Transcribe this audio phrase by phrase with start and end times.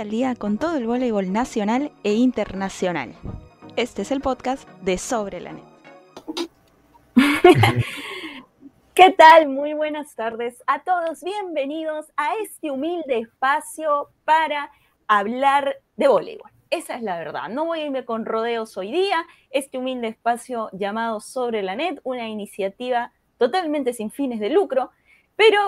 [0.00, 3.14] Al día con todo el voleibol nacional e internacional.
[3.76, 5.62] Este es el podcast de Sobre la Net.
[8.94, 9.48] ¿Qué tal?
[9.48, 11.22] Muy buenas tardes a todos.
[11.22, 14.72] Bienvenidos a este humilde espacio para
[15.06, 16.50] hablar de voleibol.
[16.70, 17.48] Esa es la verdad.
[17.48, 19.24] No voy a irme con rodeos hoy día.
[19.50, 24.90] Este humilde espacio llamado Sobre la Net, una iniciativa totalmente sin fines de lucro,
[25.36, 25.60] pero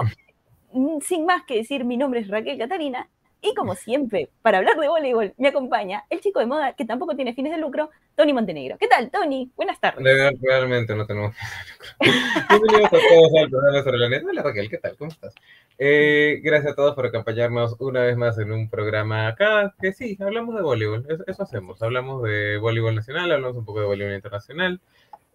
[0.73, 3.09] mm, sin más que decir, mi nombre es Raquel Catarina
[3.49, 7.15] y como siempre, para hablar de voleibol, me acompaña el chico de moda que tampoco
[7.15, 8.77] tiene fines de lucro, Tony Montenegro.
[8.79, 9.51] ¿Qué tal, Tony?
[9.55, 10.05] Buenas tardes.
[10.43, 12.49] Realmente no tenemos fines de lucro.
[12.51, 14.25] Bienvenidos a todos al programa sobre la net.
[14.29, 14.97] Hola Raquel, ¿qué tal?
[14.97, 15.35] ¿Cómo estás?
[15.79, 20.17] Eh, gracias a todos por acompañarnos una vez más en un programa acá, que sí,
[20.21, 24.81] hablamos de voleibol, eso, hacemos, hablamos de voleibol nacional, hablamos un poco de voleibol internacional.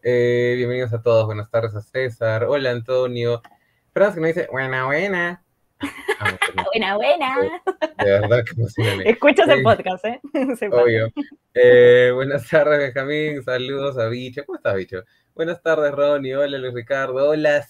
[0.04, 3.42] Eh, bienvenidos a todos, buenas tardes a César, hola Antonio.
[3.94, 5.44] Franz que me dice, buena, buena.
[6.20, 6.38] Ah,
[6.74, 7.62] buena, buena.
[7.98, 9.10] De verdad que emocionante.
[9.10, 10.20] Escuchas el podcast, ¿eh?
[10.72, 11.12] Obvio.
[11.54, 13.44] Eh, buenas tardes, Benjamín.
[13.44, 14.46] Saludos a Bicho.
[14.46, 15.04] ¿Cómo estás, Bicho?
[15.34, 16.36] Buenas tardes, Ronnie.
[16.36, 17.30] Hola, Luis Ricardo.
[17.30, 17.66] Hola,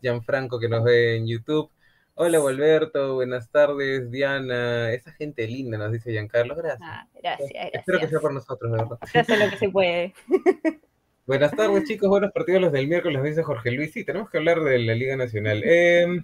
[0.00, 1.70] Gianfranco, que nos ve en YouTube.
[2.14, 3.14] Hola, Volberto.
[3.14, 4.92] Buenas tardes, Diana.
[4.92, 6.54] Esa gente linda, nos dice Giancarlo.
[6.54, 6.80] Gracias.
[6.82, 7.74] Ah, gracias, gracias.
[7.74, 8.98] Espero que sea por nosotros, de verdad.
[9.00, 10.14] Hace lo que se puede.
[11.26, 12.08] Buenas tardes, chicos.
[12.08, 13.92] Buenos partidos los del miércoles, dice Jorge Luis.
[13.92, 15.62] Sí, tenemos que hablar de la Liga Nacional.
[15.64, 16.22] Eh,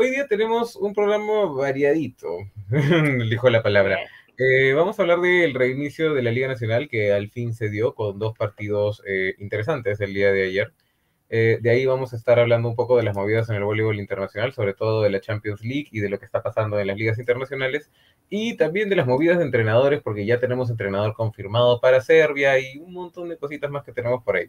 [0.00, 2.28] Hoy día tenemos un programa variadito,
[3.28, 3.98] dijo la palabra.
[4.38, 7.96] Eh, vamos a hablar del reinicio de la Liga Nacional que al fin se dio
[7.96, 10.72] con dos partidos eh, interesantes el día de ayer.
[11.30, 13.98] Eh, de ahí vamos a estar hablando un poco de las movidas en el voleibol
[13.98, 16.96] internacional, sobre todo de la Champions League y de lo que está pasando en las
[16.96, 17.90] ligas internacionales,
[18.30, 22.78] y también de las movidas de entrenadores, porque ya tenemos entrenador confirmado para Serbia y
[22.78, 24.48] un montón de cositas más que tenemos por ahí.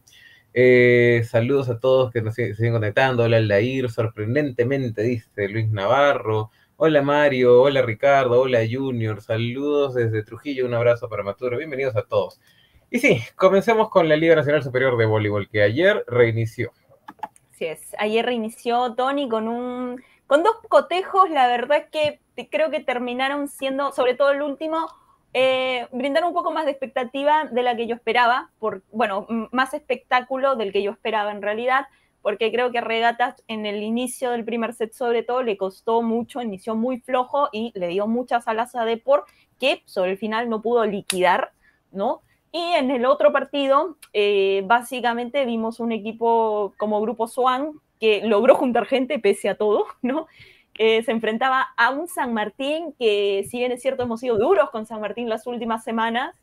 [0.54, 3.24] Eh, saludos a todos que nos siguen conectando.
[3.24, 6.52] Hola Aldair, sorprendentemente, dice Luis Navarro.
[6.78, 9.22] Hola Mario, hola Ricardo, hola Junior.
[9.22, 11.58] Saludos desde Trujillo, un abrazo para Maturo.
[11.58, 12.40] Bienvenidos a todos.
[12.90, 16.72] Y sí, comencemos con la Liga Nacional Superior de Voleibol, que ayer reinició.
[17.54, 22.70] Así es, ayer reinició Tony con un con dos cotejos, la verdad es que creo
[22.70, 24.88] que terminaron siendo, sobre todo el último,
[25.34, 29.74] eh, brindar un poco más de expectativa de la que yo esperaba, por, bueno, más
[29.74, 31.86] espectáculo del que yo esperaba en realidad,
[32.22, 36.42] porque creo que Regatas en el inicio del primer set sobre todo le costó mucho,
[36.42, 39.26] inició muy flojo y le dio muchas alas a Depor
[39.60, 41.52] que sobre el final no pudo liquidar,
[41.92, 42.22] ¿no?
[42.52, 48.56] Y en el otro partido, eh, básicamente vimos un equipo como Grupo Swan que logró
[48.56, 50.28] juntar gente pese a todo, ¿no?
[50.82, 54.70] Eh, se enfrentaba a un San Martín que, si bien es cierto, hemos sido duros
[54.70, 56.34] con San Martín las últimas semanas,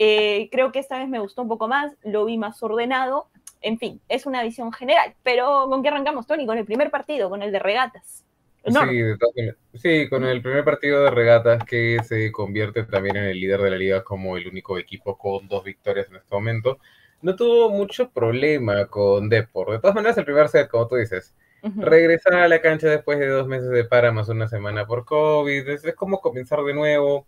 [0.00, 3.28] eh, creo que esta vez me gustó un poco más, lo vi más ordenado.
[3.60, 5.14] En fin, es una visión general.
[5.22, 6.44] Pero ¿con qué arrancamos, Tony?
[6.44, 8.24] Con el primer partido, con el de regatas.
[8.64, 13.60] Sí, sí, con el primer partido de regatas que se convierte también en el líder
[13.60, 16.78] de la liga como el único equipo con dos victorias en este momento.
[17.22, 19.70] No tuvo mucho problema con Depor.
[19.70, 21.32] De todas maneras, el primer set, como tú dices,
[21.76, 25.68] Regresar a la cancha después de dos meses de para más una semana por COVID,
[25.68, 27.26] es, como comenzar de nuevo.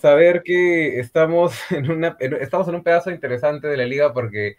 [0.00, 4.56] Saber que estamos en, una, estamos en un pedazo interesante de la liga porque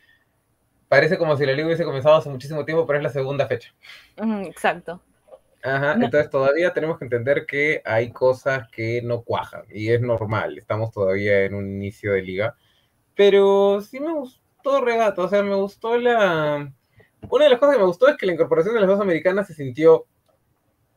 [0.87, 3.73] parece como si la liga hubiese comenzado hace muchísimo tiempo, pero es la segunda fecha.
[4.17, 5.01] Exacto.
[5.63, 10.59] Ajá, entonces todavía tenemos que entender que hay cosas que no cuajan y es normal,
[10.59, 12.55] estamos todavía en un inicio de liga,
[13.15, 16.71] pero sí me gustó Regato, o sea, me gustó la,
[17.29, 19.47] una de las cosas que me gustó es que la incorporación de las dos americanas
[19.47, 20.05] se sintió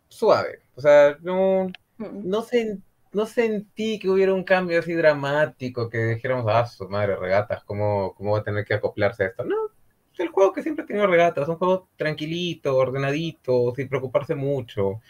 [0.08, 0.60] suave.
[0.74, 2.28] O sea, no, mm.
[2.28, 2.44] no,
[3.12, 8.14] no sentí que hubiera un cambio así dramático, que dijéramos, ah, su madre, regatas, ¿cómo,
[8.14, 9.44] ¿cómo va a tener que acoplarse a esto?
[9.44, 9.56] No,
[10.12, 15.00] es el juego que siempre ha tenido regatas, un juego tranquilito, ordenadito, sin preocuparse mucho.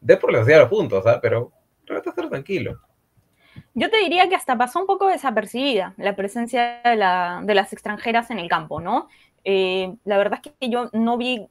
[0.00, 1.18] De por le hacía los puntos, ¿ah?
[1.20, 1.52] Pero
[1.86, 2.80] regatas estar tranquilo.
[3.74, 7.72] Yo te diría que hasta pasó un poco desapercibida la presencia de, la, de las
[7.72, 9.08] extranjeras en el campo, ¿no?
[9.44, 11.46] Eh, la verdad es que yo no vi,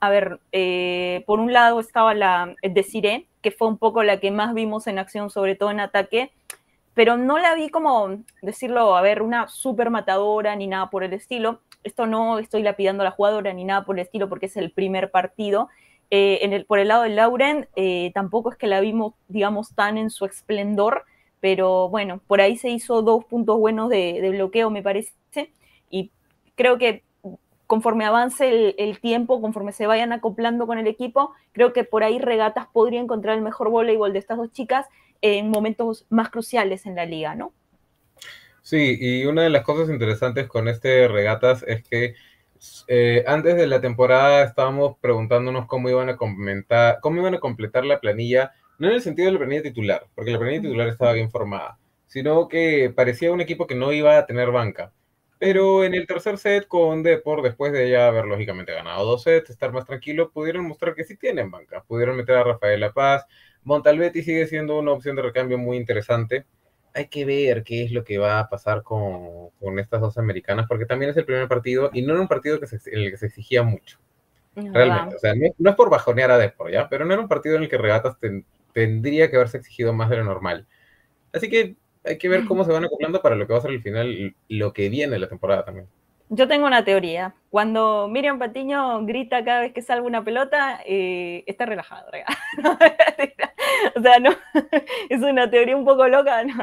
[0.00, 4.30] a ver, eh, por un lado estaba la Desiree, que fue un poco la que
[4.30, 6.32] más vimos en acción, sobre todo en ataque,
[6.94, 11.12] pero no la vi como, decirlo, a ver, una super matadora ni nada por el
[11.12, 11.60] estilo.
[11.84, 14.72] Esto no estoy lapidando a la jugadora ni nada por el estilo porque es el
[14.72, 15.68] primer partido.
[16.10, 17.68] Eh, en el, por el lado de Lauren,
[18.14, 21.04] tampoco es que la vimos, digamos, tan en su esplendor,
[21.40, 25.12] pero bueno, por ahí se hizo dos puntos buenos de, de bloqueo, me parece,
[25.90, 26.10] y
[26.54, 27.04] creo que
[27.66, 32.18] conforme avance el, tiempo, conforme se vayan acoplando con el equipo, creo que por ahí
[32.18, 34.86] Regatas podría encontrar el mejor voleibol de estas dos chicas
[35.20, 37.52] en momentos más cruciales en la liga, ¿no?
[38.62, 42.14] Sí, y una de las cosas interesantes con este Regatas es que
[42.88, 48.00] eh, antes de la temporada estábamos preguntándonos cómo iban a cómo iban a completar la
[48.00, 51.30] planilla no en el sentido de la planilla titular, porque la planilla titular estaba bien
[51.30, 54.92] formada, sino que parecía un equipo que no iba a tener banca.
[55.38, 59.50] Pero en el tercer set con Depor, después de ya haber lógicamente ganado dos sets,
[59.50, 61.84] estar más tranquilo, pudieron mostrar que sí tienen banca.
[61.86, 63.26] Pudieron meter a Rafael La Paz.
[63.62, 66.46] Montalbetti sigue siendo una opción de recambio muy interesante.
[66.94, 70.66] Hay que ver qué es lo que va a pasar con, con estas dos americanas,
[70.66, 73.18] porque también es el primer partido y no era un partido que en el que
[73.18, 73.98] se exigía mucho.
[74.54, 76.88] realmente, o sea, no, es por bajonear a Depor, ¿ya?
[76.88, 78.16] Pero no era un partido en el que Regatas
[78.72, 80.66] tendría que haberse exigido más de lo normal.
[81.34, 83.72] Así que hay que ver cómo se van acoplando para lo que va a ser
[83.72, 85.86] el final lo que viene la temporada también.
[86.28, 87.34] Yo tengo una teoría.
[87.50, 92.10] Cuando Miriam Patiño grita cada vez que salga una pelota, eh, está relajado.
[93.96, 94.30] o sea, no,
[95.08, 96.54] es una teoría un poco loca, no,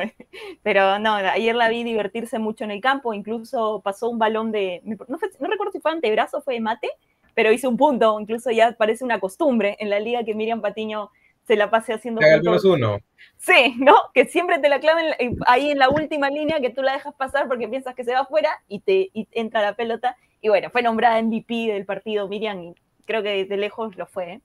[0.64, 4.82] pero no, ayer la vi divertirse mucho en el campo, incluso pasó un balón de,
[4.84, 6.90] no, no recuerdo si fue antebrazo o fue de mate,
[7.34, 11.10] pero hizo un punto, incluso ya parece una costumbre en la liga que Miriam Patiño
[11.46, 13.00] se la pase haciendo al menos uno.
[13.38, 13.96] Sí, ¿no?
[14.14, 15.14] Que siempre te la claven
[15.48, 18.22] ahí en la última línea, que tú la dejas pasar porque piensas que se va
[18.22, 20.16] afuera y te entra la pelota.
[20.42, 22.76] Y bueno, fue nombrada MVP del partido Miriam y
[23.06, 24.34] creo que de lejos lo fue.
[24.34, 24.42] ¿eh?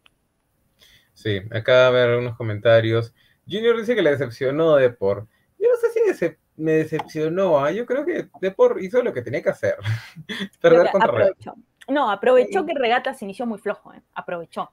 [1.15, 3.15] Sí, acá a ver unos comentarios.
[3.49, 5.27] Junior dice que le decepcionó Depor.
[5.59, 7.71] Yo no sé si me decepcionó, ¿ah?
[7.71, 9.77] yo creo que Depor hizo lo que tenía que hacer.
[10.61, 11.55] Perder contra aprovechó.
[11.89, 14.03] No, aprovechó que Regata se inició muy flojo, ¿eh?
[14.15, 14.71] aprovechó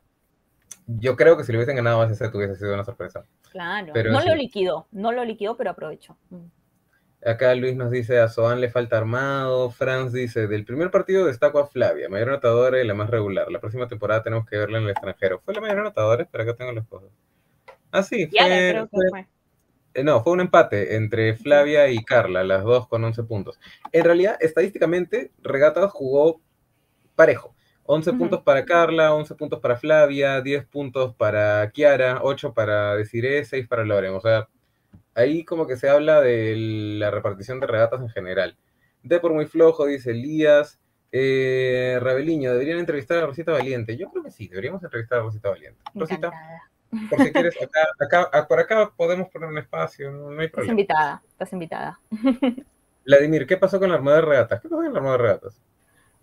[0.87, 3.25] yo creo que si le hubiesen ganado ese set hubiese sido una sorpresa.
[3.51, 6.17] Claro, no lo liquidó, no lo liquidó, pero aprovechó.
[6.29, 6.45] Mm.
[7.25, 9.71] Acá Luis nos dice, a Soan le falta armado.
[9.71, 13.51] Franz dice, del primer partido destaco a Flavia, mayor anotadora y la más regular.
[13.51, 15.41] La próxima temporada tenemos que verla en el extranjero.
[15.43, 16.27] ¿Fue la mayor anotadora?
[16.31, 17.09] Pero acá tengo las cosas.
[17.91, 19.27] Ah, sí, fue, fue,
[19.95, 23.59] eh, no, fue un empate entre Flavia y Carla, las dos con 11 puntos.
[23.93, 26.41] En realidad, estadísticamente, Regatas jugó
[27.15, 27.54] parejo.
[27.87, 33.45] 11 puntos para Carla, 11 puntos para Flavia, 10 puntos para Kiara, 8 para Desiree,
[33.45, 34.15] 6 para Loren.
[34.15, 34.47] O sea,
[35.13, 36.55] ahí como que se habla de
[36.99, 38.57] la repartición de regatas en general.
[39.03, 40.79] De por muy flojo, dice Elías.
[41.11, 43.95] Eh, deberían entrevistar a Rosita Valiente.
[43.95, 45.79] Yo creo que sí, deberíamos entrevistar a Rosita Valiente.
[45.93, 46.31] Rosita,
[47.09, 47.55] por si quieres,
[47.99, 50.49] acá, por acá podemos poner un espacio, no, hay problema.
[50.49, 51.99] Estás invitada, estás invitada.
[53.05, 54.61] Vladimir, ¿qué pasó con la armada de regatas?
[54.61, 55.61] ¿Qué pasó con la armada de regatas?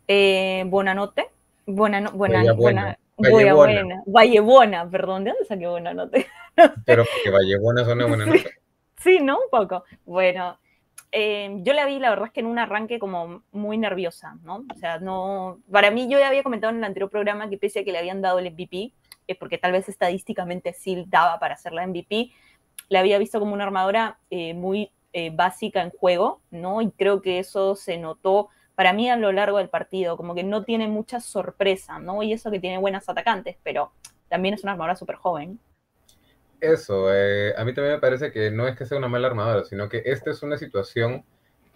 [0.09, 1.31] Eh, Buenanote,
[1.67, 6.19] Buena, no, buena, buena, buena, buena, Vallebona, perdón, ¿de dónde saqué buena nota?
[6.87, 8.51] Pero porque Vallebona suena buena nota.
[8.99, 9.37] Sí, ¿no?
[9.39, 9.85] Un poco.
[10.05, 10.59] Bueno,
[11.11, 14.65] eh, yo la vi, la verdad es que en un arranque como muy nerviosa, ¿no?
[14.73, 17.81] O sea, no, para mí yo ya había comentado en el anterior programa que pese
[17.81, 18.93] a que le habían dado el MVP,
[19.27, 22.31] es porque tal vez estadísticamente sí daba para hacer la MVP,
[22.89, 26.81] la había visto como una armadora eh, muy eh, básica en juego, ¿no?
[26.81, 28.49] Y creo que eso se notó
[28.83, 32.21] para mí a lo largo del partido, como que no tiene mucha sorpresa, ¿no?
[32.25, 33.93] Y eso que tiene buenas atacantes, pero
[34.29, 35.61] también es una armadora súper joven.
[36.61, 39.65] Eso, eh, a mí también me parece que no es que sea una mala armadora,
[39.65, 41.25] sino que esta es una situación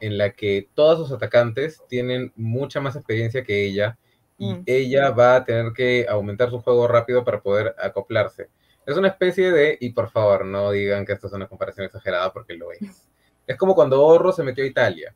[0.00, 3.97] en la que todos sus atacantes tienen mucha más experiencia que ella
[4.37, 4.62] y mm.
[4.67, 8.49] ella va a tener que aumentar su juego rápido para poder acoplarse.
[8.85, 12.32] Es una especie de, y por favor, no digan que esto es una comparación exagerada
[12.32, 13.06] porque lo es.
[13.47, 15.14] Es como cuando Orro se metió a Italia.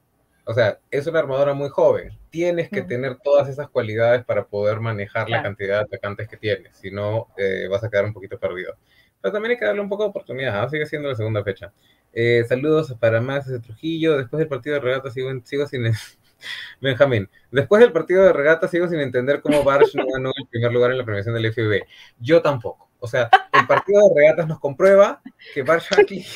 [0.50, 2.10] O sea, es una armadora muy joven.
[2.28, 6.76] Tienes que tener todas esas cualidades para poder manejar la cantidad de atacantes que tienes.
[6.76, 8.74] Si no, eh, vas a quedar un poquito perdido.
[9.20, 10.60] Pero también hay que darle un poco de oportunidad.
[10.60, 10.68] ¿ah?
[10.68, 11.72] Sigue siendo la segunda fecha.
[12.12, 14.18] Eh, saludos para Max de Trujillo.
[14.18, 15.84] Después del partido de regata sigo, sigo sin...
[16.80, 20.72] Benjamín, después del partido de regata sigo sin entender cómo Barsh no ganó el primer
[20.72, 21.84] lugar en la premiación del FIB.
[22.18, 22.90] Yo tampoco.
[22.98, 25.22] O sea, el partido de regatas nos comprueba
[25.54, 26.26] que Barsh aquí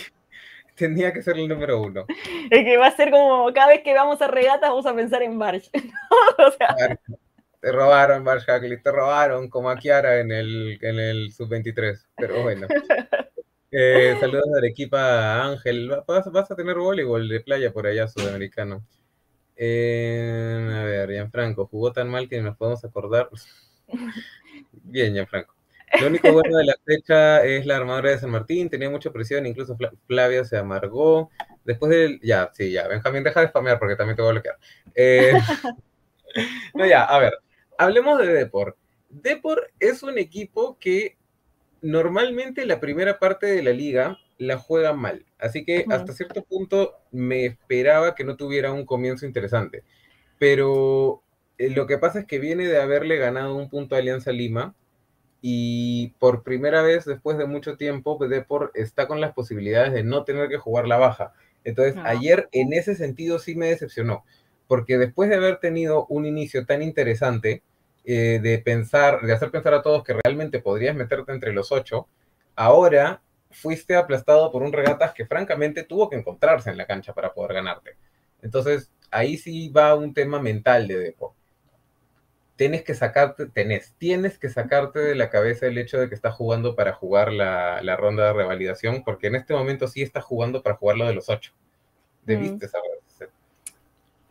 [0.77, 2.05] Tenía que ser el número uno.
[2.51, 5.23] Es que va a ser como cada vez que vamos a regatas vamos a pensar
[5.23, 6.99] en o sea...
[7.61, 11.99] Te robaron, Barsh Hackley, te robaron como a Kiara en el, en el sub-23.
[12.17, 12.67] Pero bueno.
[13.77, 15.91] Eh, saludos de Arequipa, Ángel.
[16.07, 18.87] Vas, vas, a tener voleibol de playa por allá, sudamericano.
[19.57, 23.29] Eh, a ver, Gianfranco, jugó tan mal que nos podemos acordar.
[24.71, 25.54] Bien, Gianfranco.
[26.01, 29.47] Lo único bueno de la fecha es la armadura de San Martín, tenía mucha presión,
[29.47, 31.31] incluso Flavia se amargó.
[31.65, 32.21] Después del.
[32.23, 34.59] Ya, sí, ya, Benjamín, deja de spamear porque también te voy a bloquear.
[34.95, 35.33] Eh,
[36.75, 37.35] no, ya, a ver,
[37.79, 38.77] hablemos de Depor.
[39.09, 41.17] Depor es un equipo que
[41.83, 45.25] normalmente la primera parte de la liga la juega mal.
[45.39, 49.85] Así que hasta cierto punto me esperaba que no tuviera un comienzo interesante.
[50.39, 51.23] Pero
[51.59, 54.75] eh, lo que pasa es que viene de haberle ganado un punto a Alianza Lima
[55.47, 60.25] y por primera vez después de mucho tiempo, Depor está con las posibilidades de no
[60.25, 61.35] tener que jugar la baja.
[61.65, 64.25] Entonces, ayer en ese sentido sí me decepcionó,
[64.69, 67.63] porque después de haber tenido un inicio tan interesante,
[68.07, 72.09] eh, de pensar, de hacer pensar a todos que realmente podrías meterte entre los ocho,
[72.57, 73.21] ahora
[73.51, 77.53] fuiste aplastado por un regatas que francamente tuvo que encontrarse en la cancha para poder
[77.53, 77.99] ganarte.
[78.41, 81.37] Entonces, ahí sí va un tema mental de Depo.
[82.57, 86.35] Tienes que sacarte, tenés, tienes que sacarte de la cabeza el hecho de que estás
[86.35, 90.63] jugando para jugar la, la ronda de revalidación, porque en este momento sí estás jugando
[90.63, 91.53] para jugar lo de los ocho.
[92.25, 92.91] Debiste saber.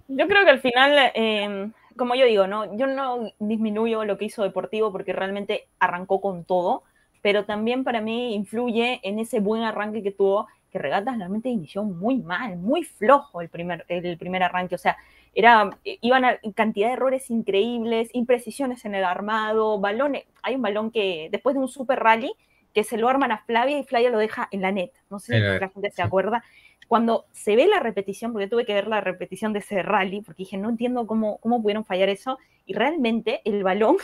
[0.08, 2.77] Yo creo que al final, eh, como yo digo, ¿no?
[2.77, 6.84] Yo no disminuyo lo que hizo Deportivo porque realmente arrancó con todo,
[7.22, 11.84] pero también para mí influye en ese buen arranque que tuvo, que Regatas realmente inició
[11.84, 14.98] muy mal, muy flojo el primer, el primer arranque, o sea,
[15.36, 20.89] era, iban a cantidad de errores increíbles, imprecisiones en el armado, balones, hay un balón
[20.89, 22.34] que después de un super rally,
[22.74, 25.36] que se lo arman a Flavia y Flavia lo deja en la net, no sé
[25.36, 26.44] si la gente se acuerda,
[26.88, 30.44] cuando se ve la repetición, porque tuve que ver la repetición de ese rally, porque
[30.44, 33.98] dije, no entiendo cómo, cómo pudieron fallar eso, y realmente el balón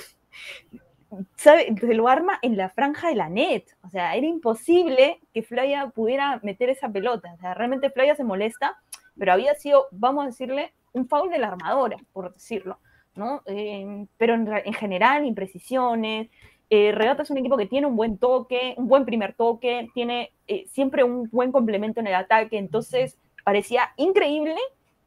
[1.36, 1.74] ¿sabe?
[1.80, 3.66] se lo arma en la franja de la net.
[3.84, 7.34] O sea, era imposible que Flavia pudiera meter esa pelota.
[7.34, 8.78] O sea, realmente Flavia se molesta,
[9.18, 12.80] pero había sido, vamos a decirle, un foul de la armadora, por decirlo.
[13.16, 13.42] ¿no?
[13.46, 16.30] Eh, pero en, en, general, imprecisiones.
[16.70, 20.66] Eh, es un equipo que tiene un buen toque, un buen primer toque, tiene eh,
[20.68, 24.56] siempre un buen complemento en el ataque, entonces parecía increíble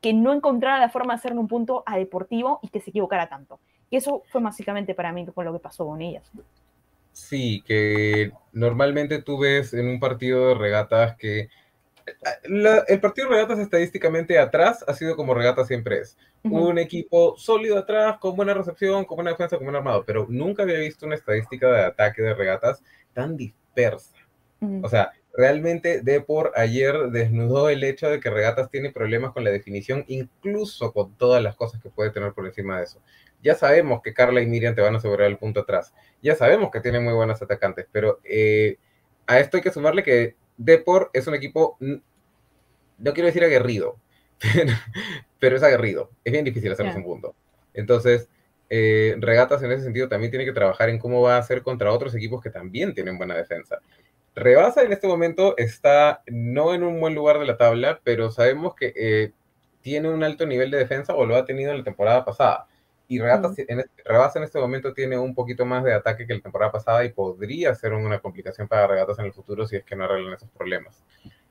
[0.01, 3.29] que no encontrara la forma de hacerle un punto a Deportivo y que se equivocara
[3.29, 3.61] tanto.
[3.93, 6.25] Y eso fue básicamente para mí con lo que pasó con ellas.
[7.13, 11.51] Sí, que normalmente tú ves en un partido de regatas que
[12.45, 16.17] la, el partido de regatas estadísticamente atrás ha sido como regata siempre es.
[16.43, 16.71] Uh -huh.
[16.71, 20.63] Un equipo sólido atrás, con buena recepción, con buena defensa, con buen armado, pero nunca
[20.63, 22.83] había visto una estadística de ataque de regatas
[23.13, 24.17] tan dispersa.
[24.61, 24.87] Uh -huh.
[24.87, 29.51] O sea, realmente Depor ayer desnudó el hecho de que regatas tiene problemas con la
[29.51, 33.03] definición, incluso con todas las cosas que puede tener por encima de eso.
[33.43, 35.93] Ya sabemos que Carla y Miriam te van a asegurar el punto atrás.
[36.23, 38.79] Ya sabemos que tienen muy buenos atacantes, pero eh,
[39.27, 43.97] a esto hay que sumarle que Depor es un equipo, no quiero decir aguerrido,
[44.39, 44.73] pero,
[45.39, 46.11] pero es aguerrido.
[46.25, 47.35] Es bien difícil hacerles un punto.
[47.75, 48.29] Entonces,
[48.75, 51.93] eh, Regatas en ese sentido también tiene que trabajar en cómo va a hacer contra
[51.93, 53.81] otros equipos que también tienen buena defensa.
[54.35, 58.75] Rebasa en este momento está no en un buen lugar de la tabla, pero sabemos
[58.75, 59.33] que eh,
[59.83, 62.67] tiene un alto nivel de defensa o lo ha tenido en la temporada pasada.
[63.13, 63.55] Y Rebasa, mm.
[63.69, 66.73] en, este, Rebasa en este momento tiene un poquito más de ataque que la temporada
[66.73, 70.05] pasada y podría ser una complicación para Regatas en el futuro si es que no
[70.05, 71.05] arreglan esos problemas.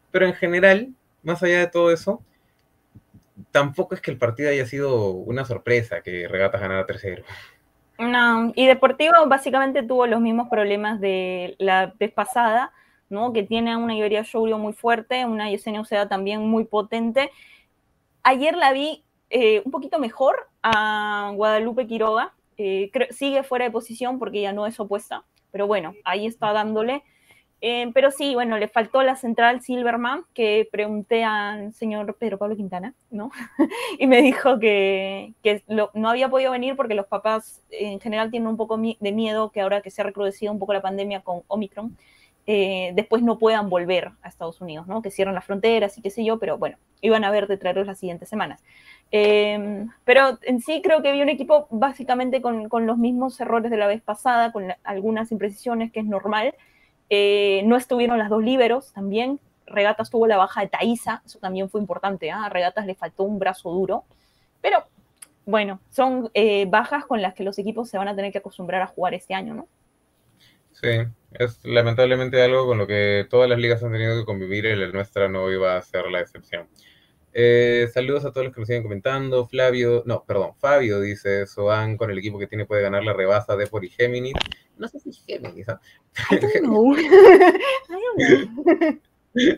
[0.09, 0.89] Pero en general,
[1.21, 2.23] más allá de todo eso,
[3.51, 7.23] tampoco es que el partido haya sido una sorpresa que Regatas ganara 3-0.
[7.99, 12.71] No, y Deportivo básicamente tuvo los mismos problemas de la vez pasada,
[13.07, 13.33] ¿no?
[13.33, 17.29] Que tiene una Iberia Shourio muy fuerte, una Yesenia Uceda también muy potente.
[18.23, 24.19] Ayer la vi eh, un poquito mejor a Guadalupe Quiroga, eh, sigue fuera de posición
[24.19, 27.03] porque ya no es opuesta, pero bueno, ahí está dándole.
[27.63, 32.55] Eh, pero sí, bueno, le faltó la central Silverman, que pregunté al señor Pedro Pablo
[32.55, 33.31] Quintana, ¿no?
[33.99, 38.49] y me dijo que, que no había podido venir porque los papás en general tienen
[38.49, 41.43] un poco de miedo que ahora que se ha recrudecido un poco la pandemia con
[41.47, 41.95] Omicron,
[42.47, 45.01] eh, después no puedan volver a Estados Unidos, ¿no?
[45.01, 47.87] Que cierran las fronteras y qué sé yo, pero bueno, iban a ver de traerlos
[47.87, 48.63] las siguientes semanas.
[49.11, 53.77] Eh, pero en sí creo que vi un equipo básicamente con, los mismos errores de
[53.77, 56.55] la vez pasada, con algunas imprecisiones que es normal,
[57.09, 59.39] eh, no estuvieron las dos líberos también.
[59.65, 62.27] Regatas tuvo la baja de Thaisa, eso también fue importante.
[62.27, 62.31] ¿eh?
[62.31, 64.05] A Regatas le faltó un brazo duro.
[64.61, 64.85] Pero
[65.45, 68.81] bueno, son eh, bajas con las que los equipos se van a tener que acostumbrar
[68.81, 69.67] a jugar este año, ¿no?
[70.81, 70.89] Sí,
[71.33, 74.87] es lamentablemente algo con lo que todas las ligas han tenido que convivir y la
[74.87, 76.67] nuestra no iba a ser la excepción.
[77.33, 79.47] Eh, saludos a todos los que nos siguen comentando.
[79.47, 83.55] Flavio, no, perdón, Fabio dice, Soan con el equipo que tiene puede ganar la rebasa
[83.55, 84.33] de por y Géminis.
[84.77, 85.67] No sé si Géminis.
[86.31, 86.93] I don't know.
[86.97, 87.07] I
[87.89, 88.41] don't
[88.79, 88.99] know.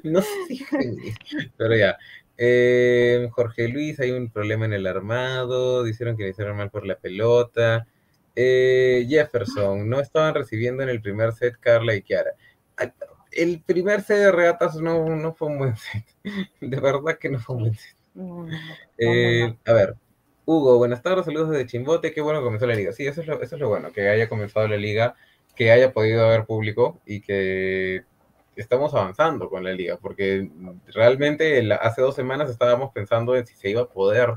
[0.04, 1.16] no sé si Géminis.
[1.58, 1.98] Pero ya.
[2.38, 5.84] Eh, Jorge Luis, hay un problema en el armado.
[5.84, 7.88] Dijeron que le hicieron mal por la pelota.
[8.36, 12.32] Eh, Jefferson, no estaban recibiendo en el primer set Carla y Kiara.
[12.78, 12.92] Ay,
[13.32, 16.06] el primer set de regatas no, no fue un buen set.
[16.62, 17.96] De verdad que no fue un buen set.
[18.14, 18.58] No, no,
[18.98, 19.96] Eh, a ver,
[20.46, 22.14] Hugo, buenas tardes, saludos desde Chimbote.
[22.14, 22.92] Qué bueno que comenzó la liga.
[22.92, 25.16] Sí, eso es, lo, eso es lo bueno, que haya comenzado la liga,
[25.56, 28.04] que haya podido haber público y que
[28.56, 30.50] estamos avanzando con la liga, porque
[30.88, 34.36] realmente hace dos semanas estábamos pensando en si se iba a poder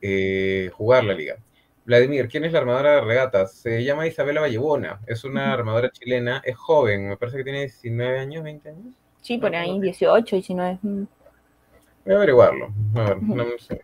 [0.00, 1.36] eh, jugar la liga.
[1.84, 3.54] Vladimir, ¿quién es la armadora de regatas?
[3.54, 8.18] Se llama Isabela Vallebona, es una armadora chilena, es joven, me parece que tiene 19
[8.18, 8.94] años, 20 años.
[9.22, 10.78] Sí, por ahí 18, 19.
[10.82, 12.72] Voy a averiguarlo.
[12.94, 13.82] A ver, no sé.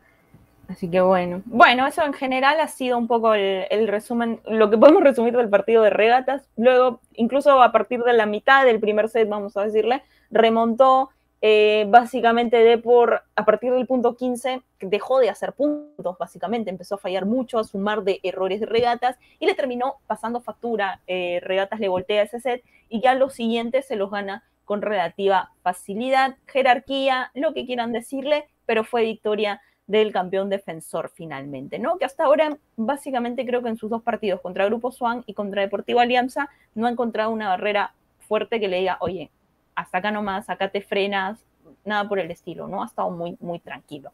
[0.68, 1.42] Así que bueno.
[1.44, 5.48] Bueno, eso en general ha sido un poco el, resumen, lo que podemos resumir del
[5.48, 6.48] partido de regatas.
[6.56, 11.10] Luego, incluso a partir de la mitad del primer set, vamos a decirle, remontó
[11.42, 16.94] eh, básicamente de por, a partir del punto 15, dejó de hacer puntos, básicamente, empezó
[16.94, 21.02] a fallar mucho, a sumar de errores de regatas y le terminó pasando factura.
[21.06, 25.52] Eh, regatas le voltea ese set y ya los siguientes se los gana con relativa
[25.62, 31.96] facilidad, jerarquía, lo que quieran decirle, pero fue victoria del campeón defensor finalmente, ¿no?
[31.98, 35.62] Que hasta ahora, básicamente creo que en sus dos partidos, contra Grupo Swan y contra
[35.62, 39.30] Deportivo Alianza, no ha encontrado una barrera fuerte que le diga, oye,
[39.76, 41.38] hasta acá nomás, acá te frenas,
[41.84, 42.82] nada por el estilo, ¿no?
[42.82, 44.12] Ha estado muy, muy tranquilo.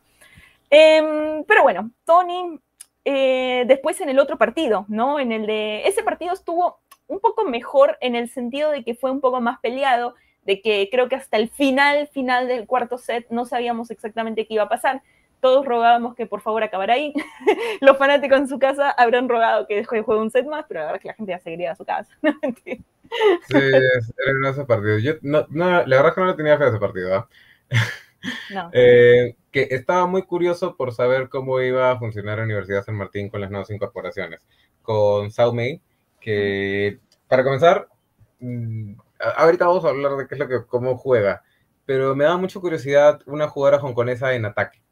[0.69, 2.59] Em, pero bueno, Tony,
[3.05, 5.19] eh, después en el otro partido, ¿no?
[5.19, 9.11] En el de, ese partido estuvo un poco mejor en el sentido de que fue
[9.11, 10.15] un poco más peleado,
[10.45, 14.55] de que creo que hasta el final, final del cuarto set no sabíamos exactamente qué
[14.55, 15.03] iba a pasar
[15.43, 17.13] todos rogábamos que por favor acabara ahí.
[17.81, 20.81] Los fanáticos en su casa habrán rogado que deje de jugar un set más, pero
[20.81, 22.17] la verdad es que la gente ya seguiría a su casa.
[22.65, 22.79] sí,
[23.51, 25.03] era uno de esos partidos.
[25.03, 27.15] Yo, no, la verdad es que no le tenía fe a ese partido.
[27.15, 27.29] ¿ah?
[28.55, 28.71] No.
[28.73, 33.29] Eh, que estaba muy curioso por saber cómo iba a funcionar la Universidad San Martín
[33.29, 34.47] con las nuevas incorporaciones.
[34.81, 35.83] Con Sao Mei,
[36.21, 37.89] que para comenzar,
[38.39, 38.95] mm,
[39.37, 41.43] ahorita vamos a hablar de qué es lo que, cómo juega,
[41.85, 44.83] pero me da mucha curiosidad una jugadora hongkonesa en ataque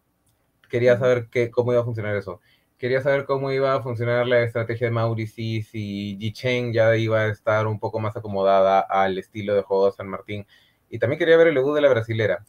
[0.70, 2.40] quería saber qué, cómo iba a funcionar eso.
[2.78, 7.20] Quería saber cómo iba a funcionar la estrategia de Mauricio, si Ji Cheng ya iba
[7.20, 10.46] a estar un poco más acomodada al estilo de juego de San Martín.
[10.88, 12.44] Y también quería ver el debut de la brasilera.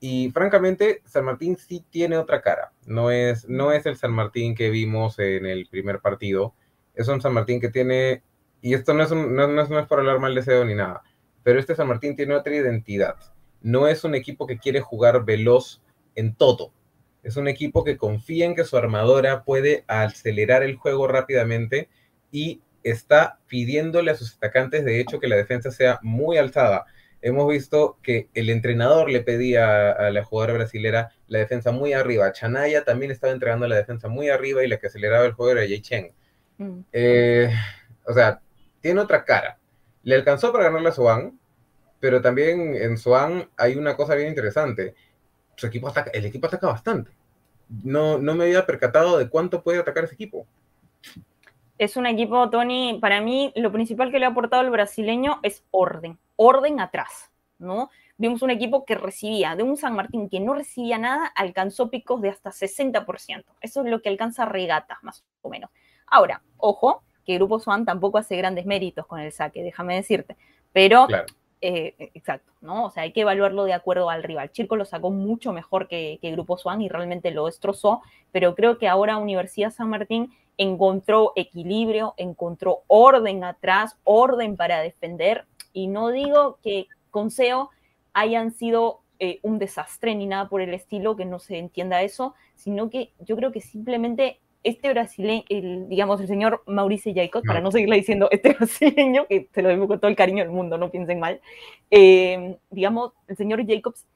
[0.00, 2.72] Y francamente, San Martín sí tiene otra cara.
[2.86, 6.54] No es, no es el San Martín que vimos en el primer partido.
[6.94, 8.22] Es un San Martín que tiene,
[8.60, 10.74] y esto no es, no, no, es, no es por hablar mal de SEO ni
[10.74, 11.02] nada,
[11.42, 13.16] pero este San Martín tiene otra identidad.
[13.62, 15.82] No es un equipo que quiere jugar veloz
[16.14, 16.72] en todo
[17.22, 21.88] es un equipo que confía en que su armadora puede acelerar el juego rápidamente
[22.30, 26.86] y está pidiéndole a sus atacantes, de hecho, que la defensa sea muy alzada.
[27.22, 32.32] Hemos visto que el entrenador le pedía a la jugadora brasilera la defensa muy arriba.
[32.32, 35.68] Chanaya también estaba entregando la defensa muy arriba y la que aceleraba el juego era
[35.68, 36.14] Jay Cheng.
[36.56, 36.80] Mm.
[36.92, 37.50] Eh,
[38.06, 38.40] o sea,
[38.80, 39.58] tiene otra cara.
[40.02, 41.38] Le alcanzó para ganarle a Swan,
[42.00, 44.94] pero también en Swan hay una cosa bien interesante
[45.66, 47.10] equipo ataca, el equipo ataca bastante.
[47.84, 50.46] No, no me había percatado de cuánto puede atacar ese equipo.
[51.78, 55.64] Es un equipo, Tony, para mí lo principal que le ha aportado el brasileño es
[55.70, 57.90] orden, orden atrás, ¿no?
[58.18, 62.20] Vimos un equipo que recibía, de un San Martín que no recibía nada, alcanzó picos
[62.20, 63.44] de hasta 60%.
[63.62, 65.70] Eso es lo que alcanza regatas, más o menos.
[66.06, 70.36] Ahora, ojo, que Grupo Swan tampoco hace grandes méritos con el saque, déjame decirte.
[70.72, 71.08] Pero
[71.60, 72.86] eh, e, exacto, ¿no?
[72.86, 74.50] O sea, hay que evaluarlo de acuerdo al rival.
[74.50, 78.88] Chirco lo sacó mucho mejor que, Grupo Swan y realmente lo destrozó, pero creo que
[78.88, 86.58] ahora Universidad San Martín encontró equilibrio, encontró orden atrás, orden para defender, y no digo
[86.62, 87.70] que con SEO
[88.12, 92.34] hayan sido eh, un desastre ni nada por el estilo, que no se entienda eso,
[92.56, 97.60] sino que yo creo que simplemente este brasileño, el, digamos, el señor Mauricio Jacobs, para
[97.60, 100.78] no seguirle diciendo este brasileño, que se lo digo con todo el cariño del mundo,
[100.78, 101.40] no piensen mal,
[101.90, 104.06] eh, digamos, el señor Jacobs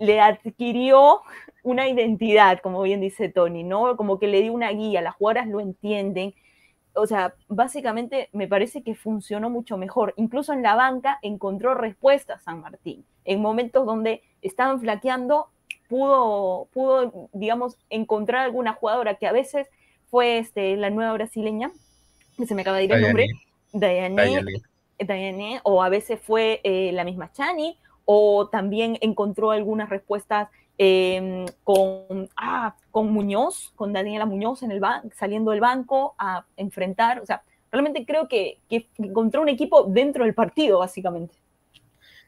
[0.00, 1.20] le adquirió
[1.62, 3.96] una identidad, como bien dice Tony, ¿no?
[3.96, 6.34] Como que le dio una guía, las jugadoras lo entienden.
[6.94, 10.14] O sea, básicamente me parece que funcionó mucho mejor.
[10.16, 13.04] Incluso en la banca encontró respuestas San Martín.
[13.26, 15.50] En momentos donde estaban flaqueando,
[15.90, 19.68] pudo, pudo, digamos, encontrar alguna jugadora que a veces
[20.10, 21.70] fue este, la nueva brasileña,
[22.36, 23.28] que se me acaba de ir el nombre,
[23.72, 31.46] Dayane, o a veces fue eh, la misma Chani, o también encontró algunas respuestas em,
[31.62, 34.80] con, ah, con Muñoz, con Daniela Muñoz en el
[35.16, 40.24] saliendo del banco a enfrentar, o sea, realmente creo que, que encontró un equipo dentro
[40.24, 41.34] del partido, básicamente.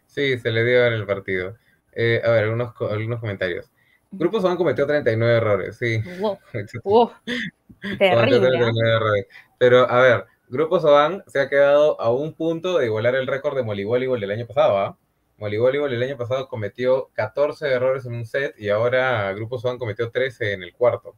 [0.06, 1.56] Sí, se le dio en el partido.
[1.94, 3.71] Eh, a ver, algunos, algunos comentarios.
[4.12, 6.00] Grupo Son cometió 39 errores, sí.
[7.98, 9.26] Terrible.
[9.58, 13.56] Pero, a ver, Grupo Soban se ha quedado a un punto de igualar el récord
[13.56, 13.84] de Molly
[14.20, 14.78] del año pasado.
[14.78, 14.98] ¿ah?
[15.38, 20.10] Molly el año pasado cometió 14 errores en un set y ahora Grupo Soban cometió
[20.10, 21.16] 13 en el cuarto.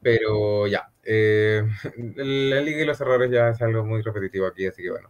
[0.00, 1.62] Pero ya, eh,
[2.16, 5.08] la liga y los errores ya es algo muy repetitivo aquí, así que bueno.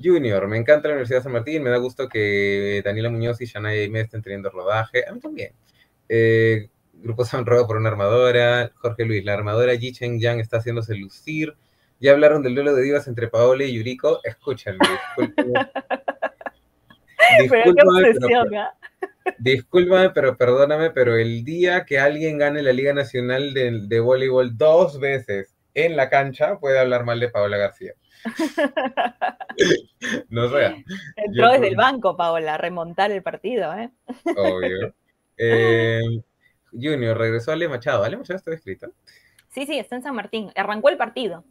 [0.00, 3.46] Junior, me encanta la Universidad de San Martín, me da gusto que Daniela Muñoz y
[3.46, 5.52] Shania me estén teniendo rodaje, a mí también.
[6.08, 8.72] Eh, Grupo San Roda por una armadora.
[8.76, 11.56] Jorge Luis, la armadora Ji Cheng Yang está haciéndose lucir.
[12.00, 14.20] Ya hablaron del duelo de divas entre Paola y Yuriko.
[17.50, 18.72] Pero qué obsesión, ¿ah?
[19.38, 24.56] discúlpame, pero perdóname, pero el día que alguien gane la Liga Nacional de, de Voleibol
[24.56, 27.92] dos veces en la cancha, puede hablar mal de Paola García.
[30.28, 30.84] no sé.
[31.16, 33.90] Entró desde el banco, Paola, a remontar el partido, ¿eh?
[34.36, 34.94] Obvio.
[35.38, 36.22] Eh,
[36.72, 38.04] Junior, regresó Ale Machado.
[38.04, 38.88] ¿Ale Machado está escrito?
[39.48, 40.50] Sí, sí, está en San Martín.
[40.54, 41.44] Arrancó el partido.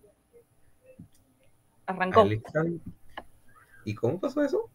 [1.85, 2.25] Arrancó.
[3.85, 4.69] ¿Y cómo pasó eso?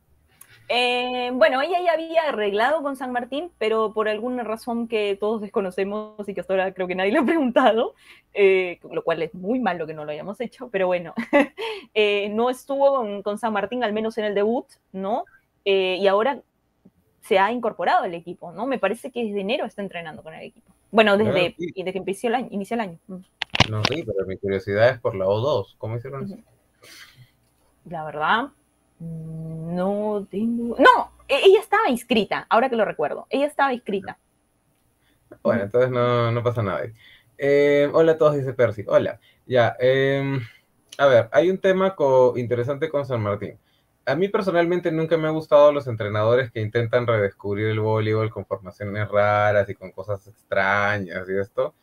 [0.69, 5.43] Eh, bueno, ella ya había arreglado con San Martín, pero por alguna razón que todos
[5.43, 7.95] desconocemos y que hasta ahora creo que nadie le ha preguntado,
[8.33, 11.13] eh, lo cual es muy malo que no lo hayamos hecho, pero bueno,
[11.95, 15.25] eh, no estuvo con, San Martín, al menos en el debut, ¿no?
[15.65, 16.43] y ahora
[17.23, 18.67] se ha incorporado al equipo, ¿no?
[18.67, 20.73] Me parece que desde enero está entrenando con el equipo.
[20.91, 22.99] Bueno, desde, desde que empezó el año, inició el año.
[23.07, 23.17] Mm.
[23.71, 25.77] No, sí, pero mi curiosidad es por la O2.
[25.79, 26.37] ¿Cómo hicieron eso?
[27.85, 28.49] La verdad,
[28.99, 30.77] no tengo.
[30.79, 33.27] No, e-, ella estaba inscrita, ahora que lo recuerdo.
[33.31, 34.19] Ella estaba inscrita.
[35.43, 36.83] Bueno, entonces no, pasa nada.
[37.39, 38.85] Eh, hola a todos, dice Percy.
[38.87, 39.19] Hola.
[39.47, 39.77] Ya.
[39.79, 40.41] Em,
[40.99, 41.95] a ver, hay un tema
[42.37, 43.59] interesante con San Martín.
[44.05, 48.45] A mí personalmente nunca me ha gustado los entrenadores que intentan redescubrir el voleibol con
[48.47, 51.75] formaciones raras y con cosas extrañas y esto.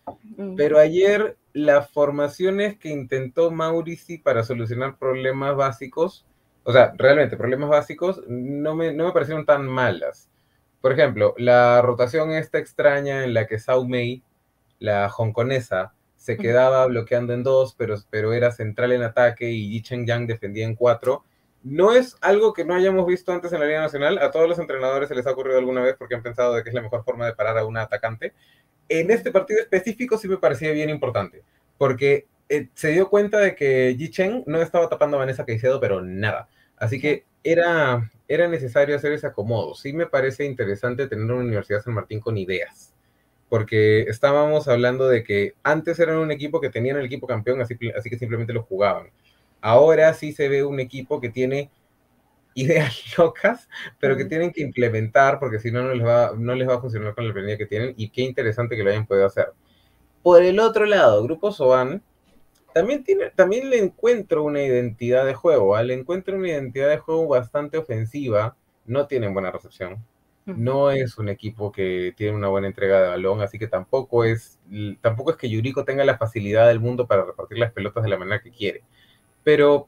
[0.57, 6.25] Pero ayer las formaciones que intentó Maurici para solucionar problemas básicos
[6.69, 10.29] o sea, realmente, problemas básicos no me, no me parecieron tan malas.
[10.81, 14.23] Por ejemplo, la rotación esta extraña en la que Sao Mei,
[14.77, 19.81] la hongkonesa, se quedaba bloqueando en dos, pero, pero era central en ataque y Yi
[19.81, 21.23] Cheng Yang defendía en cuatro.
[21.63, 24.17] No es algo que no hayamos visto antes en la Liga Nacional.
[24.19, 26.69] A todos los entrenadores se les ha ocurrido alguna vez porque han pensado de que
[26.69, 28.33] es la mejor forma de parar a un atacante.
[28.87, 31.43] En este partido específico sí me parecía bien importante,
[31.77, 35.79] porque eh, se dio cuenta de que Yi Cheng no estaba tapando a Vanessa Caicedo,
[35.79, 36.47] pero nada.
[36.77, 39.75] Así que era, era necesario hacer ese acomodo.
[39.75, 42.95] Sí me parece interesante tener una Universidad San Martín con ideas,
[43.49, 47.77] porque estábamos hablando de que antes eran un equipo que tenían el equipo campeón, así
[47.77, 49.11] que simplemente lo jugaban.
[49.61, 51.69] Ahora sí se ve un equipo que tiene
[52.53, 53.67] ideas locas,
[53.99, 56.81] pero que tienen que implementar, porque si no, no les va, no les va a
[56.81, 59.53] funcionar con la planilla que tienen, y qué interesante que lo hayan podido hacer.
[60.21, 62.03] Por el otro lado, Grupo Soban
[62.73, 65.83] también, tiene, también le encuentro una identidad de juego, ¿ah?
[65.83, 70.05] le encuentro una identidad de juego bastante ofensiva, no tienen buena recepción,
[70.45, 74.59] no es un equipo que tiene una buena entrega de balón, así que tampoco es,
[74.99, 78.17] tampoco es que Yuriko tenga la facilidad del mundo para repartir las pelotas de la
[78.17, 78.83] manera que quiere,
[79.49, 79.87] pero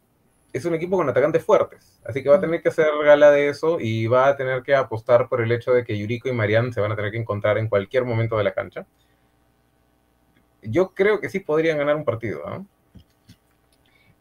[0.52, 3.50] es un equipo con atacantes fuertes, así que va a tener que hacer gala de
[3.50, 6.74] eso y va a tener que apostar por el hecho de que Yuriko y Marianne
[6.74, 8.88] se van a tener que encontrar en cualquier momento de la cancha
[10.64, 12.42] yo creo que sí podrían ganar un partido.
[12.50, 12.66] ¿no?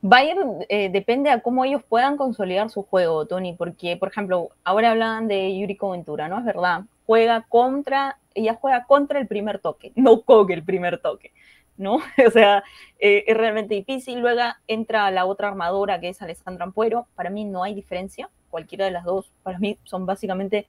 [0.03, 0.37] Va a ir,
[0.69, 5.29] eh, depende a cómo ellos puedan consolidar su juego, Tony, porque, por ejemplo, ahora hablaban
[5.29, 6.39] de Yuriko Ventura, ¿no?
[6.39, 11.33] Es verdad, juega contra, ella juega contra el primer toque, no con el primer toque,
[11.81, 11.95] ¿no?
[12.27, 12.63] o sea,
[12.99, 14.21] eh, es realmente difícil.
[14.21, 18.85] Luego entra la otra armadora que es Alessandra Ampuero, para mí no hay diferencia, cualquiera
[18.85, 20.69] de las dos, para mí son básicamente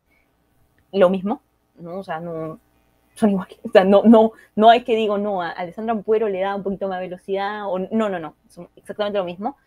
[0.91, 1.41] lo mismo,
[1.75, 1.99] ¿no?
[1.99, 2.59] O sea, no,
[3.13, 3.59] son iguales.
[3.63, 6.63] O sea, no, no, no hay que digo, no, a Alessandra Ampuero le da un
[6.63, 9.57] poquito más velocidad, o no, no, no, son exactamente lo mismo.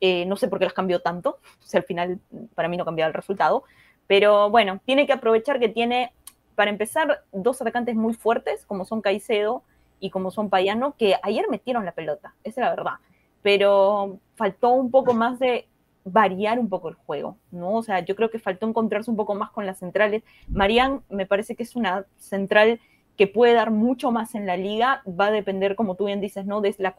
[0.00, 2.18] Eh, no sé por qué las cambió tanto, o sea, al final
[2.54, 3.64] para mí no cambiaba el resultado,
[4.06, 6.12] pero bueno, tiene que aprovechar que tiene,
[6.54, 9.62] para empezar, dos atacantes muy fuertes, como son Caicedo
[10.00, 12.94] y como son Payano, que ayer metieron la pelota, esa es la verdad,
[13.42, 15.66] pero faltó un poco más de
[16.04, 17.74] variar un poco el juego, ¿no?
[17.74, 20.22] O sea, yo creo que faltó encontrarse un poco más con las centrales.
[20.48, 22.80] Marian me parece que es una central
[23.16, 26.46] que puede dar mucho más en la liga, va a depender, como tú bien dices,
[26.46, 26.60] ¿no?
[26.60, 26.94] De la,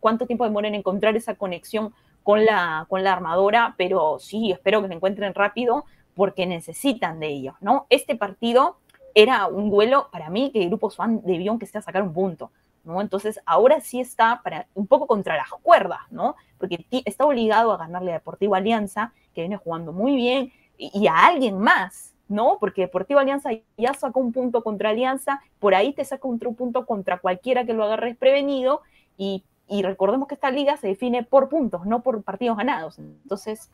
[0.00, 1.92] cuánto tiempo demora en encontrar esa conexión
[2.22, 7.28] con la, con la armadora, pero sí, espero que se encuentren rápido porque necesitan de
[7.28, 7.86] ellos, ¿no?
[7.90, 8.78] Este partido
[9.16, 12.50] era un duelo para mí que el Grupo Swan debió aunque sea sacar un punto,
[12.84, 13.00] ¿no?
[13.00, 16.36] Entonces ahora sí está para un poco contra las cuerdas, ¿no?
[16.58, 21.26] Porque está obligado a ganarle a Deportivo Alianza, que viene jugando muy bien, y a
[21.28, 22.58] alguien más, ¿no?
[22.60, 26.84] Porque Deportivo Alianza ya sacó un punto contra Alianza, por ahí te saca otro punto
[26.84, 28.82] contra cualquiera que lo agarres prevenido
[29.16, 29.44] y,
[29.82, 32.98] recordemos que esta liga se define por puntos, no por partidos ganados.
[32.98, 33.70] Entonces,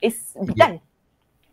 [0.00, 0.80] es vital.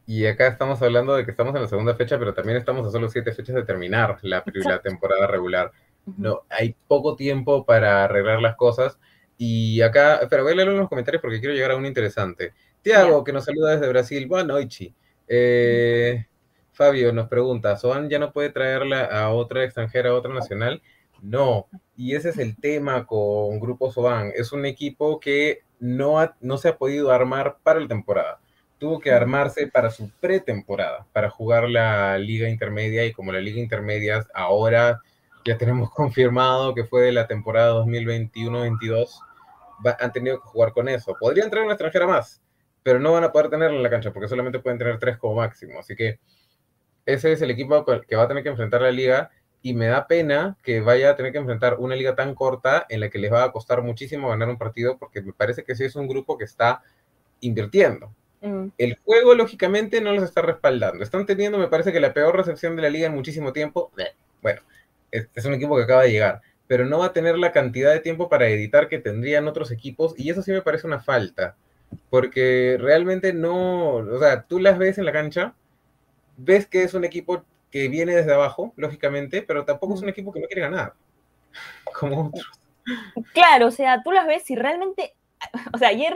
[0.07, 2.91] Y, acá estamos hablando de que estamos en la segunda fecha, pero también estamos a
[2.91, 5.71] solo siete fechas de terminar la, la temporada regular.
[6.17, 8.97] No, hay poco tiempo para arreglar las cosas.
[9.37, 12.53] Y acá, pero voy a leer unos comentarios porque quiero llegar a uno interesante.
[12.81, 14.25] Tiago, que nos saluda desde Brasil.
[14.27, 14.93] Buenas noches.
[15.27, 16.25] Eh,
[16.71, 20.81] Fabio nos pregunta, ¿Soan ya no puede traerla a otra extranjera, a otra nacional?
[21.21, 24.31] No, y ese es el tema con Grupo Soban.
[24.35, 28.39] Es un equipo que no, no se ha podido armar para la temporada.
[28.77, 33.59] Tuvo que armarse para su pretemporada, para jugar la liga intermedia y como la liga
[33.59, 35.01] intermedia ahora
[35.45, 39.19] ya tenemos confirmado que fue de la temporada 2021-22,
[39.99, 41.15] han tenido que jugar con eso.
[41.19, 42.41] Podrían traer una extranjera más,
[42.83, 45.35] pero no van a poder tenerla en la cancha porque solamente pueden tener tres como
[45.35, 45.79] máximo.
[45.79, 46.19] Así que
[47.05, 50.07] ese es el equipo que va a tener que enfrentar la liga y me da
[50.07, 53.31] pena que vaya a tener que enfrentar una liga tan corta en la que les
[53.31, 56.37] va a costar muchísimo ganar un partido porque me parece que sí es un grupo
[56.37, 56.83] que está
[57.39, 58.13] invirtiendo.
[58.47, 58.71] Mm.
[58.77, 61.03] El juego, lógicamente, no los está respaldando.
[61.03, 63.91] Están teniendo, me parece que la peor recepción de la liga en muchísimo tiempo.
[64.41, 64.61] Bueno,
[65.11, 67.99] es un equipo que acaba de llegar, pero no va a tener la cantidad de
[67.99, 71.55] tiempo para editar que tendrían otros equipos y eso sí me parece una falta,
[72.09, 75.55] porque realmente no, o sea, tú las ves en la cancha,
[76.35, 80.31] ves que es un equipo que viene desde abajo, lógicamente, pero tampoco es un equipo
[80.31, 80.93] que no quiere ganar,
[81.93, 82.47] como otros.
[83.33, 85.13] Claro, o sea, tú las ves y realmente,
[85.73, 86.15] o sea, ayer,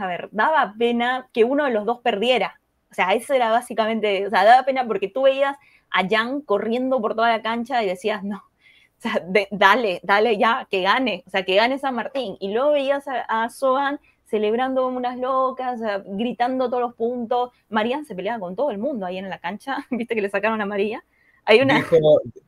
[0.00, 2.60] a ver, daba pena que uno de los dos perdiera.
[2.90, 5.56] O sea, eso era básicamente, o sea, daba pena porque tú veías
[5.90, 10.66] a Jan corriendo por toda la cancha y decías, no, o sea, dale, dale ya,
[10.70, 12.36] que gane, o sea, que gane San Martín.
[12.40, 17.50] Y luego veías a, a Sohan celebrando como unas locas, gritando todos los puntos.
[17.68, 20.60] Marían se peleaba con todo el mundo ahí en la cancha, viste que le sacaron
[20.60, 21.04] a María.
[21.44, 21.76] Hay una...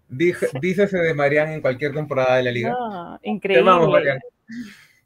[0.08, 2.70] Dijo, dícese de Marían en cualquier temporada de la liga.
[2.70, 3.64] No, increíble.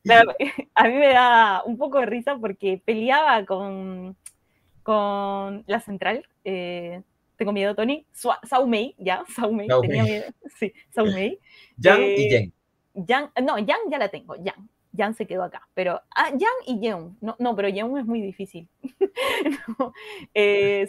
[0.75, 4.17] a mí me da un poco de risa porque peleaba con,
[4.83, 6.27] con la central.
[6.45, 7.03] Eh,
[7.37, 8.07] tengo miedo, Tony.
[8.13, 10.25] Saumei, ya, Saumei, tenía miedo.
[10.59, 11.41] Sí, Saumei.
[11.79, 12.53] Yang y Yen.
[12.95, 14.69] Yang, no, Yang ya la tengo, Yang.
[14.97, 15.69] Jan se quedó acá.
[15.75, 17.19] Pero ah, Jan y Yeon.
[17.21, 18.69] No, no, pero Yeon es muy difícil.
[19.79, 19.93] no.
[20.33, 20.89] eh,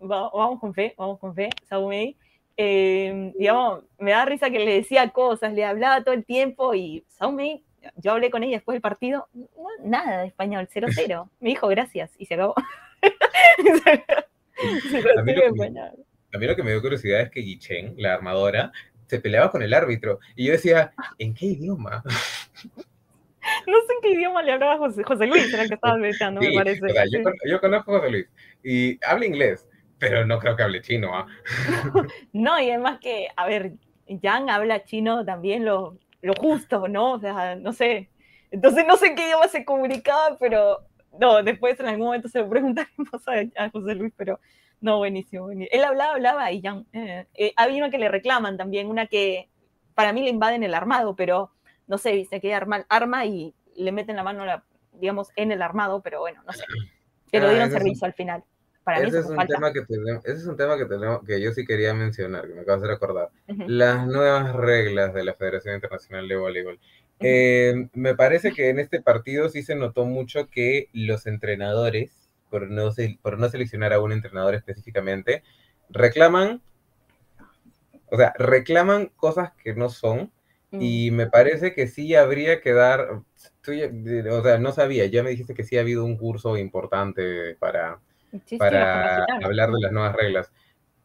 [0.00, 1.50] vamos con fe, vamos con fe.
[1.68, 2.16] Saumei,
[2.56, 7.04] eh, digamos, me da risa que le decía cosas, le hablaba todo el tiempo y
[7.08, 7.64] Saumei,
[7.96, 9.28] yo hablé con ella después del partido,
[9.82, 11.30] nada de español, 0-0.
[11.40, 12.54] Me dijo gracias y se acabó.
[15.16, 15.34] a, mí
[16.36, 18.72] a mí lo que me dio curiosidad es que Yichen, la armadora,
[19.06, 20.18] se peleaba con el árbitro.
[20.34, 22.02] Y yo decía, ¿en qué idioma?
[23.64, 26.40] No sé en qué idioma le hablaba José, José Luis, era el que estabas gritando,
[26.40, 26.80] me parece.
[27.48, 28.26] yo, conozco a José Luis
[28.64, 29.68] y habla inglés,
[30.00, 31.14] pero no creo que hable chino.
[31.14, 31.28] ¿ah?
[32.32, 33.74] no, y además que, a ver,
[34.20, 37.12] Jan habla chino también lo, lo justo, ¿no?
[37.12, 38.10] O sea, no sé.
[38.50, 40.80] Entonces no sé en qué idioma se comunicaba, pero
[41.18, 44.38] no, después en algún momento se lo preguntaremos a, a José Luis, pero
[44.80, 46.86] no, buenísimo, Él hablaba, hablaba y Jan.
[46.92, 49.48] Eh, eh, había una que le reclaman también, una que
[49.94, 51.50] para mí le invaden el armado, pero
[51.86, 54.44] no sé, se queda arma, arma y le meten la mano,
[54.92, 56.64] digamos, en el armado, pero bueno, no sé.
[57.30, 58.44] Que lo ah, dieron servicio al final.
[58.86, 61.66] Para ese, es un tema que ese es un tema que, tenemos, que yo sí
[61.66, 63.30] quería mencionar, que me acabas de recordar.
[63.66, 66.78] Las nuevas reglas de la Federación Internacional de Voleibol.
[67.18, 72.70] Eh, me parece que en este partido sí se notó mucho que los entrenadores, por
[72.70, 75.42] no, por no seleccionar a un entrenador específicamente,
[75.90, 76.62] reclaman,
[78.12, 80.30] o sea, reclaman cosas que no son
[80.70, 80.82] Mm.
[80.82, 85.54] Y me parece que sí habría que dar, o sea, no sabía, ya me dijiste
[85.54, 88.00] que sí ha habido un curso importante para,
[88.58, 90.52] para hablar de las nuevas reglas,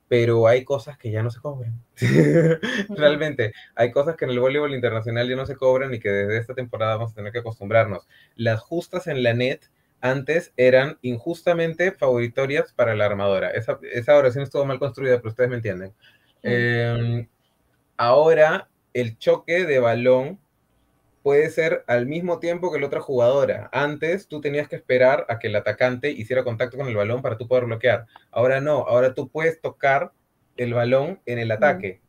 [0.07, 1.81] pero hay cosas que ya no se cobran.
[2.89, 6.37] Realmente, hay cosas que en el voleibol internacional ya no se cobran y que desde
[6.37, 8.07] esta temporada vamos a tener que acostumbrarnos.
[8.35, 9.61] Las justas en la net
[10.01, 13.51] antes eran injustamente favoritorias para la armadora.
[13.51, 15.93] Esa, esa oración estuvo mal construida, pero ustedes me entienden.
[16.43, 17.27] Em,
[17.95, 20.39] ahora el choque de balón
[21.23, 23.69] puede ser al mismo tiempo que la otra jugadora.
[23.71, 27.37] Antes tú tenías que esperar a que el atacante hiciera contacto con el balón para
[27.37, 28.07] tú poder bloquear.
[28.31, 30.11] Ahora no, ahora tú puedes tocar
[30.57, 32.01] el balón en el ataque.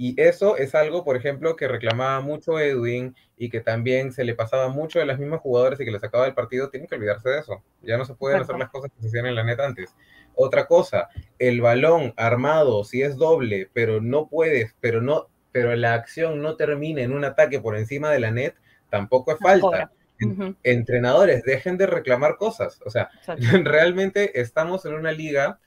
[0.00, 4.36] Y eso es algo, por ejemplo, que reclamaba mucho Edwin y que también se le
[4.36, 6.70] pasaba mucho de las mismas jugadoras y que le sacaba del partido.
[6.70, 7.64] Tienen que olvidarse de eso.
[7.82, 9.96] Ya no se pueden hacer las cosas que se hacían en la net antes.
[10.36, 11.08] Otra cosa,
[11.40, 15.26] el balón armado, si es doble, pero no puedes, pero no
[15.58, 18.54] pero la acción no termina en un ataque por encima de la net,
[18.90, 19.90] tampoco es falta.
[20.62, 22.80] Entrenadores, dejen de reclamar cosas.
[22.84, 23.10] O sea,
[23.64, 25.58] realmente estamos en una liga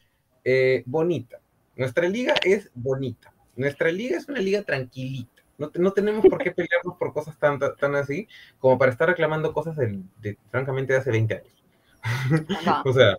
[0.45, 1.41] eh, bonita.
[1.75, 3.33] Nuestra liga es bonita.
[3.57, 5.43] Nuestra liga es una liga tranquilita.
[5.57, 9.51] No, no tenemos por qué pelearnos por cosas tan, tan así como para estar reclamando
[9.51, 11.63] cosas de, francamente de hace 20 años.
[12.85, 13.17] o sea,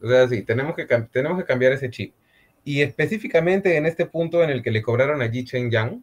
[0.00, 2.14] o sea, sí, tenemos que, tenemos que cambiar ese chip.
[2.66, 6.02] Y específicamente en este punto en el que le cobraron a Ji Chen Yang,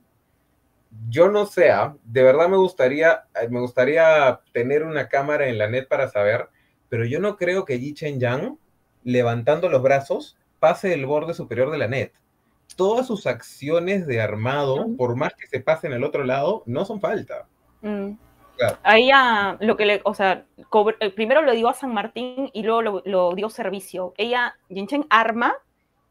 [1.09, 1.93] yo no sé, ¿ah?
[2.05, 6.47] de verdad me gustaría, eh, me gustaría tener una cámara en la net para saber,
[6.87, 8.57] pero yo no creo que Ji Chen Yang,
[9.03, 12.13] levantando los brazos, pase el borde superior de la net.
[12.77, 17.01] Todas sus acciones de armado, por más que se pasen al otro lado, no son
[17.01, 17.45] falta.
[17.81, 18.11] Mm.
[18.83, 20.45] Ahí ya lo que le, o sea,
[21.01, 24.13] eh, primero lo dio a San Martín y luego lo, dio servicio.
[24.15, 25.55] Ella, Jinchen, arma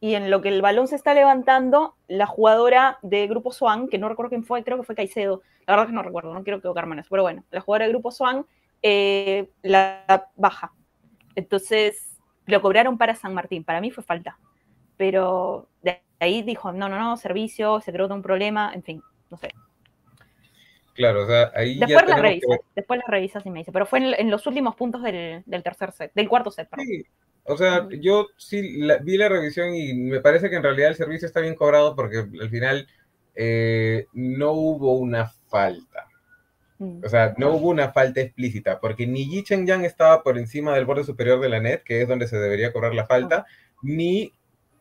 [0.03, 3.99] y en lo que el balón se está levantando, la jugadora de Grupo Swan, que
[3.99, 6.59] no recuerdo quién fue, creo que fue Caicedo, la verdad que no recuerdo, no quiero
[6.59, 8.45] equivocarme en eso, pero bueno, la jugadora de Grupo Swan
[8.83, 10.73] eh, la baja.
[11.37, 14.41] Entonces, lo cobraron para San Martín, para mí fue falta.
[14.97, 19.37] Pero de ahí dijo, no, no, no, servicio, se creó un problema, en fin, no
[19.37, 19.51] sé.
[20.95, 24.01] Claro, o sea, ahí después la revisa, después la revisas y me dice, pero fue
[24.01, 26.89] en, los últimos puntos del, tercer set, del cuarto set, perdón.
[27.45, 31.27] O sea, yo sí vi la revisión y me parece que en realidad el servicio
[31.27, 32.87] está bien cobrado porque al final
[33.35, 36.07] eh, no hubo una falta.
[36.79, 37.05] Mm.
[37.05, 40.75] O sea, no hubo una falta explícita, porque ni Yi Chen Yang estaba por encima
[40.75, 43.47] del borde superior de la net, que es donde se debería cobrar la falta,
[43.83, 44.33] ni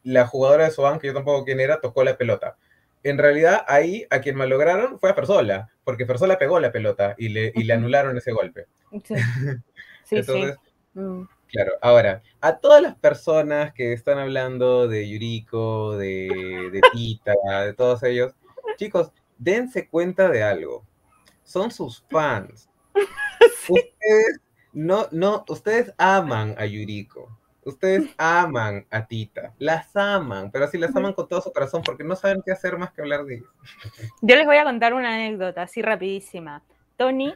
[0.03, 2.57] la jugadora de Soban, que yo tampoco quién era, tocó la pelota.
[3.03, 7.29] En realidad, ahí a quien malograron fue a Fersola, porque Fersola pegó la pelota y
[7.29, 8.67] le, y le anularon ese golpe.
[9.03, 9.15] Sí.
[10.05, 10.57] sí Entonces,
[10.93, 11.23] mm.
[11.51, 17.33] Claro, ahora, a todas las personas que están hablando de Yuriko, de, de Pita,
[17.65, 18.33] de todos ellos,
[18.77, 20.85] chicos, dense cuenta de algo.
[21.43, 22.69] Son sus fans.
[23.69, 24.39] Ustedes
[24.73, 27.37] no, no, ustedes aman a Yuriko.
[27.63, 32.03] Ustedes aman a Tita, las aman, pero sí las aman con todo su corazón porque
[32.03, 33.49] no saben qué hacer más que hablar de ellos.
[34.21, 36.63] Yo les voy a contar una anécdota así rapidísima.
[36.97, 37.33] Tony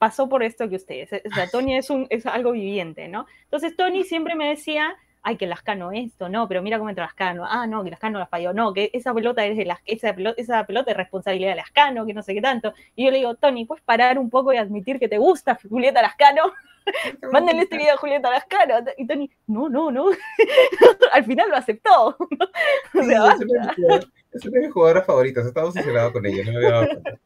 [0.00, 1.10] pasó por esto que ustedes.
[1.12, 3.26] O sea, Tony es, un, es algo viviente, ¿no?
[3.44, 7.44] Entonces Tony siempre me decía, ay, que Lascano esto, no, pero mira cómo entra Lascano,
[7.46, 10.40] ah, no, que Lascano la falló, no, que esa pelota es de las, esa pelota,
[10.40, 12.72] esa pelota es responsabilidad de Lascano, que no sé qué tanto.
[12.96, 16.00] Y yo le digo, Tony, ¿puedes parar un poco y admitir que te gusta Julieta
[16.00, 16.44] Lascano?
[17.32, 18.74] Mándenle este video a Julieta Lascano.
[18.96, 20.06] Y Tony, no, no, no.
[21.12, 22.16] Al final lo aceptó.
[22.94, 23.34] o sea,
[24.32, 27.18] es una de mis jugadoras favoritas, estaba obsesionado con ella, no me había dado cuenta.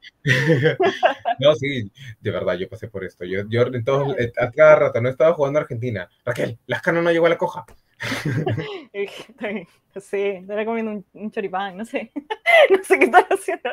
[1.39, 1.91] no, sí,
[2.21, 3.25] de verdad, yo pasé por esto.
[3.25, 6.09] Yo, yo en todo, eh, a cada rato no estaba jugando a Argentina.
[6.25, 7.67] Raquel, Lascano no llegó a la coja.
[9.95, 12.11] no sé, estará comiendo un, choripán, no sé.
[12.71, 13.71] No sé qué está haciendo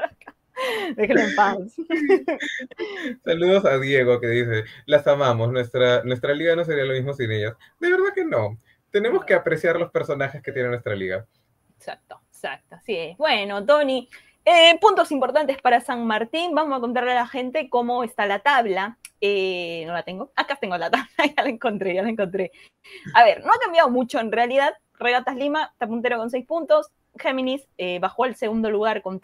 [0.95, 1.57] Déjenlo en paz.
[3.25, 7.31] Saludos a Diego que dice, las amamos, nuestra, nuestra liga no sería lo mismo sin
[7.31, 7.55] ellas.
[7.79, 8.57] De verdad que no.
[8.89, 11.25] Tenemos que apreciar los personajes que tiene nuestra liga.
[11.77, 12.21] Exacto.
[12.41, 13.17] Exacto, así es.
[13.17, 14.09] Bueno, Tony,
[14.45, 16.55] eh, puntos importantes para San Martín.
[16.55, 18.97] Vamos a contarle a la gente cómo está la tabla.
[19.21, 20.31] Eh, no la tengo.
[20.35, 22.51] Acá tengo la tabla, ya la encontré, ya la encontré.
[23.13, 24.73] A ver, no ha cambiado mucho en realidad.
[24.97, 26.89] Regatas Lima está puntero con seis puntos.
[27.19, 29.19] Géminis eh, bajó al segundo lugar con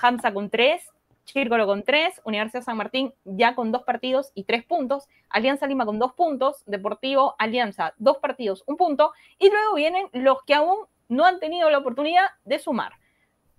[0.00, 0.90] Hamza con tres.
[1.24, 2.20] Chírcolo con tres.
[2.24, 5.08] Universidad San Martín ya con dos partidos y tres puntos.
[5.30, 6.62] Alianza Lima con dos puntos.
[6.66, 9.12] Deportivo Alianza, dos partidos, un punto.
[9.38, 12.92] Y luego vienen los que aún no han tenido la oportunidad de sumar.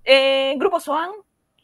[0.03, 1.11] Eh, Grupo Soan,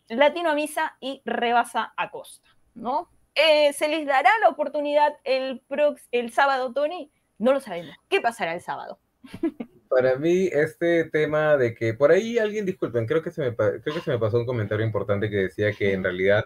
[0.10, 3.10] Latino a Misa y Rebasa Acosta, ¿no?
[3.36, 5.64] Eh, ¿Se les dará la oportunidad el,
[6.12, 7.12] el sábado, Tony?
[7.38, 7.96] No lo sabemos.
[8.10, 9.00] ¿Qué pasará el sábado?
[9.92, 13.82] Para mí, este tema de que por ahí alguien, disculpen, creo que, se me, creo
[13.82, 16.46] que se me pasó un comentario importante que decía que en realidad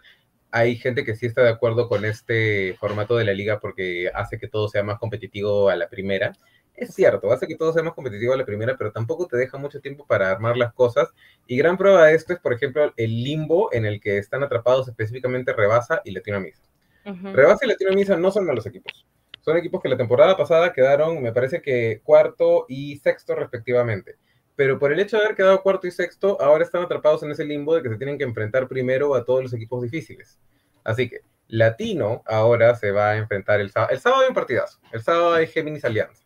[0.52, 4.38] hay gente que sí está de acuerdo con este formato de la liga porque hace
[4.40, 6.34] que todo sea más competitivo a la primera
[6.78, 9.58] es cierto, hace que todo sea más competitivo a la primera, pero tampoco te deja
[9.58, 11.10] mucho tiempo para armar las cosas.
[11.48, 14.88] Y gran prueba de esto es, por ejemplo, el limbo en el que están atrapados
[14.88, 16.62] específicamente Rebasa y Latino Misa.
[17.06, 19.06] Rebasa y Latino Misa no son malos equipos.
[19.46, 24.16] Son equipos que la temporada pasada quedaron, me parece que cuarto y sexto respectivamente.
[24.56, 27.46] Pero por el hecho de haber quedado cuarto y sexto, ahora están atrapados en ese
[27.46, 30.40] limbo de que se tienen que enfrentar primero a todos los equipos difíciles.
[30.84, 33.94] Así que Latino ahora se va a enfrentar el sábado.
[33.94, 34.80] El sábado hay un partidazo.
[34.92, 36.26] El sábado hay Géminis Alianza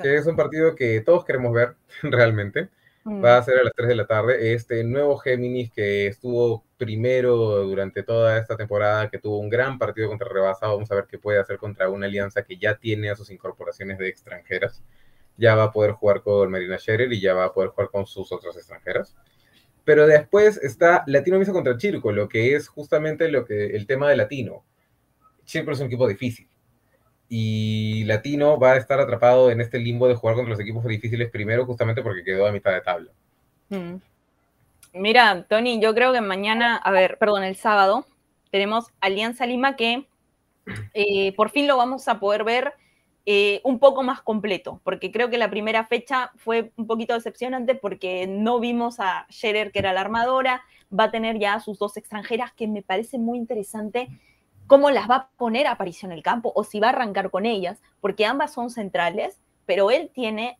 [0.00, 2.68] que es un partido que todos queremos ver realmente.
[3.04, 3.44] Va a mm.
[3.44, 4.54] ser a las 3 de la tarde.
[4.54, 10.08] Este nuevo Géminis que estuvo primero durante toda esta temporada, que tuvo un gran partido
[10.08, 13.16] contra Rebasa, vamos a ver qué puede hacer contra una alianza que ya tiene a
[13.16, 14.82] sus incorporaciones de extranjeras.
[15.36, 18.06] Ya va a poder jugar con Marina Scherer y ya va a poder jugar con
[18.06, 19.16] sus otras extranjeras.
[19.84, 24.08] Pero después está Latino Misa contra Chirco, lo que es justamente lo que, el tema
[24.08, 24.64] de Latino.
[25.44, 26.51] Chirco es un equipo difícil
[27.34, 31.30] y Latino va a estar atrapado en este limbo de jugar contra los equipos difíciles
[31.30, 33.10] primero justamente porque quedó a mitad de tabla.
[33.70, 33.94] Mm.
[34.92, 38.04] Mira, Tony, yo creo que mañana, a ver, perdón, el sábado,
[38.50, 40.06] tenemos Alianza Lima que
[40.92, 42.74] eh, por fin lo vamos a poder ver
[43.24, 47.74] eh, un poco más completo, porque creo que la primera fecha fue un poquito decepcionante
[47.74, 51.96] porque no vimos a Scherer, que era la armadora, va a tener ya sus dos
[51.96, 54.10] extranjeras, que me parece muy interesante
[54.66, 57.46] cómo las va a poner aparición en el campo o si va a arrancar con
[57.46, 60.58] ellas, porque ambas son centrales, pero él tiene,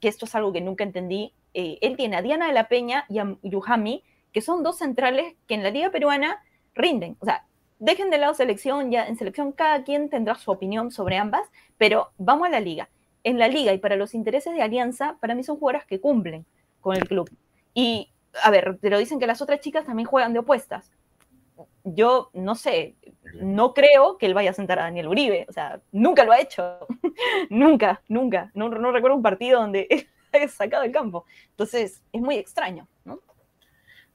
[0.00, 3.04] que esto es algo que nunca entendí, eh, él tiene a Diana de la Peña
[3.08, 6.42] y a Yuhami, que son dos centrales que en la liga peruana
[6.74, 7.16] rinden.
[7.20, 7.44] O sea,
[7.78, 11.48] dejen de lado selección, ya en selección cada quien tendrá su opinión sobre ambas,
[11.78, 12.88] pero vamos a la liga.
[13.24, 16.46] En la liga y para los intereses de Alianza, para mí son jugadoras que cumplen
[16.80, 17.30] con el club.
[17.74, 18.08] Y,
[18.42, 20.90] a ver, pero dicen que las otras chicas también juegan de opuestas.
[21.84, 22.96] Yo no sé,
[23.34, 26.40] no creo que él vaya a sentar a Daniel Uribe, o sea, nunca lo ha
[26.40, 26.78] hecho,
[27.50, 31.24] nunca, nunca, no, no recuerdo un partido donde él haya sacado el campo.
[31.50, 33.20] Entonces, es muy extraño, ¿no?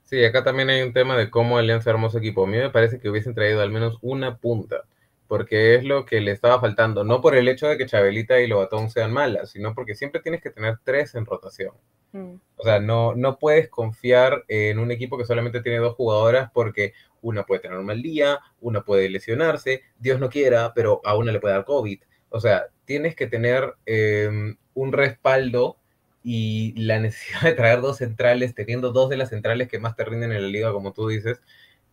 [0.04, 2.44] Sí, acá también hay un tema de cómo Alianza armó su equipo.
[2.44, 4.84] A mí me parece que hubiesen traído al menos una punta,
[5.28, 7.04] porque es lo que le estaba faltando.
[7.04, 10.42] No por el hecho de que Chabelita y Lobatón sean malas, sino porque siempre tienes
[10.42, 11.74] que tener tres en rotación.
[12.12, 12.34] Mm.
[12.56, 16.94] O sea, no, no puedes confiar en un equipo que solamente tiene dos jugadoras porque
[17.20, 21.30] una puede tener un mal día, una puede lesionarse, Dios no quiera, pero a una
[21.30, 22.00] le puede dar COVID.
[22.30, 25.76] O sea, tienes que tener em, un respaldo
[26.22, 30.04] y la necesidad de traer dos centrales, teniendo dos de las centrales que más te
[30.04, 31.40] rinden en la liga, como tú dices,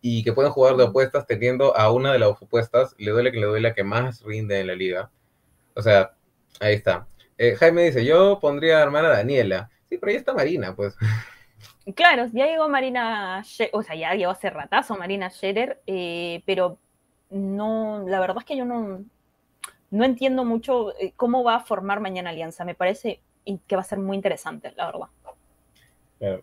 [0.00, 3.40] y que pueden jugar de opuestas teniendo a una de las opuestas, le duele que
[3.40, 5.10] le duele la que más rinde en la liga.
[5.74, 6.12] O sea,
[6.60, 7.06] ahí está.
[7.38, 9.70] Eh, Jaime dice, yo pondría a hermana Daniela.
[9.88, 10.96] Sí, pero ahí está Marina, pues.
[11.94, 16.78] Claro, ya llegó Marina, o sea, ya llegó hace ratazo Marina Scherer, eh, pero
[17.30, 19.04] no, la verdad es que yo no,
[19.90, 22.64] no entiendo mucho eh, cómo va a formar mañana Alianza.
[22.64, 25.08] Me parece que va a ser muy interesante, la verdad.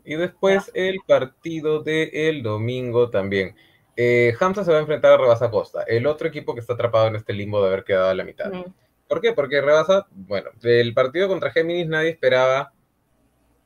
[0.03, 3.55] Y después el partido del el domingo también.
[3.95, 7.07] Eh, Hamza se va a enfrentar a Rebasa Costa, el otro equipo que está atrapado
[7.07, 8.51] en este limbo de haber quedado a la mitad.
[9.07, 9.33] ¿Por qué?
[9.33, 12.71] Porque Rebasa, bueno, el partido contra Géminis nadie esperaba.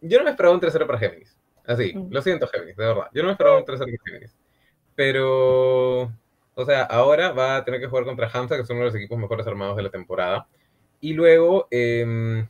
[0.01, 1.37] Yo no me esperaba un tercero para Géminis.
[1.65, 3.09] Así, lo siento, Géminis, de verdad.
[3.13, 4.35] Yo no me esperaba un tercero para Géminis.
[4.95, 6.01] Pero,
[6.55, 8.95] o sea, ahora va a tener que jugar contra Hamza, que es uno de los
[8.95, 10.47] equipos mejores armados de la temporada.
[10.99, 12.47] Y luego, eh,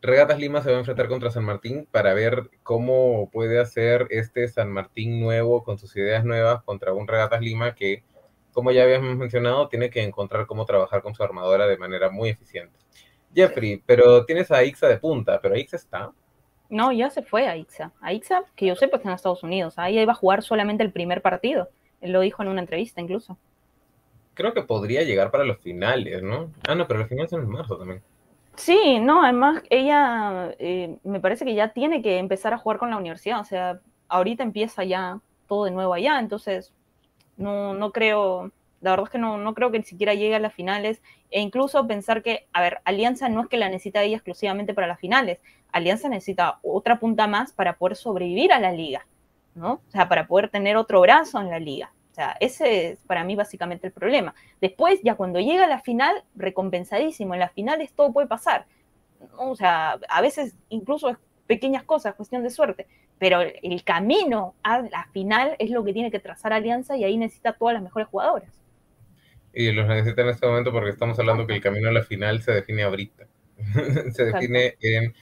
[0.00, 4.46] Regatas Lima se va a enfrentar contra San Martín para ver cómo puede hacer este
[4.48, 8.04] San Martín nuevo con sus ideas nuevas contra un Regatas Lima que,
[8.52, 12.28] como ya habíamos mencionado, tiene que encontrar cómo trabajar con su armadora de manera muy
[12.28, 12.78] eficiente.
[13.34, 16.12] Jeffrey, pero tienes a Ixa de punta, pero Ixa está.
[16.68, 17.92] No, ya se fue a Ixa.
[18.00, 19.74] A Ixa, que yo sé, pues está en Estados Unidos.
[19.78, 21.70] Ahí iba a jugar solamente el primer partido.
[22.00, 23.36] Él lo dijo en una entrevista incluso.
[24.34, 26.52] Creo que podría llegar para los finales, ¿no?
[26.68, 28.02] Ah, no, pero los finales son en marzo también.
[28.58, 32.90] Sí, no, además ella eh, me parece que ya tiene que empezar a jugar con
[32.90, 36.74] la universidad, o sea, ahorita empieza ya todo de nuevo allá, entonces
[37.36, 38.50] no, no creo,
[38.80, 41.00] la verdad es que no, no creo que ni siquiera llegue a las finales,
[41.30, 44.88] e incluso pensar que, a ver, Alianza no es que la necesita ella exclusivamente para
[44.88, 45.38] las finales,
[45.70, 49.06] Alianza necesita otra punta más para poder sobrevivir a la liga,
[49.54, 49.74] ¿no?
[49.74, 53.36] O sea, para poder tener otro brazo en la liga sea, ese es para mí
[53.36, 54.34] básicamente el problema.
[54.60, 57.34] Después, ya cuando llega a la final, recompensadísimo.
[57.34, 58.66] En las finales todo puede pasar.
[59.36, 61.16] O sea, a veces incluso es
[61.46, 62.88] pequeñas cosas, cuestión de suerte.
[63.20, 67.16] Pero el camino a la final es lo que tiene que trazar Alianza y ahí
[67.16, 68.52] necesita todas las mejores jugadoras.
[69.52, 72.42] Y los necesita en este momento porque estamos hablando que el camino a la final
[72.42, 73.26] se define ahorita.
[74.12, 75.14] se define en.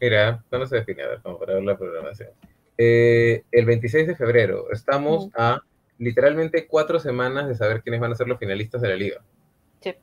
[0.00, 1.02] Mira, ¿cuándo se define?
[1.02, 2.30] A ver, vamos para ver la programación.
[2.78, 4.70] Eh, el 26 de febrero.
[4.72, 5.60] Estamos a
[6.04, 9.22] literalmente cuatro semanas de saber quiénes van a ser los finalistas de la liga.
[9.80, 9.94] Sí.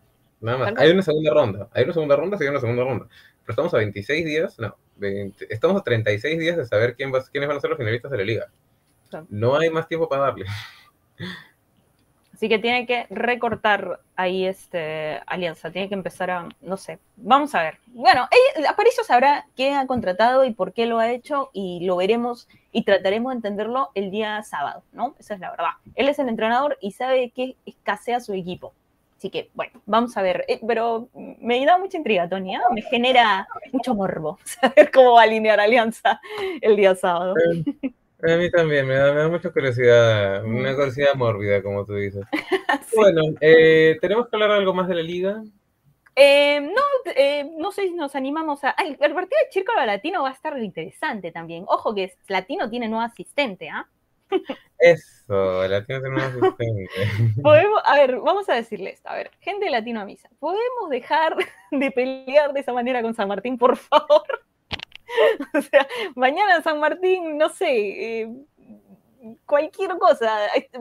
[0.41, 0.74] Nada más.
[0.78, 1.70] Hay una segunda ronda.
[1.74, 3.08] Hay una segunda ronda, sí, hay una segunda ronda.
[3.43, 4.78] Pero estamos a 26 días, no,
[5.49, 8.18] estamos a 36 días de saber quién va, quiénes van a ser los finalistas de
[8.18, 8.52] la liga.
[9.30, 10.45] No hay más tiempo para darle.
[12.42, 17.54] Así que tiene que recortar ahí este alianza, tiene que empezar a, no sé, vamos
[17.54, 17.78] a ver.
[17.86, 18.28] Bueno,
[18.68, 22.84] Aparicio sabrá qué ha contratado y por qué lo ha hecho y lo veremos y
[22.84, 25.14] trataremos de entenderlo el día sábado, ¿no?
[25.20, 25.70] Esa es la verdad.
[25.94, 28.74] Él es el entrenador y sabe que escasea su equipo.
[29.20, 30.44] Así que, bueno, vamos a ver.
[30.48, 32.60] Eh, pero me da mucha intriga, Tony, ¿eh?
[32.74, 36.20] me genera mucho morbo saber cómo va a alinear Alianza
[36.60, 37.36] el día sábado.
[37.38, 37.92] Eh,
[38.24, 42.26] a mí también, me da, mucha curiosidad, una curiosidad mórbida, como tú dices.
[42.96, 45.44] Bueno, eh, ¿tenemos que hablar algo más de la liga?
[46.16, 48.72] Eh, no, eh, no sé si nos animamos a...
[48.72, 51.64] el partido de Círculo Latino va a estar interesante también.
[51.68, 53.88] Ojo que Latino tiene nuevo asistente, ¿ah?
[54.80, 56.90] Eso, Latino tiene nuevo asistente.
[57.42, 59.10] Podemos, a ver, vamos a decirle esto.
[59.10, 61.36] A ver, gente de Latino a misa, ¿podemos dejar
[61.72, 64.44] de pelear de esa manera con San Martín, por favor?
[65.53, 68.30] o sea, mañana San Martín, no sé, eh,
[69.45, 70.32] cualquier cosa.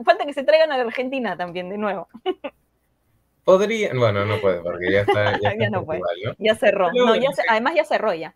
[0.05, 2.07] Falta que se traigan a la Argentina también, de nuevo.
[3.43, 5.39] Podría, bueno, no puede, porque ya está.
[5.39, 6.01] Ya, no puede.
[6.37, 6.91] Ya cerró.
[6.93, 8.35] No, ya además ya cerró ya.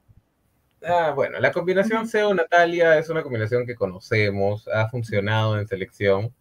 [0.84, 6.34] Ah, bueno, la combinación SEO-Natalia es una combinación que conocemos, ha funcionado en selección.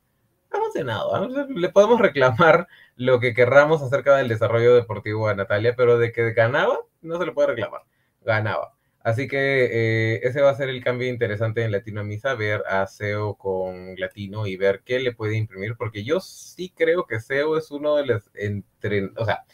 [0.51, 1.29] Ha funcionado.
[1.49, 6.33] Le podemos reclamar lo que querramos acerca del desarrollo deportivo a Natalia, pero de que
[6.33, 7.83] ganaba, no se le puede reclamar.
[8.23, 8.74] Ganaba.
[9.05, 12.87] Así que eh, ese va a ser el cambio interesante en Latino Misa, ver a
[12.87, 17.59] SEO con Latino y ver qué le puede imprimir, porque yo sí creo que SEO
[17.59, 19.45] es uno de los entre, o sea,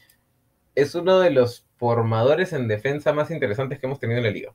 [0.77, 4.55] es uno de los formadores en defensa más interesantes que hemos tenido en la liga.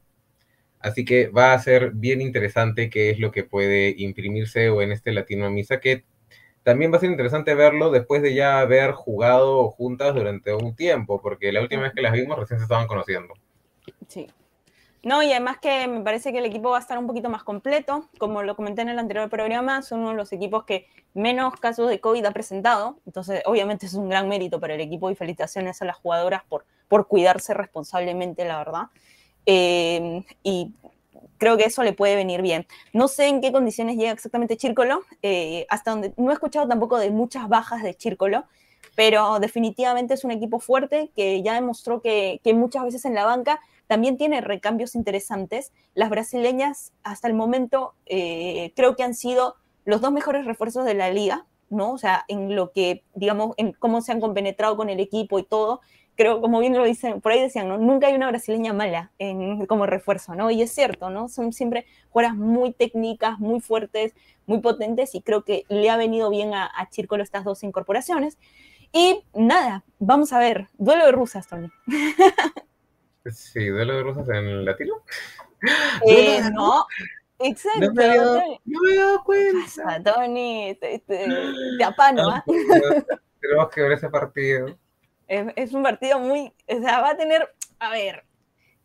[0.80, 4.94] Así que va a ser bien interesante qué es lo que puede imprimir SEO en
[4.94, 6.06] este Latino Misa, que
[6.64, 11.22] también va a ser interesante verlo después de ya haber jugado juntas durante un tiempo,
[11.22, 13.34] porque la última vez que las vimos recién se estaban conociendo.
[14.08, 14.28] Sí,
[15.06, 17.44] no, y además que me parece que el equipo va a estar un poquito más
[17.44, 18.10] completo.
[18.18, 21.90] Como lo comenté en el anterior programa, son uno de los equipos que menos casos
[21.90, 22.98] de COVID ha presentado.
[23.06, 26.66] Entonces, obviamente es un gran mérito para el equipo y felicitaciones a las jugadoras por,
[26.88, 28.84] por cuidarse responsablemente, la verdad.
[29.46, 30.74] Eh, y
[31.38, 32.66] creo que eso le puede venir bien.
[32.92, 36.98] No sé en qué condiciones llega exactamente Chírcolo, eh, hasta donde no he escuchado tampoco
[36.98, 38.46] de muchas bajas de Chírcolo,
[38.96, 43.26] pero definitivamente es un equipo fuerte que ya demostró que, que muchas veces en la
[43.26, 45.72] banca también tiene recambios interesantes.
[45.94, 50.96] Las brasileñas hasta el momento eh, creo que han sido los dos mejores refuerzos de
[50.96, 51.92] la liga, ¿no?
[51.92, 55.44] O sea, en lo que, digamos, en cómo se han compenetrado con el equipo y
[55.44, 55.82] todo.
[56.16, 57.78] Creo, como bien lo dicen, por ahí decían, ¿no?
[57.78, 60.50] Nunca hay una brasileña mala en, como refuerzo, ¿no?
[60.50, 61.28] Y es cierto, ¿no?
[61.28, 64.14] Son siempre jugadoras muy técnicas, muy fuertes,
[64.48, 68.38] muy potentes y creo que le ha venido bien a, a Chírcolo estas dos incorporaciones.
[68.92, 71.70] Y nada, vamos a ver, duelo de rusas, Tony.
[73.32, 75.04] Sí, duelo de rosas en latino.
[76.08, 76.86] Eh, no,
[77.40, 77.80] exacto.
[77.82, 80.04] No me había dado cuenta.
[80.04, 81.26] Tony, te, te,
[81.78, 82.44] te apano, ¿ah?
[83.42, 84.78] Tenemos que ver ese partido.
[85.28, 88.26] Es, es, un partido muy, o sea, va a tener, a ver,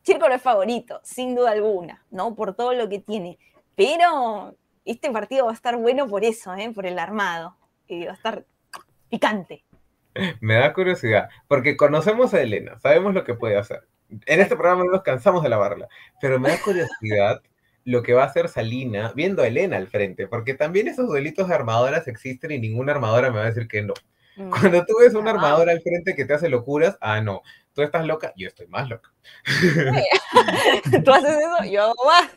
[0.03, 2.34] Chírcolo es favorito, sin duda alguna, ¿no?
[2.34, 3.38] Por todo lo que tiene.
[3.76, 6.72] Pero este partido va a estar bueno por eso, ¿eh?
[6.74, 7.57] Por el armado.
[7.86, 8.44] Y va a estar
[9.09, 9.64] picante.
[10.40, 13.86] Me da curiosidad, porque conocemos a Elena, sabemos lo que puede hacer.
[14.26, 15.88] En este programa no nos cansamos de lavarla,
[16.20, 17.42] pero me da curiosidad
[17.84, 21.48] lo que va a hacer Salina viendo a Elena al frente, porque también esos delitos
[21.48, 23.94] de armadoras existen y ninguna armadora me va a decir que no.
[24.36, 24.50] Mm.
[24.50, 27.42] Cuando tú ves una armadora al frente que te hace locuras, ah, no,
[27.72, 29.12] tú estás loca, yo estoy más loca.
[31.04, 32.30] tú haces eso, yo hago más.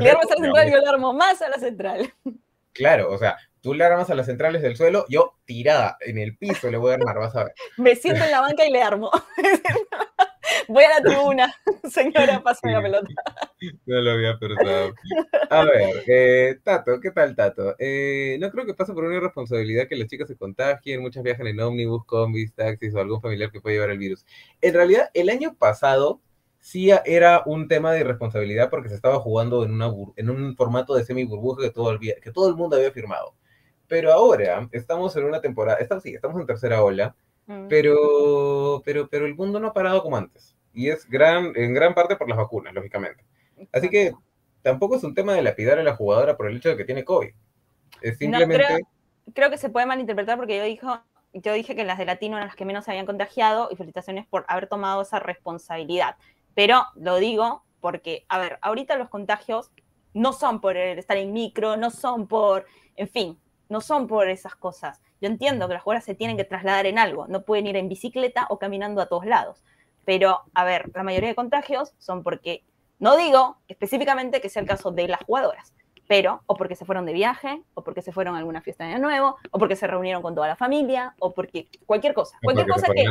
[0.00, 2.14] Le armas a la central, yo le armo más a la central.
[2.72, 6.36] Claro, o sea, tú le armas a las centrales del suelo, yo tirada en el
[6.36, 7.54] piso le voy a armar, vas a ver.
[7.78, 9.10] Me siento en la banca y le armo.
[10.68, 11.54] Voy a la tribuna,
[11.90, 13.08] señora, pásame la pelota.
[13.86, 14.94] No lo había pensado.
[15.50, 17.74] A ver, eh, Tato, ¿qué tal, Tato?
[17.78, 21.46] Eh, no creo que pase por una irresponsabilidad que las chicas se contagien, muchas viajan
[21.46, 24.24] en ómnibus, combis, taxis o algún familiar que puede llevar el virus.
[24.60, 26.20] En realidad, el año pasado
[26.60, 30.94] sí era un tema de irresponsabilidad porque se estaba jugando en, una en un formato
[30.94, 33.34] de semi-burbuja que todo, el, que todo el mundo había firmado.
[33.92, 37.14] Pero ahora estamos en una temporada, estamos, sí, estamos en tercera ola,
[37.46, 37.68] Mm.
[37.68, 40.56] Pero, pero, pero el mundo no ha parado como antes.
[40.72, 43.24] Y es gran, en gran parte por las vacunas, lógicamente.
[43.72, 44.12] Así que
[44.62, 47.04] tampoco es un tema de lapidar a la jugadora por el hecho de que tiene
[47.04, 47.30] COVID.
[48.00, 48.80] Es simplemente...
[49.34, 51.00] creo, que se puede malinterpretar porque yo, dijo,
[51.34, 54.26] yo dije que las de latino eran las que menos se habían contagiado y felicitaciones
[54.26, 56.16] por haber tomado esa responsabilidad.
[56.54, 59.70] Pero lo digo porque, a ver, ahorita los contagios
[60.14, 62.66] no son por estar en micro, no son por,
[62.96, 63.38] en fin,
[63.72, 65.00] no son por esas cosas.
[65.20, 67.88] Yo entiendo que las jugadoras se tienen que trasladar en algo, no pueden ir en
[67.88, 69.64] bicicleta o caminando a todos lados.
[70.04, 72.64] Pero, a ver, la mayoría de contagios son porque,
[72.98, 75.72] no digo específicamente que sea el caso de las jugadoras,
[76.06, 78.92] pero o porque se fueron de viaje, o porque se fueron a alguna fiesta de
[78.92, 82.36] año nuevo, o porque se reunieron con toda la familia, o porque cualquier cosa.
[82.42, 83.04] Cualquier cosa que.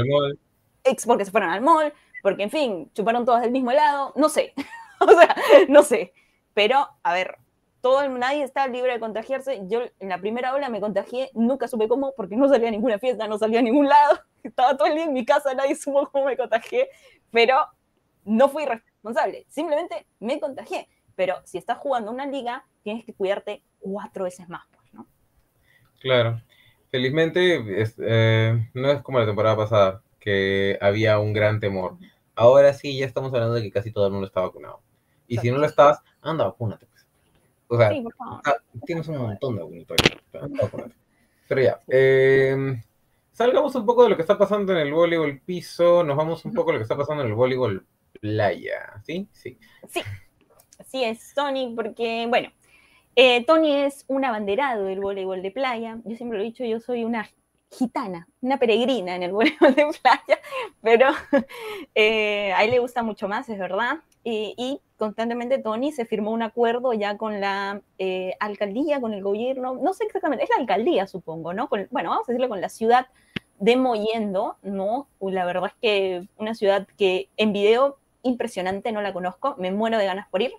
[0.83, 1.91] Ex porque se fueron al mall,
[2.21, 4.53] porque, en fin, chuparon todas del mismo helado, no sé.
[4.99, 5.35] o sea,
[5.69, 6.13] no sé.
[6.53, 7.37] Pero, a ver,
[7.81, 9.61] todo nadie está libre de contagiarse.
[9.67, 12.99] Yo en la primera ola me contagié, nunca supe cómo, porque no salía a ninguna
[12.99, 14.19] fiesta, no salía a ningún lado.
[14.43, 16.89] Estaba todo el día en mi casa, nadie supo cómo me contagié,
[17.31, 17.57] pero
[18.23, 19.45] no fui responsable.
[19.49, 20.87] Simplemente me contagié.
[21.15, 25.07] Pero si estás jugando una liga, tienes que cuidarte cuatro veces más, pues, ¿no?
[25.99, 26.41] Claro.
[26.89, 27.63] Felizmente
[27.99, 31.97] eh, no es como la temporada pasada, que había un gran temor.
[32.35, 34.81] Ahora sí, ya estamos hablando de que casi todo el mundo está vacunado.
[35.27, 36.90] Y si no lo estás, anda, vacúnate.
[37.73, 37.89] O sea,
[38.85, 39.95] tienes un montón de bonito
[41.47, 42.83] Pero ya, eh,
[43.31, 46.53] salgamos un poco de lo que está pasando en el voleibol piso, nos vamos un
[46.53, 47.85] poco a lo que está pasando en el voleibol
[48.19, 49.25] playa, ¿sí?
[49.31, 49.57] Sí.
[49.87, 50.01] Sí,
[50.79, 52.49] así es, Tony, porque, bueno,
[53.15, 55.97] eh, Tony es un abanderado del voleibol de playa.
[56.03, 57.29] Yo siempre lo he dicho, yo soy una
[57.71, 60.41] gitana, una peregrina en el voleibol de playa,
[60.81, 61.07] pero
[61.95, 63.99] eh, a él le gusta mucho más, es verdad.
[64.23, 69.73] Y constantemente Tony se firmó un acuerdo ya con la eh, alcaldía, con el gobierno,
[69.73, 71.69] no sé exactamente, es la alcaldía supongo, ¿no?
[71.89, 73.07] bueno, vamos a decirlo con la ciudad
[73.57, 75.07] de Moyendo, ¿no?
[75.19, 79.97] La verdad es que una ciudad que en video impresionante, no la conozco, me muero
[79.97, 80.51] de ganas por ir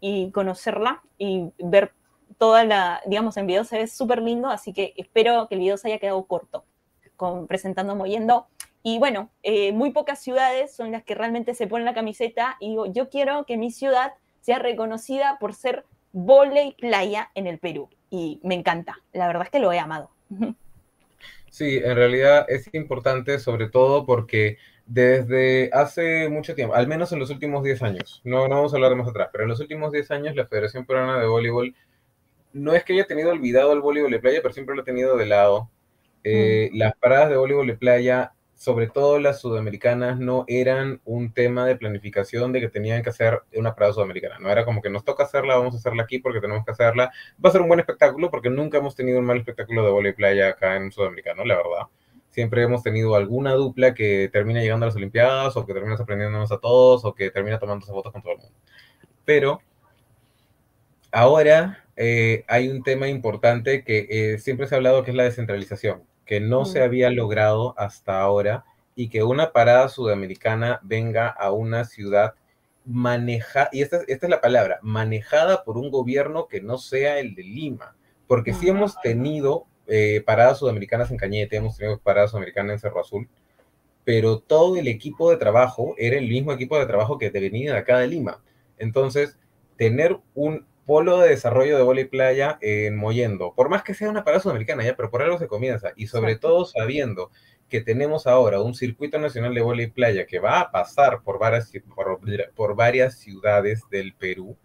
[0.00, 1.92] y conocerla y ver
[2.38, 5.76] toda la, digamos, en video se ve súper lindo, así que espero que el video
[5.76, 6.64] se haya quedado corto,
[7.16, 8.46] con, presentando Moyendo.
[8.82, 12.70] Y bueno, eh, muy pocas ciudades son las que realmente se ponen la camiseta y
[12.70, 17.88] digo, yo quiero que mi ciudad sea reconocida por ser volei playa en el Perú.
[18.10, 20.10] Y me encanta, la verdad es que lo he amado.
[21.50, 24.56] Sí, en realidad es importante sobre todo porque
[24.86, 28.76] desde hace mucho tiempo, al menos en los últimos 10 años, no, no vamos a
[28.76, 31.74] hablar de más atrás, pero en los últimos 10 años la Federación Peruana de Voleibol
[32.52, 35.16] no es que haya tenido olvidado el voleibol de playa, pero siempre lo ha tenido
[35.16, 35.70] de lado.
[36.24, 36.76] Eh, mm.
[36.78, 41.76] Las paradas de voleibol de playa sobre todo las sudamericanas, no eran un tema de
[41.76, 44.38] planificación de que tenían que hacer una parada sudamericana.
[44.38, 47.10] No era como que nos toca hacerla, vamos a hacerla aquí porque tenemos que hacerla.
[47.42, 50.14] Va a ser un buen espectáculo porque nunca hemos tenido un mal espectáculo de voleibol
[50.14, 51.86] playa acá en Sudamericano, la verdad.
[52.28, 56.52] Siempre hemos tenido alguna dupla que termina llegando a las Olimpiadas o que termina sorprendiéndonos
[56.52, 58.54] a todos o que termina tomándose fotos con todo el mundo.
[59.24, 59.62] Pero
[61.12, 65.24] ahora eh, hay un tema importante que eh, siempre se ha hablado que es la
[65.24, 66.82] descentralización que no se mm.
[66.84, 68.64] había logrado hasta ahora
[68.94, 72.34] y que una parada sudamericana venga a una ciudad
[72.84, 77.34] manejada, y esta, esta, es la palabra, manejada por un gobierno que no sea el
[77.34, 77.96] de Lima,
[78.28, 83.00] porque sí hemos tenido eh, paradas sudamericanas en Cañete, hemos tenido paradas sudamericanas en Cerro
[83.00, 83.28] Azul,
[84.04, 87.78] pero todo el equipo de trabajo era el mismo equipo de trabajo que venía de
[87.80, 88.40] acá de Lima.
[88.78, 89.36] Entonces,
[89.76, 94.24] tener un polo de desarrollo de voleibol playa en Moyendo, por más que sea una
[94.24, 97.30] parada sudamericana, ya, pero por algo se comienza, y sobre todo sabiendo
[97.68, 101.70] que tenemos ahora un circuito nacional de voleibol playa que va a pasar por varias,
[102.56, 104.56] por, varias ciudades del Perú,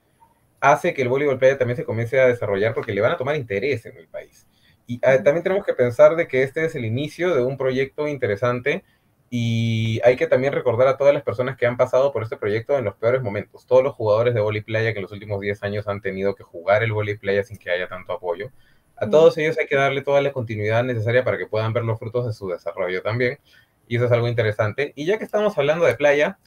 [0.59, 3.35] hace que el voleibol playa también se comience a desarrollar porque le van a tomar
[3.35, 4.47] interés en el país.
[4.87, 8.07] Y ah, también tenemos que pensar de que este es el inicio de un proyecto
[8.07, 8.83] interesante
[9.29, 12.77] y hay que también recordar a todas las personas que han pasado por este proyecto
[12.77, 13.65] en los peores momentos.
[13.65, 16.43] Todos los jugadores de voleibol playa que en los últimos 10 años han tenido que
[16.43, 18.51] jugar el voleibol playa sin que haya tanto apoyo.
[18.97, 21.99] A todos ellos hay que darle toda la continuidad necesaria para que puedan ver los
[21.99, 23.39] frutos de su desarrollo también.
[23.87, 24.93] Y eso es algo interesante.
[24.95, 26.39] Y ya que estamos hablando de playa,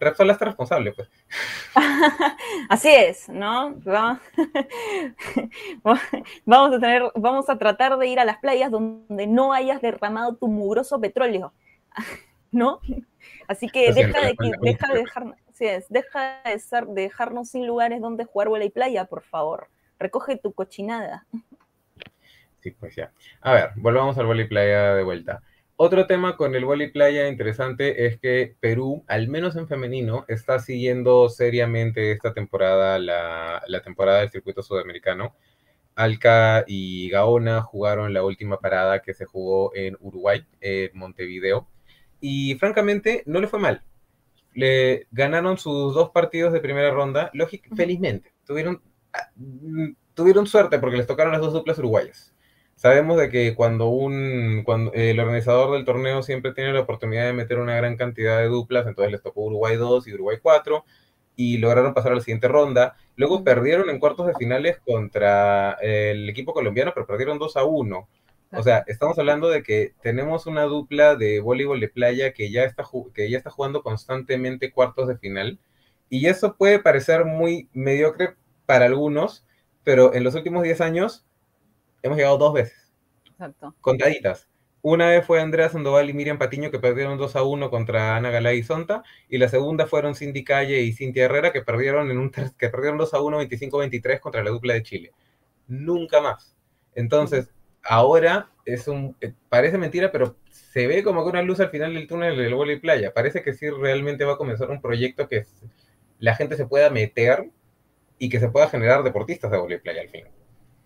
[0.00, 1.10] Repsol está responsable, pues.
[2.68, 3.74] Así es, ¿no?
[6.44, 10.36] Vamos a tener, vamos a tratar de ir a las playas donde no hayas derramado
[10.36, 11.52] tu mugroso petróleo.
[12.50, 12.80] ¿no?
[13.46, 15.36] Así que deja de, deja de dejarnos,
[15.88, 19.68] deja de, dejarnos sin lugares donde jugar bola y playa, por favor.
[19.98, 21.26] Recoge tu cochinada.
[22.60, 23.12] Sí, pues ya.
[23.40, 25.42] A ver, volvamos al voleibol y playa de vuelta.
[25.76, 30.24] Otro tema con el voleibol y playa interesante es que Perú, al menos en femenino,
[30.28, 35.34] está siguiendo seriamente esta temporada, la, la temporada del circuito sudamericano.
[35.94, 41.66] Alca y Gaona jugaron la última parada que se jugó en Uruguay, en Montevideo
[42.20, 43.82] y francamente no le fue mal.
[44.54, 48.32] Le ganaron sus dos partidos de primera ronda, lógico, felizmente.
[48.44, 52.34] Tuvieron, ah, mm, tuvieron suerte porque les tocaron las dos duplas uruguayas.
[52.74, 57.32] Sabemos de que cuando un cuando el organizador del torneo siempre tiene la oportunidad de
[57.32, 60.84] meter una gran cantidad de duplas, entonces les tocó Uruguay 2 y Uruguay 4
[61.34, 62.96] y lograron pasar a la siguiente ronda.
[63.16, 68.08] Luego perdieron en cuartos de finales contra el equipo colombiano, pero perdieron 2 a 1.
[68.52, 72.64] O sea, estamos hablando de que tenemos una dupla de voleibol de playa que ya
[72.64, 72.84] está,
[73.14, 75.58] que ya está jugando constantemente cuartos de final.
[76.08, 79.46] Y eso puede parecer muy mediocre para algunos,
[79.84, 81.26] pero en los últimos 10 años
[82.02, 82.92] hemos llegado dos veces.
[83.26, 83.74] Exacto.
[83.80, 84.48] Contaditas.
[84.80, 88.30] Una vez fue Andrea Sandoval y Miriam Patiño que perdieron 2 a 1 contra Ana
[88.30, 89.02] Galay y Sonta.
[89.28, 92.96] Y la segunda fueron Cindy Calle y Cintia Herrera que perdieron, en un, que perdieron
[92.96, 95.12] 2 a 1, 25-23 contra la dupla de Chile.
[95.66, 96.56] Nunca más.
[96.94, 97.50] Entonces,
[97.88, 101.94] ahora es un, eh, parece mentira, pero se ve como que una luz al final
[101.94, 103.12] del túnel del y playa.
[103.12, 105.46] Parece que sí realmente va a comenzar un proyecto que
[106.18, 107.50] la gente se pueda meter
[108.18, 110.24] y que se pueda generar deportistas de y playa al fin.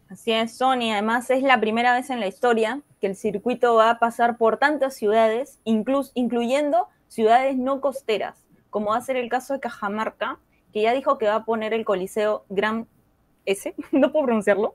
[0.09, 0.93] Así es, Sony.
[0.93, 4.59] Además, es la primera vez en la historia que el circuito va a pasar por
[4.59, 10.39] tantas ciudades, incluyendo ciudades no costeras, como va a ser el caso de Cajamarca,
[10.73, 12.87] que ya dijo que va a poner el Coliseo Gran
[13.47, 14.75] S, no puedo pronunciarlo,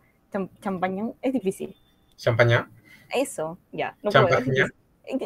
[0.61, 1.75] Champañón, es difícil.
[2.17, 2.69] ¿Champaña?
[3.13, 3.95] Eso, ya.
[4.01, 4.27] No puedo.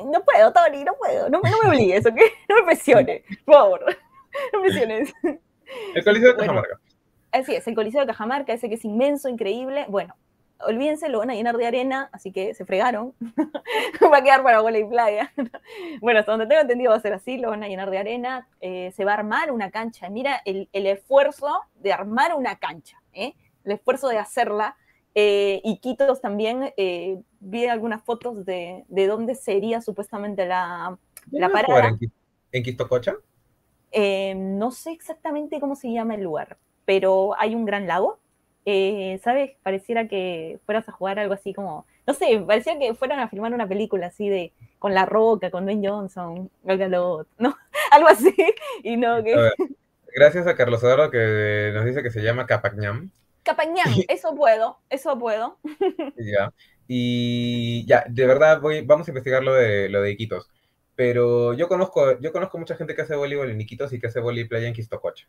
[0.05, 1.29] No puedo, Tony, no puedo.
[1.29, 2.15] No, me obligues, ¿ok?
[2.49, 3.85] No me presiones, por favor.
[4.53, 5.13] No me presiones.
[5.95, 6.79] El Coliseo de Cajamarca.
[7.31, 9.85] así es, el Coliseo de Cajamarca, ese que es inmenso, increíble.
[9.87, 10.17] Bueno,
[10.59, 13.13] olvídense, lo van a llenar de arena, así que se fregaron.
[14.13, 15.31] va a quedar para bola y playa.
[16.01, 18.49] bueno, hasta donde tengo entendido va a ser así, lo van a llenar de arena.
[18.59, 20.09] Eh, se va a armar una cancha.
[20.09, 23.33] Mira el, el esfuerzo de armar una cancha, ¿eh?
[23.63, 24.75] el esfuerzo de hacerla
[25.13, 30.97] eh, y Quitos también, eh, vi algunas fotos de, de dónde sería supuestamente la,
[31.31, 31.97] la parada.
[32.51, 33.15] ¿En, Quistococha?
[33.91, 38.19] Eh, no sé exactamente cómo se llama el lugar, pero hay un gran lago.
[38.63, 39.53] Eh, ¿Sabes?
[39.63, 43.53] Pareciera que fueras a jugar algo así como, no sé, parecía que fueran a filmar
[43.53, 46.49] una película así de con La Roca, con Dwayne Johnson,
[47.39, 47.57] ¿no?
[47.91, 48.35] algo así.
[48.83, 49.35] Y no que...
[50.13, 53.11] Gracias a Carlos Eduardo que nos dice que se llama Capañam.
[53.43, 55.57] Capañam, eso puedo, eso puedo.
[56.17, 56.53] ya.
[56.87, 60.49] Y ya, de verdad voy, vamos a investigar lo de, lo de Iquitos.
[60.95, 64.19] Pero yo conozco, yo conozco mucha gente que hace voleibol en Iquitos y que hace
[64.19, 65.27] voleibol playa en Quistococha.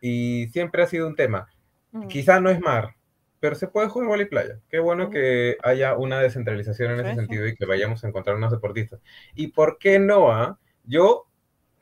[0.00, 1.48] Y siempre ha sido un tema.
[1.90, 2.06] Mm.
[2.06, 2.94] Quizá no es mar,
[3.40, 4.60] pero se puede jugar voleibol playa.
[4.70, 5.10] Qué bueno mm.
[5.10, 9.00] que haya una descentralización en ese sentido y que vayamos a encontrar unos deportistas.
[9.34, 10.30] ¿Y por qué no?
[10.30, 10.58] Ah?
[10.84, 11.26] Yo,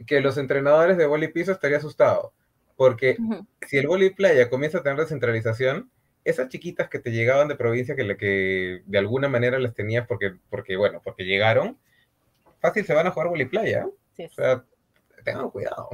[0.07, 2.33] que los entrenadores de voleibol piso estaría asustado.
[2.77, 3.17] Porque
[3.67, 5.91] si el voleibol playa comienza a tener descentralización,
[6.25, 10.35] esas chiquitas que te llegaban de provincia, que, que de alguna manera las tenías porque,
[10.51, 11.79] porque, bueno, porque llegaron,
[12.61, 13.87] fácil se van a jugar playa.
[14.17, 14.65] Sí, O sea,
[15.25, 15.89] tengan cuidado.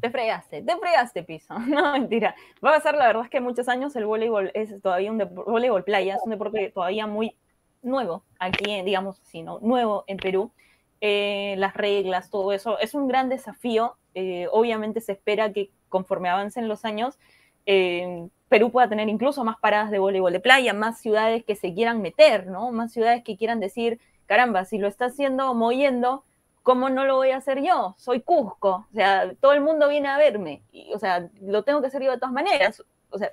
[0.00, 1.54] Te fregaste, te fregaste, piso.
[1.68, 2.34] No, mentira.
[2.64, 5.84] Va a pasar, la verdad es que muchos años el voleibol es todavía un voleibol
[5.84, 7.36] playa, es un deporte todavía muy
[7.82, 9.58] nuevo aquí, digamos así, ¿no?
[9.60, 10.52] Nuevo en Perú.
[11.00, 13.96] Eh, las reglas, todo eso, es un gran desafío.
[14.14, 17.18] Eh, obviamente se espera que conforme avancen los años,
[17.66, 21.74] eh, Perú pueda tener incluso más paradas de voleibol de playa, más ciudades que se
[21.74, 22.72] quieran meter, ¿no?
[22.72, 26.24] Más ciudades que quieran decir, caramba, si lo está haciendo moviendo,
[26.62, 27.94] ¿cómo no lo voy a hacer yo?
[27.98, 30.62] Soy Cusco, o sea, todo el mundo viene a verme,
[30.94, 33.30] o sea, lo tengo que hacer yo de todas maneras, o sea,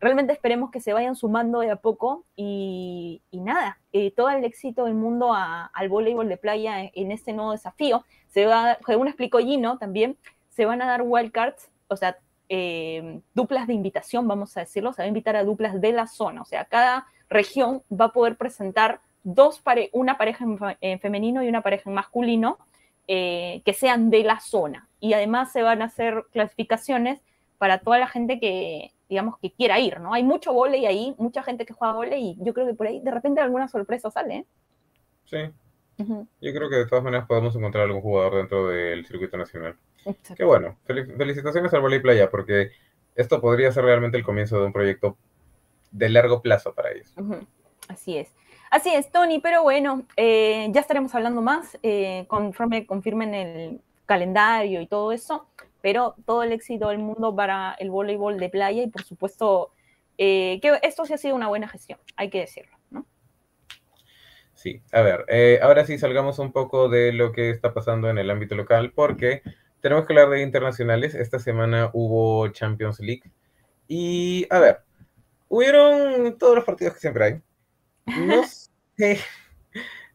[0.00, 4.84] realmente esperemos que se vayan sumando de a poco y, nada, eh, todo el éxito
[4.84, 8.04] del mundo al voleibol de playa en, este nuevo desafío.
[8.28, 10.16] Se va, según explicó Gino también,
[10.50, 12.16] se van a dar wildcards, o sea,
[12.48, 16.06] eh, duplas de invitación, vamos a decirlo, se va a invitar a duplas de la
[16.06, 19.62] zona, o sea, cada región va a poder presentar dos
[19.92, 20.44] una pareja
[20.80, 22.58] en, femenino y una pareja en masculino
[23.08, 24.88] eh, que sean de la zona.
[25.00, 27.20] Y además se van a hacer clasificaciones
[27.58, 30.12] para toda la gente que, digamos, que quiera ir, ¿no?
[30.12, 33.00] Hay mucho volei ahí, mucha gente que juega volei y yo creo que por ahí
[33.00, 34.36] de repente alguna sorpresa sale.
[34.36, 34.46] ¿eh?
[35.24, 35.38] Sí.
[35.96, 39.76] Yo creo que de todas maneras podemos encontrar algún jugador dentro del circuito nacional.
[40.36, 40.78] Qué bueno.
[40.84, 42.70] felicitaciones al Volley Playa, porque
[43.14, 45.16] esto podría ser realmente el comienzo de un proyecto
[45.90, 47.14] de largo plazo para ellos.
[47.88, 48.34] Así es.
[48.70, 54.80] Así es, Tony, pero bueno, eh, ya estaremos hablando más eh, conforme confirmen el calendario
[54.80, 55.46] y todo eso,
[55.80, 59.70] pero todo el éxito del mundo para el voleibol de playa y por supuesto
[60.18, 63.06] eh, que esto sí ha sido una buena gestión, hay que decirlo, ¿no?
[64.54, 68.28] Sí, a ver, ahora sí salgamos un poco de lo que está pasando en el
[68.28, 69.42] ámbito local, porque
[69.84, 71.14] tenemos que hablar de internacionales.
[71.14, 73.24] Esta semana hubo Champions League.
[73.86, 74.78] Y, a ver,
[75.46, 77.42] hubieron todos los partidos que siempre hay.
[78.06, 78.42] No
[78.96, 79.20] sé,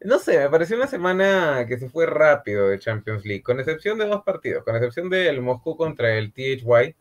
[0.02, 4.00] no sé, me pareció una semana que se fue rápido de Champions League, con excepción
[4.00, 6.96] de dos partidos, con excepción del Moscú contra el THY,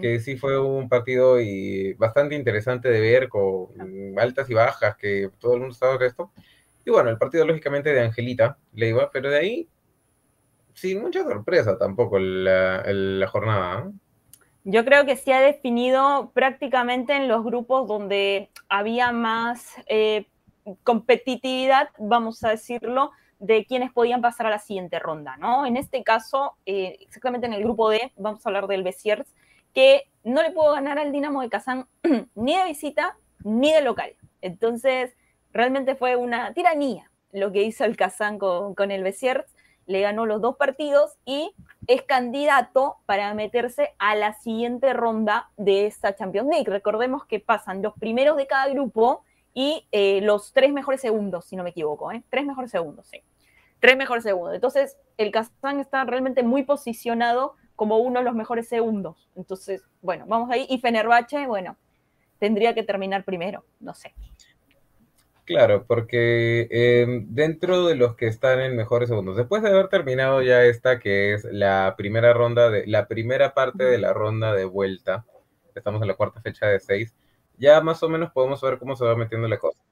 [0.00, 3.68] que sí fue un partido y bastante interesante de ver, con
[4.18, 6.32] altas y bajas, que todo el mundo estaba de esto.
[6.84, 9.68] Y bueno, el partido lógicamente de Angelita Leiva, pero de ahí
[10.80, 13.90] sin mucha sorpresa tampoco la, jornada.
[14.64, 20.26] Yo creo que se ha definido prácticamente en los grupos donde había más eh,
[20.82, 25.66] competitividad, vamos a decirlo, de quienes podían pasar a la siguiente ronda, ¿no?
[25.66, 29.34] En este caso, eh, exactamente en el grupo D, vamos a hablar del Besiers,
[29.74, 31.86] que no le pudo ganar al Dinamo de Kazán
[32.34, 34.14] ni de visita ni de local.
[34.40, 35.14] Entonces,
[35.52, 39.46] realmente fue una tiranía lo que hizo el Kazán con, con el Besiers
[39.90, 41.52] le ganó los dos partidos y
[41.88, 46.70] es candidato para meterse a la siguiente ronda de esta Champions League.
[46.70, 51.56] Recordemos que pasan los primeros de cada grupo y eh, los tres mejores segundos, si
[51.56, 52.22] no me equivoco, ¿eh?
[52.30, 53.20] Tres mejores segundos, sí.
[53.80, 54.54] Tres mejores segundos.
[54.54, 59.28] Entonces, el Kazán está realmente muy posicionado como uno de los mejores segundos.
[59.34, 60.66] Entonces, bueno, vamos ahí.
[60.68, 61.76] Y Fenerbahce, bueno,
[62.38, 64.14] tendría que terminar primero, no sé.
[65.50, 70.42] Claro, porque em, dentro de los que están en mejores segundos, después de haber terminado
[70.42, 74.64] ya esta, que es la primera ronda de, la primera parte de la ronda de
[74.64, 75.26] vuelta,
[75.74, 77.16] estamos en la cuarta fecha de seis,
[77.58, 79.82] ya más o menos podemos ver cómo se va metiendo la cosa.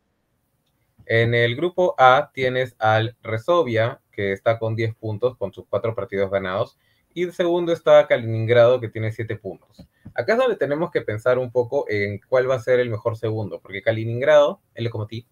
[1.07, 5.93] En el grupo A tienes al Resovia, que está con 10 puntos, con sus cuatro
[5.93, 6.79] partidos ganados,
[7.15, 9.89] y el segundo está Kaliningrado, que tiene 7 puntos.
[10.15, 13.17] Acá es donde tenemos que pensar un poco en cuál va a ser el mejor
[13.17, 15.27] segundo, porque Kaliningrado, el Lokomotiv,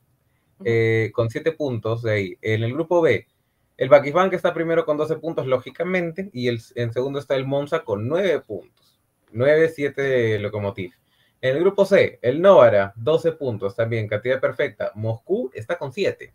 [0.65, 2.39] eh, con 7 puntos de ahí.
[2.43, 3.27] En el grupo B,
[3.77, 7.47] el Bakisban que está primero con 12 puntos, lógicamente, y el, en segundo está el
[7.47, 9.01] Monza con 9 puntos.
[9.33, 10.93] 9-7 Lokomotiv.
[11.41, 14.93] En el grupo C, el Novara, 12 puntos también, cantidad perfecta.
[14.95, 16.33] Moscú está con 7.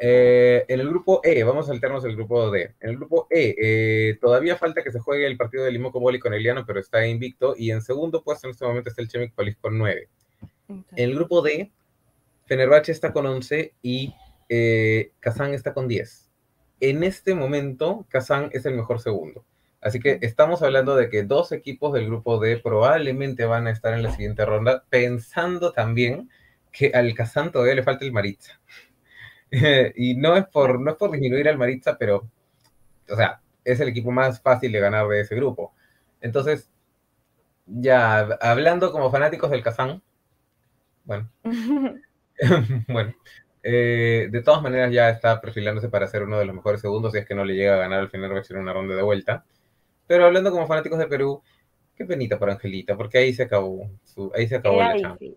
[0.00, 2.74] Eh, en el grupo E, vamos a saltarnos el grupo D.
[2.80, 6.18] En el grupo E, eh, todavía falta que se juegue el partido de Limoco Boli
[6.18, 7.54] con Eliano, pero está invicto.
[7.56, 10.08] Y en segundo puesto en este momento está el Chemic Polis con 9.
[10.68, 11.72] En el grupo D,
[12.48, 14.14] Fenerbahce está con 11 y
[14.48, 16.30] eh, Kazán está con 10.
[16.80, 19.44] En este momento, Kazán es el mejor segundo.
[19.80, 23.94] Así que estamos hablando de que dos equipos del grupo D probablemente van a estar
[23.94, 26.30] en la siguiente ronda, pensando también
[26.72, 28.60] que al Kazán todavía le falta el Maritza.
[29.94, 32.28] y no es, por, no es por disminuir al Maritza, pero,
[33.10, 35.74] o sea, es el equipo más fácil de ganar de ese grupo.
[36.20, 36.70] Entonces,
[37.66, 40.02] ya hablando como fanáticos del Kazán,
[41.04, 41.30] bueno,
[42.88, 43.14] bueno,
[43.62, 47.18] eh, de todas maneras ya está perfilándose para ser uno de los mejores segundos si
[47.18, 49.02] es que no le llega a ganar al final va a ser una ronda de
[49.02, 49.44] vuelta.
[50.06, 51.42] Pero hablando como fanáticos de Perú,
[51.94, 55.36] qué penita por Angelita, porque ahí se acabó, su, ahí se acabó la difícil.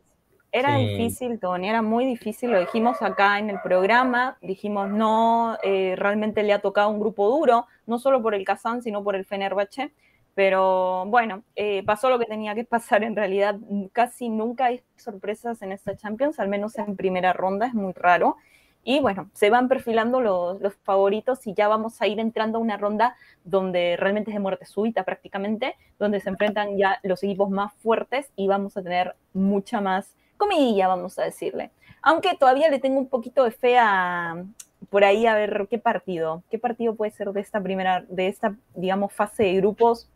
[0.54, 5.96] Era difícil, Tony, era muy difícil, lo dijimos acá en el programa, dijimos no, eh,
[5.98, 9.24] realmente le ha tocado un grupo duro, no solo por el Kazán, sino por el
[9.24, 9.94] Fenerbahce,
[10.36, 13.58] pero bueno, eh, pasó lo que tenía que pasar en realidad,
[13.92, 18.38] casi nunca hay sorpresas en esta Champions, al menos en primera ronda, es muy raro,
[18.84, 22.78] y bueno, se van perfilando los, favoritos y ya vamos a ir entrando a una
[22.78, 27.74] ronda donde realmente es de muerte súbita prácticamente, donde se enfrentan ya los equipos más
[27.76, 31.70] fuertes y vamos a tener mucha más comidilla, vamos a decirle.
[32.02, 34.44] Aunque todavía le tengo un poquito de fe a
[34.92, 38.56] por ahí a ver qué partido, qué partido puede ser de esta primera, de esta,
[38.76, 40.10] digamos, fase de grupos.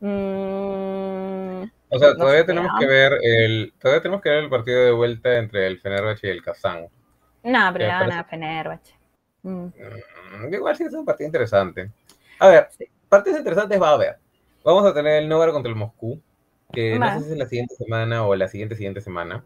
[0.00, 4.90] Mm, o sea, todavía tenemos que ver el, todavía tenemos que ver el partido de
[4.90, 6.88] vuelta entre el Fenerbahce y el Kazán.
[7.44, 8.94] No, pero gana Fenerbahce.
[9.42, 9.66] Mm.
[9.66, 11.92] Mm, igual sí es un partido interesante.
[12.40, 12.68] A ver,
[13.08, 14.18] partidos interesantes va a haber.
[14.64, 16.20] Vamos a tener el Novara contra el Moscú,
[16.72, 19.44] que no sé si es la siguiente semana o la siguiente siguiente semana.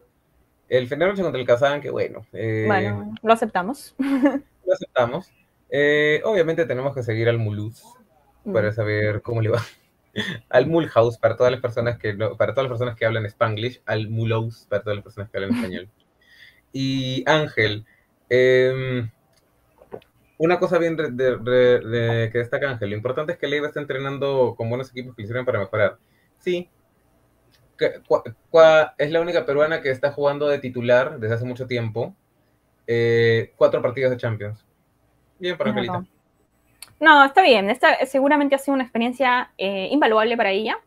[0.69, 2.27] El Fenerbahce contra el Kazán, que bueno.
[2.33, 3.95] Eh, bueno, lo aceptamos.
[4.67, 5.31] Lo aceptamos.
[5.69, 7.83] Eh, obviamente tenemos que seguir al Muluz
[8.51, 8.73] para mm.
[8.73, 9.63] saber cómo le va.
[10.49, 14.09] al Mulhouse para todas las personas que para todas las personas que hablan Spanglish, al
[14.09, 15.89] Mulhouse para todas las personas que hablan español.
[16.77, 17.87] Y Ángel,
[18.29, 19.09] em,
[20.39, 24.91] una cosa bien que destaca Ángel, lo importante es que Leiva está entrenando con buenos
[24.91, 25.99] equipos que le sirven para mejorar.
[26.39, 26.69] Sí,
[27.79, 32.15] es la única peruana que está jugando de titular desde hace mucho tiempo.
[32.87, 34.65] Eh, cuatro partidos de Champions.
[35.39, 36.05] Bien para Angelita.
[37.01, 37.71] No, está bien.
[37.71, 40.79] Esta seguramente ha sido una experiencia eh, invaluable para ella.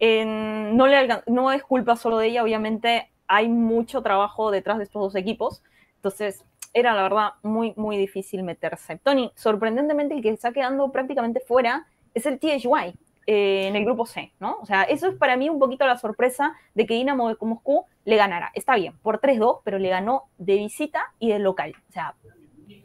[0.00, 5.02] no, le, no es culpa solo de ella, obviamente hay mucho trabajo detrás de estos
[5.02, 5.62] dos equipos.
[5.96, 8.98] Entonces, era la verdad muy, muy difícil meterse.
[8.98, 12.94] Tony, sorprendentemente el que está quedando prácticamente fuera es el THY.
[13.28, 14.58] Eh, en el grupo C, ¿no?
[14.60, 17.84] O sea, eso es para mí un poquito la sorpresa de que Dinamo de Moscú
[18.04, 18.52] le ganara.
[18.54, 21.74] Está bien, por 3-2, pero le ganó de visita y de local.
[21.88, 22.14] O sea,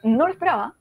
[0.01, 0.73] no lo esperaba.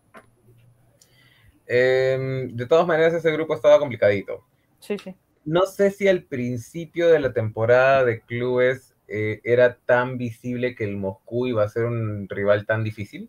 [1.67, 4.43] Em, de todas maneras, ese grupo estaba complicadito.
[4.79, 5.15] Sí, sí.
[5.45, 10.85] No sé si al principio de la temporada de clubes eh, era tan visible que
[10.85, 13.29] el Moscú iba a ser un rival tan difícil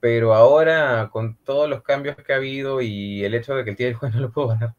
[0.00, 3.76] pero ahora con todos los cambios que ha habido y el hecho de que el
[3.76, 4.74] THY no lo puedo ganar,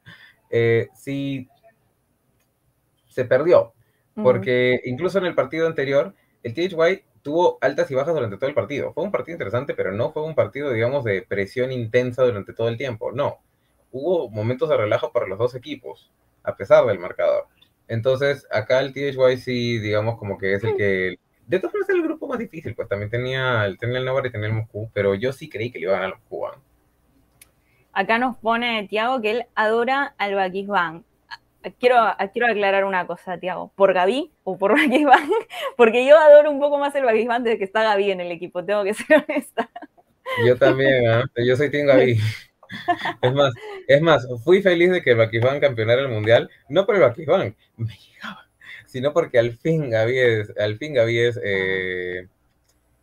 [0.50, 1.50] eh, sí
[3.10, 3.74] se perdió.
[4.16, 8.56] Porque incluso en el partido anterior, el THY tuvo altas y bajas durante todo el
[8.56, 8.92] partido.
[8.94, 12.68] Fue un partido interesante, pero no fue un partido, digamos, de presión intensa durante todo
[12.68, 13.12] el tiempo.
[13.12, 13.40] No.
[13.92, 16.12] Hubo momentos de relajo para los dos equipos,
[16.44, 17.46] a pesar del marcador.
[17.88, 21.18] Entonces, acá el THY sí, digamos, como que es el que...
[21.48, 24.32] De todas formas, es el grupo más difícil, pues también tenía, tenía el Navarra y
[24.32, 26.62] tenía el Moscú, pero yo sí creí que le iban a ganar los cubanos.
[27.94, 31.04] Acá nos pone Tiago que él adora al Bakisban.
[31.80, 31.98] Quiero,
[32.32, 33.72] quiero aclarar una cosa, Tiago.
[33.76, 35.30] ¿Por Gaby o por Bakisban?
[35.76, 38.64] Porque yo adoro un poco más el Bakisban desde que está Gaby en el equipo,
[38.64, 39.70] tengo que ser honesta.
[40.46, 41.04] Yo también,
[41.36, 41.46] ¿eh?
[41.46, 42.20] yo soy Team Gaby.
[43.24, 43.52] Es más,
[43.88, 47.56] es más, fui feliz de que el Bakisban campeonara el mundial, no por el Bakisban,
[47.78, 48.48] me llegaba,
[48.86, 52.28] sino porque al fin Gaby es, al fin Gaby es, eh,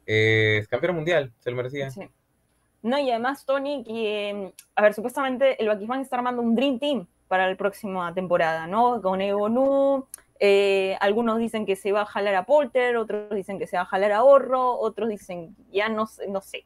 [0.07, 1.91] es campeón mundial, se lo merecía.
[1.91, 2.09] Sí.
[2.87, 7.09] No, y además, Tony, que, a ver, supuestamente el Bakisban está armando un Dream Team
[7.27, 9.03] para la próxima temporada, ¿no?
[9.03, 10.07] Con Evo
[10.39, 13.83] eh, algunos dicen que se va a jalar a Polter, otros dicen que se va
[13.83, 16.65] a jalar a Horro, otros dicen, ya no, no sé.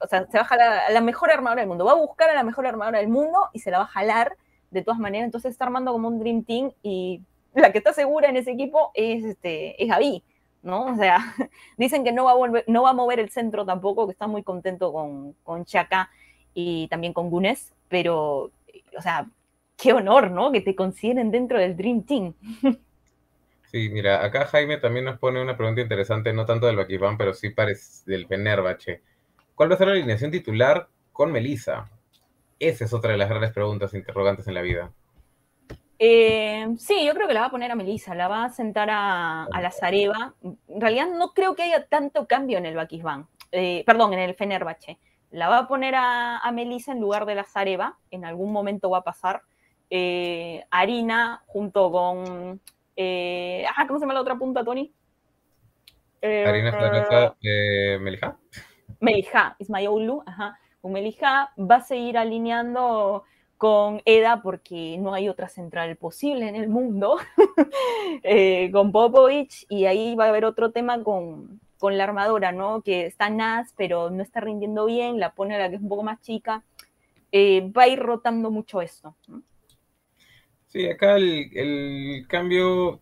[0.00, 1.84] O sea, se va a jalar a la mejor armadora del mundo.
[1.84, 4.36] Va a buscar a la mejor armadora del mundo y se la va a jalar
[4.70, 5.24] de todas maneras.
[5.24, 7.22] Entonces está armando como un Dream Team y
[7.54, 10.22] la que está segura en ese equipo es, este, es Gaby.
[10.66, 10.86] ¿No?
[10.86, 11.18] O sea,
[11.78, 14.26] dicen que no va a, volver, no va a mover el centro tampoco, que está
[14.26, 16.10] muy contento con, con Chaka
[16.52, 18.50] y también con Gunes, pero,
[18.96, 19.26] o sea,
[19.76, 20.52] qué honor, ¿no?
[20.52, 22.34] Que te consideren dentro del Dream Team.
[23.72, 27.34] Sí, mira, acá Jaime también nos pone una pregunta interesante, no tanto del Bakifán, pero
[27.34, 27.52] sí
[28.06, 29.02] del Fenerbahce.
[29.56, 31.90] ¿Cuál va a ser la alineación titular con Melissa?
[32.60, 34.92] Esa es otra de las grandes preguntas interrogantes en la vida.
[35.98, 38.90] Eh, sí, yo creo que la va a poner a Melissa, la va a sentar
[38.90, 40.34] a, a la Zareva.
[40.42, 44.34] En realidad no creo que haya tanto cambio en el Bakisban, eh, perdón, en el
[44.34, 44.98] Fenerbahce.
[45.30, 48.90] La va a poner a, a Melissa en lugar de la Zareva, en algún momento
[48.90, 49.42] va a pasar.
[49.88, 52.60] Eh, Harina junto con...
[52.98, 54.92] Ah, ¿cómo se llama la otra punta, Tony?
[56.22, 56.70] Harina
[57.42, 58.36] eh, Melija.
[59.00, 60.58] Melija, Ismayoulu, ajá.
[60.80, 63.24] Con Melija va a seguir alineando
[63.56, 67.16] con Eda porque no hay otra central posible en el mundo,
[68.22, 72.82] eh, con Popovich, y ahí va a haber otro tema con, con la armadora, ¿no?
[72.82, 75.88] Que está Nas, pero no está rindiendo bien, la pone a la que es un
[75.88, 76.64] poco más chica.
[77.32, 79.16] Eh, va a ir rotando mucho esto.
[80.66, 83.00] Sí, acá el, el, cambio,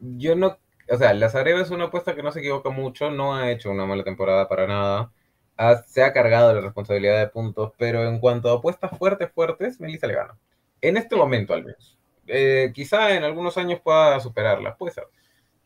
[0.00, 0.58] yo no,
[0.90, 3.70] o sea, la Zareva es una apuesta que no se equivoca mucho, no ha hecho
[3.70, 5.12] una mala temporada para nada
[5.60, 9.78] ha, se ha cargado la responsabilidad de puntos, pero en cuanto a apuestas fuertes, fuertes,
[9.78, 10.38] Melissa le gana.
[10.80, 11.98] En este momento, al menos.
[12.26, 15.04] Eh, quizá en algunos años pueda superarla, puede ser.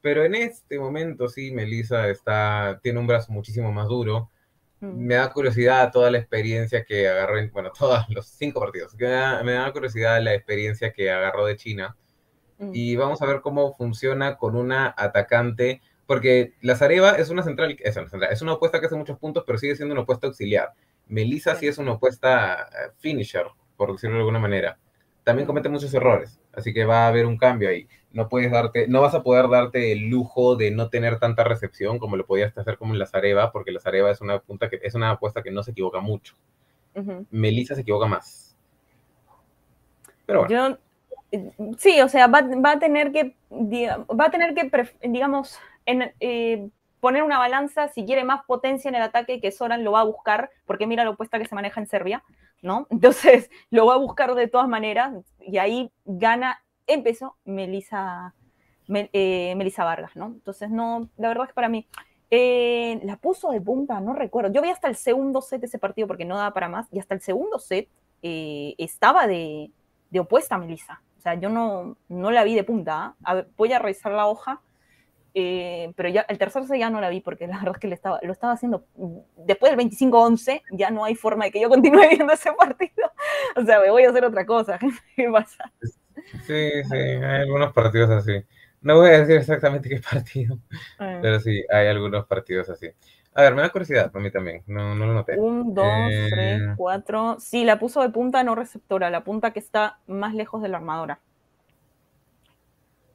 [0.01, 4.31] Pero en este momento, sí, Melissa está, tiene un brazo muchísimo más duro.
[4.81, 5.07] Mm.
[5.07, 8.97] Me da curiosidad toda la experiencia que agarró, en, bueno, todos los cinco partidos.
[8.97, 11.97] Me da, me da curiosidad la experiencia que agarró de China.
[12.59, 12.71] Mm.
[12.75, 17.77] Y vamos a ver cómo funciona con una atacante porque la Zareva es una central,
[17.81, 20.27] es una, central, es una opuesta que hace muchos puntos, pero sigue siendo una opuesta
[20.27, 20.73] auxiliar.
[21.07, 23.47] Melissa sí, sí es una opuesta eh, finisher,
[23.77, 24.79] por decirlo de alguna manera.
[25.23, 27.89] También comete muchos errores, así que va a haber un cambio ahí.
[28.13, 31.99] No puedes darte, no vas a poder darte el lujo de no tener tanta recepción
[31.99, 34.81] como lo podías hacer como en la Zareva, porque la Zareva es una punta que
[34.83, 36.35] es una apuesta que no se equivoca mucho.
[36.95, 37.27] Uh -huh.
[37.31, 38.57] Melissa se equivoca más.
[40.27, 40.79] Pero bueno.
[40.79, 40.79] Yo,
[41.79, 44.71] sí, o sea, va, va a tener que, va a tener que,
[45.09, 46.69] digamos, en, eh,
[47.05, 50.05] poner una balanza, si quiere más potencia en el ataque, que Soran lo va a
[50.05, 52.25] buscar, porque mira la opuesta que se maneja en Serbia,
[52.63, 52.87] ¿no?
[52.91, 58.33] Entonces lo va a buscar de todas maneras, y ahí gana, empezó Melissa,
[58.87, 60.29] Mel, eh, Melissa Vargas, ¿no?
[60.29, 61.87] Entonces, no, la verdad es que para mí,
[62.31, 64.51] eh, la puso de punta, no recuerdo.
[64.51, 67.01] Yo vi hasta el segundo set de ese partido porque no daba para más, y
[67.01, 67.87] hasta el segundo set
[68.23, 69.71] eh, estaba de,
[70.09, 71.03] de, opuesta a Melissa.
[71.19, 73.15] O sea, yo no, no la vi de punta.
[73.23, 74.63] A ver, voy a revisar la hoja
[75.37, 77.89] eh, pero ya el tercer set ya no la vi porque la verdad es que
[77.89, 78.87] le estaba, lo estaba haciendo
[79.37, 83.11] después del 25-11, ya no hay forma de que yo continúe viendo ese partido.
[83.57, 84.79] O sea, me voy a hacer otra cosa.
[85.17, 85.73] ¿Qué pasa?
[86.47, 88.45] Sí, sí, hay algunos partidos así.
[88.81, 90.59] No voy a decir exactamente qué partido,
[91.01, 91.19] eh.
[91.21, 92.89] pero sí, hay algunos partidos así.
[93.37, 95.37] A ver, me da curiosidad para mí también, no, no lo noté.
[95.37, 96.29] Un, dos, eh...
[96.31, 97.37] tres, cuatro.
[97.41, 100.77] Sí, la puso de punta no receptora, la punta que está más lejos de la
[100.77, 101.21] armadora.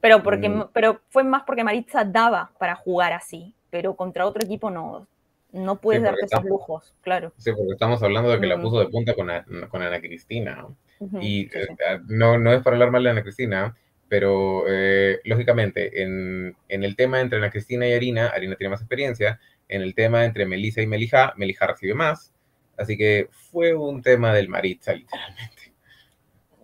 [0.00, 0.68] Pero, porque, mm.
[0.72, 5.06] pero fue más porque Maritza daba para jugar así, pero contra otro equipo no,
[5.52, 7.32] no puedes sí, darte esos lujos, claro.
[7.36, 8.50] Sí, porque estamos hablando de que mm.
[8.50, 9.28] la puso de punta con,
[9.68, 10.66] con Ana Cristina.
[10.98, 11.58] Uh -huh, y sí, sí.
[11.58, 13.76] Eh, no, no es para hablar mal de Ana Cristina,
[14.08, 18.80] pero eh, lógicamente en, en, el tema entre Ana Cristina y Arina, Arina tiene más
[18.80, 19.38] experiencia.
[19.68, 22.32] En el tema entre Melissa y Melija, Melija recibe más.
[22.76, 25.69] Así que fue un tema del Maritza, literalmente.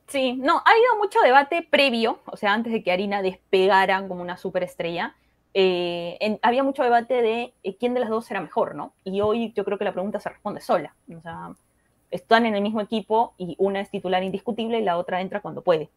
[0.09, 4.23] Sí, no, ha habido mucho debate previo, o sea, antes de que Arina despegara como
[4.23, 5.17] una superestrella.
[5.53, 8.95] Eh, en, había mucho debate de eh, quién de las dos era mejor, ¿no?
[9.05, 10.95] Y hoy yo creo que la pregunta se responde sola.
[11.17, 11.51] O sea,
[12.11, 15.63] están en el mismo equipo y una es titular indiscutible y la otra entra cuando
[15.63, 15.91] puede.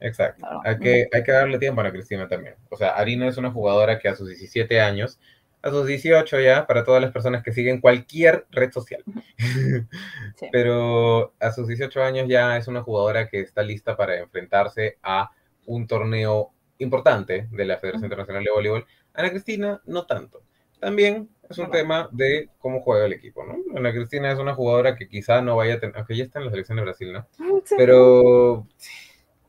[0.00, 0.40] Exacto.
[0.40, 0.60] Claro.
[0.64, 2.56] Hay, que, hay que darle tiempo a la Cristina también.
[2.70, 5.20] O sea, Arina es una jugadora que a sus 17 años
[5.64, 9.02] a sus 18 ya, para todas las personas que siguen cualquier red social.
[10.36, 10.48] Sí.
[10.50, 15.30] Pero a sus 18 años ya es una jugadora que está lista para enfrentarse a
[15.66, 18.86] un torneo importante de la Federación Internacional de Voleibol.
[19.14, 20.42] Ana Cristina, no tanto.
[20.80, 23.58] También es un tema de cómo juega el equipo, ¿no?
[23.78, 26.46] Ana Cristina es una jugadora que quizá no vaya a tener, aunque ya está en
[26.46, 27.28] la selección de Brasil, ¿no?
[27.64, 27.76] Sí.
[27.78, 28.66] Pero,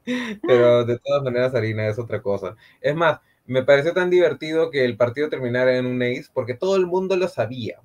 [0.47, 2.55] pero de todas maneras, Arina es otra cosa.
[2.79, 6.75] Es más, me pareció tan divertido que el partido terminara en un ace porque todo
[6.75, 7.79] el mundo lo sabía.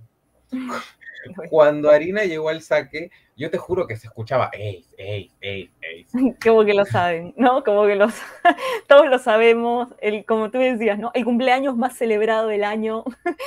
[1.51, 6.37] Cuando Harina llegó al saque, yo te juro que se escuchaba ace, ace, ace, ace.
[6.43, 7.63] Como que lo saben, ¿no?
[7.63, 8.15] Como que los,
[8.89, 11.11] todos lo sabemos, el, como tú decías, ¿no?
[11.15, 13.05] El cumpleaños más celebrado del año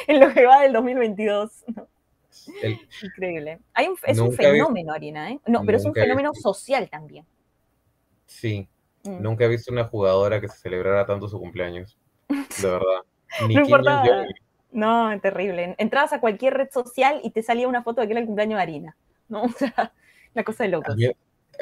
[0.07, 1.63] en lo que va del 2022.
[1.75, 1.87] ¿no?
[2.61, 3.59] El, Increíble.
[3.73, 5.39] Hay un, es un fenómeno, Harina, ¿eh?
[5.47, 7.25] No, pero es un fenómeno social también.
[8.25, 8.67] Sí,
[9.03, 9.21] mm.
[9.21, 11.97] nunca he visto una jugadora que se celebrara tanto su cumpleaños.
[12.61, 13.01] De verdad.
[13.47, 14.03] Ni no importa.
[14.71, 15.75] No, es terrible.
[15.77, 18.57] Entrabas a cualquier red social y te salía una foto de que era el cumpleaños
[18.57, 18.95] de Harina.
[19.29, 19.43] ¿no?
[19.43, 19.93] O sea,
[20.33, 20.95] la cosa de locos.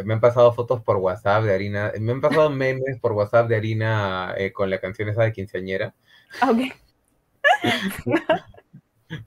[0.05, 1.91] Me han pasado fotos por WhatsApp de Harina.
[1.99, 5.93] Me han pasado memes por WhatsApp de Harina eh, con la canción esa de quinceañera.
[6.41, 6.73] Ok.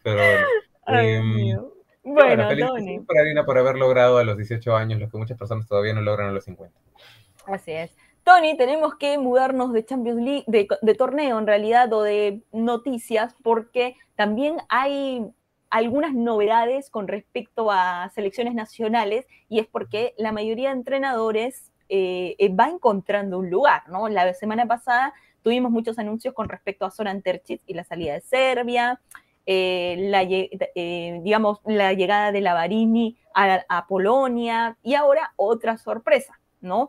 [0.02, 0.46] Pero bueno.
[0.86, 1.58] Em,
[2.02, 3.00] bueno, Tony.
[3.00, 6.00] Para Arina por haber logrado a los 18 años lo que muchas personas todavía no
[6.00, 6.78] logran a los 50.
[7.46, 7.90] Así es.
[8.24, 13.96] Tony, tenemos que mudarnos de Champions League, de, torneo en realidad, o de noticias, porque
[14.16, 15.26] también hay
[15.68, 22.34] algunas novedades con respecto a selecciones nacionales, y es porque la mayoría de entrenadores eh,
[22.38, 24.08] eh, va encontrando un lugar, ¿no?
[24.08, 25.12] La semana pasada
[25.42, 29.02] tuvimos muchos anuncios con respecto a Zoran Tercic y la salida de Serbia,
[29.44, 36.88] eh, la, digamos, la llegada de la Barini a, Polonia, y ahora otra sorpresa, ¿no?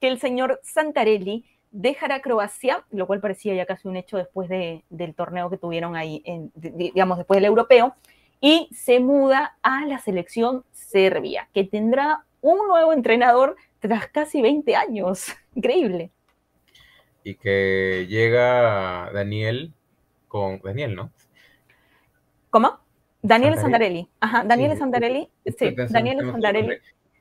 [0.00, 5.14] Que el señor Santarelli dejará Croacia, lo cual parecía ya casi un hecho después del
[5.14, 6.22] torneo que tuvieron ahí,
[6.54, 7.94] digamos, después del europeo,
[8.40, 14.76] y se muda a la selección serbia, que tendrá un nuevo entrenador tras casi 20
[14.76, 15.26] años.
[15.54, 16.10] Increíble.
[17.24, 19.72] Y que llega Daniel
[20.28, 21.12] con Daniel, ¿no?
[22.50, 22.78] ¿Cómo?
[23.20, 24.08] Daniel Santarelli.
[24.20, 25.28] Ajá, Daniel Santarelli.
[25.58, 26.78] Sí, Daniel Santarelli,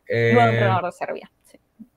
[0.07, 1.31] nuevo entrenador de Serbia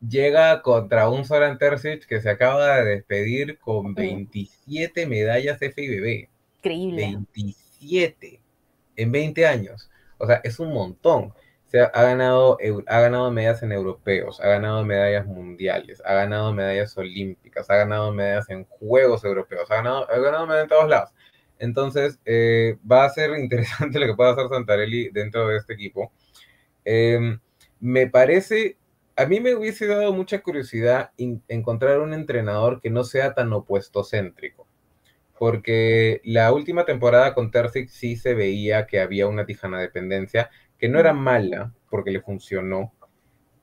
[0.00, 6.28] llega contra un Soran Terzic que se acaba de despedir con 27 medallas FIBB.
[6.58, 7.18] Increíble.
[7.34, 8.40] 27
[8.96, 9.90] en 20 años.
[10.18, 11.32] O sea, es un montón.
[11.66, 16.98] Se ha, ganado, ha ganado medallas en europeos, ha ganado medallas mundiales, ha ganado medallas
[16.98, 21.10] olímpicas, ha ganado medallas en Juegos Europeos, ha ganado, ha ganado medallas en todos lados.
[21.60, 26.12] Entonces, eh, va a ser interesante lo que pueda hacer Santarelli dentro de este equipo.
[26.84, 27.38] Em,
[27.78, 28.76] me parece
[29.20, 34.02] a mí me hubiese dado mucha curiosidad encontrar un entrenador que no sea tan opuesto
[34.02, 34.66] céntrico,
[35.38, 40.48] porque la última temporada con Terzic sí se veía que había una tijana dependencia,
[40.78, 42.94] que no era mala, porque le funcionó,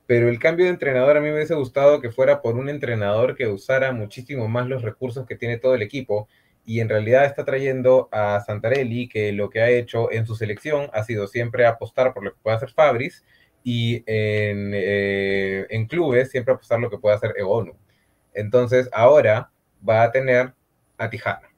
[0.06, 3.34] pero el cambio de entrenador a mí me hubiese gustado que fuera por un entrenador
[3.34, 6.28] que usara muchísimo más los recursos que tiene todo el equipo,
[6.64, 10.88] y en realidad está trayendo a Santarelli, que lo que ha hecho en su selección
[10.92, 13.24] ha sido siempre apostar por lo que puede hacer Fabris,
[13.70, 17.74] y en, eh, en, clubes siempre apostar lo que puede hacer Egonu.
[18.32, 19.50] Entonces ahora
[19.86, 20.54] va a tener
[20.96, 21.50] a Tijana.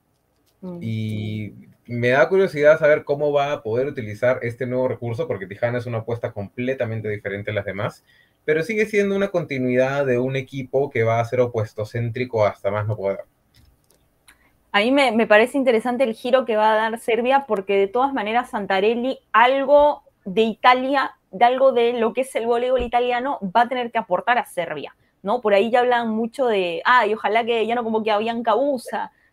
[0.60, 0.78] Mm.
[0.80, 1.54] Y
[1.86, 5.86] me da curiosidad saber cómo va a poder utilizar este nuevo recurso, porque Tijana es
[5.86, 8.04] una apuesta completamente diferente a las demás,
[8.44, 12.72] pero sigue siendo una continuidad de un equipo que va a ser opuesto céntrico hasta
[12.72, 13.20] más no poder.
[14.72, 17.86] A mí me, me, parece interesante el giro que va a dar Serbia, porque de
[17.86, 23.38] todas maneras Santarelli algo de Italia de algo de lo que es el voleibol italiano
[23.42, 25.40] va a tener que aportar a Serbia, ¿no?
[25.40, 28.18] Por ahí ya hablan mucho de, ah, y ojalá que ya no como que a
[28.18, 28.54] Bianca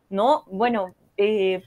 [0.09, 0.43] ¿no?
[0.47, 1.63] Bueno, eh,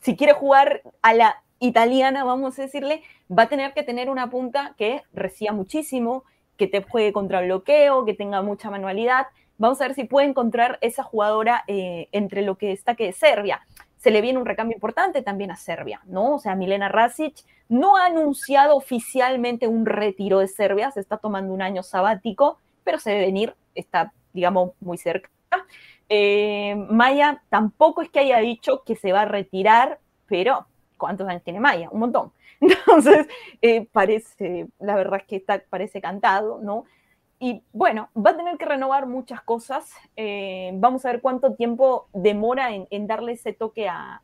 [0.00, 4.30] si quiere jugar a la italiana, vamos a decirle, va a tener que tener una
[4.30, 6.24] punta que reciba muchísimo,
[6.56, 9.26] que te juegue contra bloqueo, que tenga mucha manualidad.
[9.58, 13.16] Vamos a ver si puede encontrar esa jugadora eh, entre lo que está que es
[13.16, 13.66] Serbia
[14.04, 16.34] se le viene un recambio importante también a Serbia, ¿no?
[16.34, 17.36] O sea, Milena Rasic
[17.70, 22.98] no ha anunciado oficialmente un retiro de Serbia, se está tomando un año sabático, pero
[22.98, 25.30] se debe venir, está, digamos, muy cerca.
[26.10, 30.66] Eh, Maya tampoco es que haya dicho que se va a retirar, pero
[30.98, 31.88] ¿cuántos años tiene Maya?
[31.90, 32.32] Un montón.
[32.60, 33.26] Entonces,
[33.62, 36.84] eh, parece, la verdad es que está, parece cantado, ¿no?
[37.44, 39.92] Y bueno, va a tener que renovar muchas cosas.
[40.16, 44.22] Eh, vamos a ver cuánto tiempo demora en, darle ese toque a,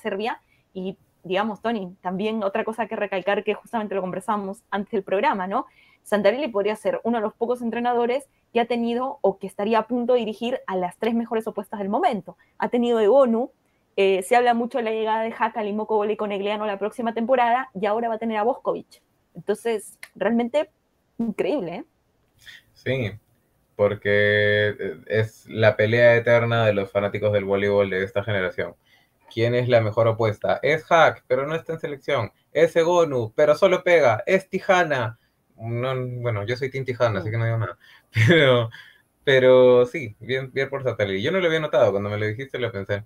[0.00, 0.40] Serbia.
[0.72, 5.48] Y digamos, Tony, también otra cosa que recalcar que justamente lo conversamos antes del programa,
[5.48, 5.66] ¿no?
[6.04, 9.88] Santarelli podría ser uno de los pocos entrenadores que ha tenido o que estaría a
[9.88, 12.36] punto de dirigir a las tres mejores opuestas del momento.
[12.58, 13.50] Ha tenido de ONU,
[13.96, 17.70] eh, se habla mucho de la llegada de Haka, Limoko y Conegliano la próxima temporada
[17.74, 19.02] y ahora va a tener a Boskovic.
[19.34, 20.70] Entonces, realmente
[21.18, 21.84] increíble, ¿eh?
[22.86, 23.10] Sí,
[23.74, 28.76] porque eh, es la pelea eterna de los fanáticos del voleibol de esta generación.
[29.32, 30.60] ¿Quién es la mejor opuesta?
[30.62, 32.30] Es Hack, pero no está en selección.
[32.52, 34.22] Es Egonu, pero solo pega.
[34.24, 35.18] Es Tijana.
[35.56, 37.76] No, bueno, yo soy Team Tijana, así que no digo nada.
[38.28, 38.70] Pero,
[39.24, 41.20] pero sí, bien, bien por satélite.
[41.20, 43.02] Yo no lo había notado, cuando me lo dijiste lo pensé.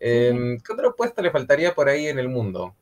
[0.00, 2.74] Em, ¿Qué otra opuesta le faltaría por ahí en el mundo?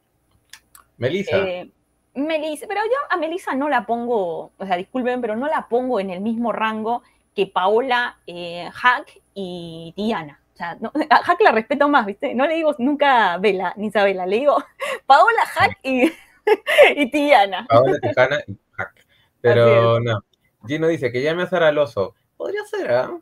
[0.97, 1.37] Melissa.
[1.47, 1.71] Eh,
[2.19, 6.01] Melissa, pero yo a Melissa no la pongo, o sea, disculpen, pero no la pongo
[6.01, 7.03] en el mismo rango
[7.35, 10.41] que Paola, eh, Hack y Diana.
[10.55, 10.77] O sea,
[11.11, 12.35] a Hack la respeto más, ¿viste?
[12.35, 14.57] No le digo nunca Vela ni Isabela, le digo
[15.07, 16.13] Paola, Hack y,
[16.97, 17.67] y Tiana.
[17.69, 19.07] Paola, Tijana y Hack.
[19.41, 20.25] Pero no.
[20.67, 22.15] Gino dice que llame a Sara Loso.
[22.37, 23.13] Podría ser, ¿ah?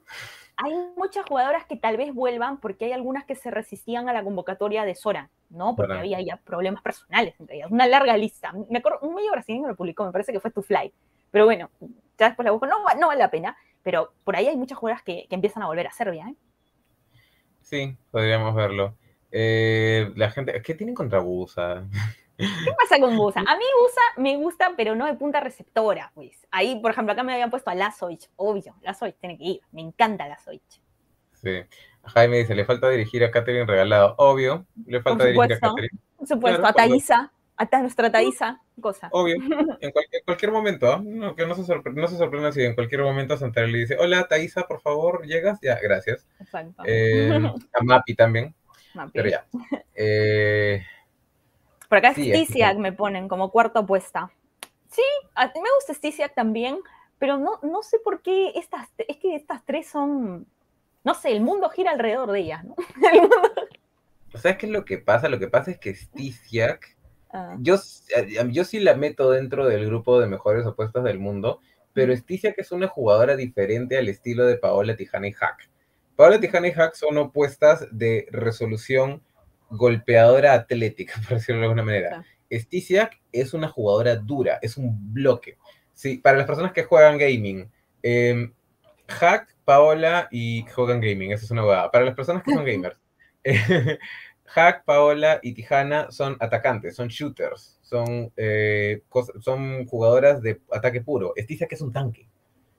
[0.56, 4.24] Hay muchas jugadoras que tal vez vuelvan porque hay algunas que se resistían a la
[4.24, 5.76] convocatoria de Sora, ¿no?
[5.76, 7.70] Porque había ya problemas personales entre ellas.
[7.70, 8.52] Una larga lista.
[8.70, 10.92] Me acuerdo, un medio brasileño lo publicó, me parece que fue Tu Fly.
[11.30, 11.70] Pero bueno,
[12.18, 12.66] ya después la busco.
[12.66, 15.86] No, no vale la pena, pero por ahí hay muchas jugadoras que, empiezan a volver
[15.86, 16.34] a Serbia, ¿eh?
[17.60, 18.94] Sí, podríamos verlo.
[19.30, 21.86] Eh, la gente, ¿qué tienen contra Busa?
[22.36, 23.40] ¿Qué pasa con Busa?
[23.40, 26.46] A mí Busa me gusta, pero no de punta receptora, pues.
[26.50, 29.80] Ahí, por ejemplo, acá me habían puesto a Lazoich, obvio, Lazoich tiene que ir, me
[29.82, 30.80] encanta Lazoich.
[31.32, 31.62] Sí.
[32.04, 34.14] Jaime dice, le falta dirigir a Catherine regalado.
[34.18, 35.98] Obvio, le falta dirigir a Catherine.
[36.16, 39.08] Por supuesto, a Thaisa, a nuestra Thaisa, cosa.
[39.12, 39.36] Obvio,
[39.80, 39.92] en
[40.24, 41.02] cualquier, momento, ¿ah?
[41.04, 44.28] no, que no se, no se sorprenda si en cualquier momento Santana le dice, hola
[44.28, 45.58] Thaisa, por favor, ¿llegas?
[45.62, 46.26] Ya, gracias.
[46.40, 46.82] Exacto.
[46.86, 47.30] Eh,
[47.72, 48.54] a Mapi también.
[49.12, 49.46] Pero ya.
[49.94, 50.82] Eh,
[51.88, 54.30] por acá Stisiak me ponen como cuarta opuesta.
[54.90, 55.02] Sí,
[55.34, 56.78] a me gusta Stisiak también,
[57.18, 60.46] pero no, no sé por qué estas, es que estas tres son,
[61.04, 62.74] no sé, el mundo gira alrededor de ellas, ¿no?
[64.34, 65.28] ¿Sabes qué es lo que pasa?
[65.28, 66.96] Lo que pasa es que Stisiak,
[67.32, 67.56] ah.
[67.60, 67.76] yo,
[68.50, 71.60] yo sí la meto dentro del grupo de mejores opuestas del mundo,
[71.92, 75.70] pero Stisiak es una jugadora diferente al estilo de Paola Tijana y Hack.
[76.14, 79.22] Paola Tijana y Hack son opuestas de resolución
[79.70, 82.24] golpeadora atlética, por decirlo de alguna manera.
[82.51, 85.59] Stisiak es una jugadora dura, es un bloque.
[85.93, 87.70] Sí, para las personas que juegan gaming,
[88.02, 88.51] eh,
[89.09, 91.90] Hack, Paola y juegan gaming, esa es una huevada.
[91.90, 93.01] Para las personas que son gamers,
[94.44, 99.02] Hack, Paola y Tijana son atacantes, son shooters, son, eh,
[99.40, 101.32] son jugadoras de ataque puro.
[101.36, 102.28] Stisiak es un tanque.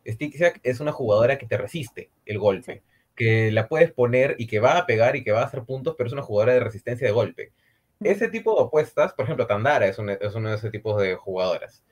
[0.05, 2.83] Stisiak es una jugadora que te resiste el golpe
[3.17, 5.95] que la puedes poner y que va a pegar y que va a hacer puntos,
[5.97, 7.51] pero es una jugadora de resistencia de golpe.
[7.99, 11.83] Ese tipo de opuestas, por ejemplo, Tandara es, es uno de ese tipos de jugadoras.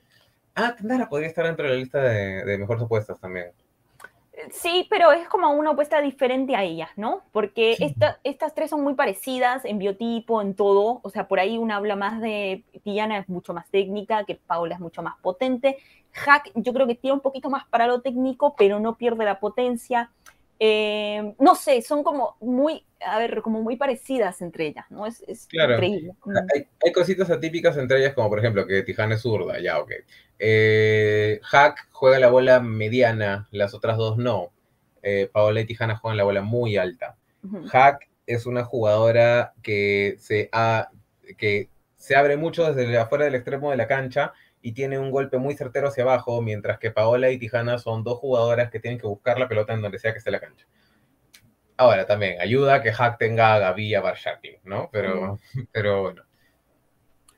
[0.54, 3.50] Ah, Tandara podría estar dentro de la lista de, mejores opuestas también.
[4.52, 7.22] Sí, pero es como una opuesta diferente a ellas, ¿no?
[7.32, 7.76] Porque
[8.22, 11.00] estas tres son muy parecidas en biotipo, en todo.
[11.02, 12.64] O sea, por ahí una habla más de.
[12.84, 15.78] Tiana es mucho más técnica, que Paula es mucho más potente.
[16.12, 19.40] Hack, yo creo que tiene un poquito más para lo técnico, pero no pierde la
[19.40, 20.10] potencia.
[20.58, 25.06] Eh, no sé, son como muy, a ver, como muy parecidas entre ellas, ¿no?
[25.06, 25.22] Es,
[25.52, 26.12] increíble.
[26.84, 29.92] Hay, cositas atípicas entre ellas, como por ejemplo que Tijana es zurda, ya, ok.
[30.38, 34.50] Eh, Hack juega la bola mediana, las otras dos no.
[35.02, 37.16] Eh, Paola y Tijana juegan la bola muy alta.
[37.68, 40.90] Hack es una jugadora que se, ha,
[41.36, 44.32] que se abre mucho desde afuera del extremo de la cancha
[44.66, 48.18] y tiene un golpe muy certero hacia abajo, mientras que Paola y Tijana son dos
[48.18, 50.66] jugadoras que tienen que buscar la pelota en donde sea que esté la cancha.
[51.76, 54.88] Ahora también ayuda que Hack tenga a Gaby y a Barshaki, ¿no?
[54.90, 55.38] Pero,
[55.72, 56.24] pero bueno.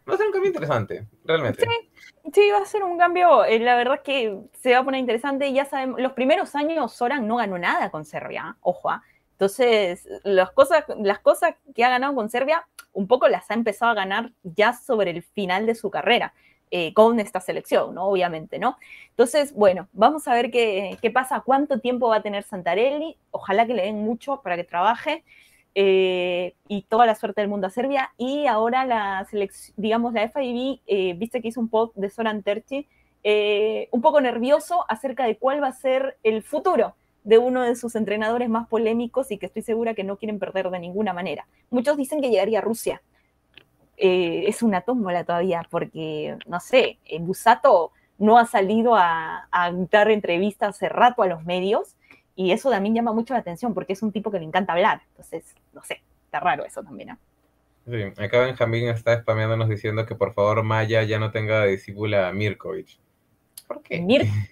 [0.08, 1.66] Va a ser un cambio interesante, realmente.
[2.32, 5.00] Sí, va a ser un cambio, eh, la verdad es que se va a poner
[5.00, 5.52] interesante.
[5.52, 8.88] Ya sabemos, los primeros años Soran no ganó nada con Serbia, ojo.
[8.88, 9.02] ¿ah?
[9.32, 13.92] Entonces, las cosas, las cosas que ha ganado con Serbia, un poco las ha empezado
[13.92, 16.32] a ganar ya sobre el final de su carrera.
[16.70, 18.04] Eh, con esta selección, ¿no?
[18.08, 18.76] Obviamente, ¿no?
[19.10, 23.72] Entonces, bueno, vamos a ver qué, pasa, cuánto tiempo va a tener Santarelli, ojalá que
[23.72, 25.24] le den mucho para que trabaje
[25.74, 28.12] eh, y toda la suerte del mundo a Serbia.
[28.18, 32.42] Y ahora la selección, digamos, la FIB, eh, viste que hizo un post de Soran
[32.42, 32.86] Terci,
[33.90, 37.94] un poco nervioso acerca de cuál va a ser el futuro de uno de sus
[37.94, 41.46] entrenadores más polémicos y que estoy segura que no quieren perder de ninguna manera.
[41.70, 43.02] Muchos dicen que llegaría a Rusia,
[43.98, 49.48] eh, es una tómbola todavía, porque, no sé, eh, Busato no ha salido a,
[49.90, 51.96] dar entrevistas hace rato a los medios,
[52.36, 55.02] y eso también llama mucho la atención, porque es un tipo que le encanta hablar.
[55.10, 57.18] Entonces, no sé, está raro eso también, ¿no?
[57.90, 62.28] Sí, acá Benjamín está spameándonos diciendo que por favor Maya ya no tenga de discípula
[62.28, 62.98] a Mirkovic.
[63.66, 64.04] ¿Por qué?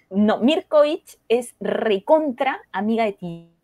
[0.09, 3.56] no, Mirkovic es recontra amiga de Tiana.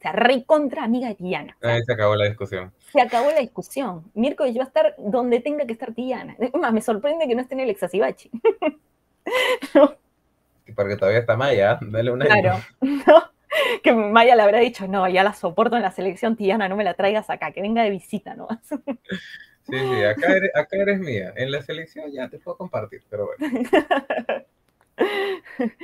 [0.00, 1.54] O sea, rey contra amiga de Tiana.
[1.60, 2.72] Ahí se acabó la discusión.
[2.90, 4.10] Se acabó la discusión.
[4.14, 6.38] Miércoles va a estar donde tenga que estar Tiana.
[6.54, 8.30] Más, me sorprende que no esté en el Exasibachi.
[9.74, 9.94] no.
[10.74, 12.30] Porque todavía está Maya, dale un año.
[12.30, 12.60] Claro,
[13.82, 16.84] que Maya le habrá dicho, no, ya la soporto en la selección, Tiana, no me
[16.84, 18.48] la traigas acá, que venga de visita ¿no?
[18.62, 21.34] sí, sí, acá eres, acá eres mía.
[21.36, 23.60] En la selección ya te puedo compartir, pero bueno.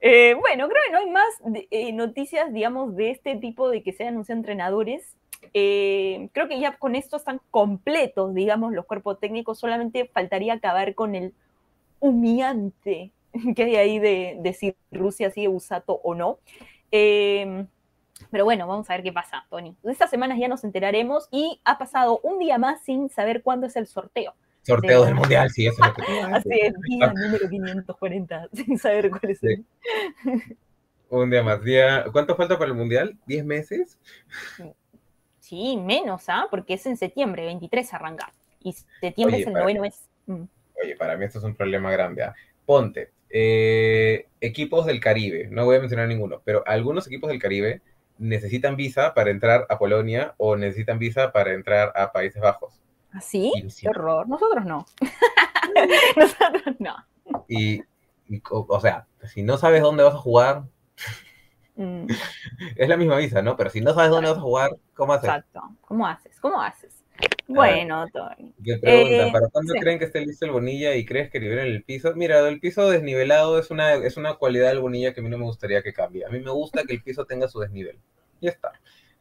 [0.00, 3.92] Eh, bueno, creo que no hay más eh, noticias, digamos, de este tipo de que
[3.92, 5.16] se anunciado entrenadores.
[5.54, 9.58] Eh, creo que ya con esto están completos, digamos, los cuerpos técnicos.
[9.58, 11.34] Solamente faltaría acabar con el
[12.00, 13.12] humillante
[13.56, 16.38] que hay ahí de, si Rusia sigue usato o no.
[16.90, 19.76] pero bueno, vamos a ver qué pasa, Tony.
[19.84, 23.76] Estas semanas ya nos enteraremos y ha pasado un día más sin saber cuándo es
[23.76, 24.34] el sorteo.
[24.62, 26.02] Sorteo del mundial, sí, eso es lo que
[26.34, 29.64] Así es, día número 540, sin saber cuál es el.
[31.08, 31.62] Un día más.
[31.64, 32.04] Día...
[32.12, 33.18] ¿Cuánto falta para el mundial?
[33.26, 33.98] ¿10 meses?
[35.40, 36.46] Sí, menos, ¿ah?
[36.50, 38.32] Porque es en septiembre, 23 arranca.
[38.62, 40.08] Y septiembre es el noveno mes.
[40.26, 40.44] Mm.
[40.82, 42.22] Oye, para mí esto es un problema grande.
[42.22, 42.34] ¿ah?
[42.64, 47.80] Ponte, eh, equipos del Caribe, no voy a mencionar ninguno, pero algunos equipos del Caribe
[48.18, 52.80] necesitan visa para entrar a Polonia o necesitan visa para entrar a Países Bajos.
[53.12, 53.52] ¿Así?
[53.56, 54.28] ¿Ah, Qué horror.
[54.28, 54.86] Nosotros no.
[56.16, 56.94] Nosotros no.
[57.48, 57.82] Y,
[58.50, 60.64] o, sea, si no sabes dónde vas a jugar,
[61.76, 62.06] mm.
[62.76, 63.56] es la misma visa, ¿no?
[63.56, 65.28] Pero si no sabes dónde vas a jugar, ¿cómo haces?
[65.28, 65.62] Exacto.
[65.82, 66.38] ¿Cómo haces?
[66.40, 67.00] ¿Cómo haces?
[67.48, 68.54] Bueno, Tony.
[68.64, 69.26] ¿Qué pregunta?
[69.26, 72.14] Eh, ¿Para cuándo creen que esté listo el Bonilla y crees que liberen el piso?
[72.14, 75.36] Mira, el piso desnivelado es una, es una cualidad del Bonilla que a mí no
[75.36, 76.24] me gustaría que cambie.
[76.24, 77.98] A mí me gusta que el piso tenga su desnivel.
[78.40, 78.72] Ya está.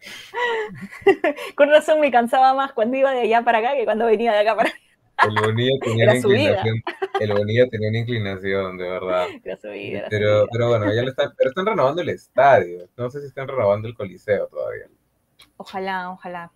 [1.56, 4.40] Con razón me cansaba más cuando iba de allá para acá que cuando venía de
[4.40, 4.80] acá para allá.
[5.28, 6.84] El Bonilla tenía una inclinación.
[7.20, 9.28] El Bonilla tenía una inclinación, de verdad.
[10.10, 12.88] pero, pero bueno, ya lo están, pero están renovando el estadio.
[12.98, 14.86] No sé si están renovando el Coliseo todavía.
[15.58, 16.52] Ojalá, ojalá.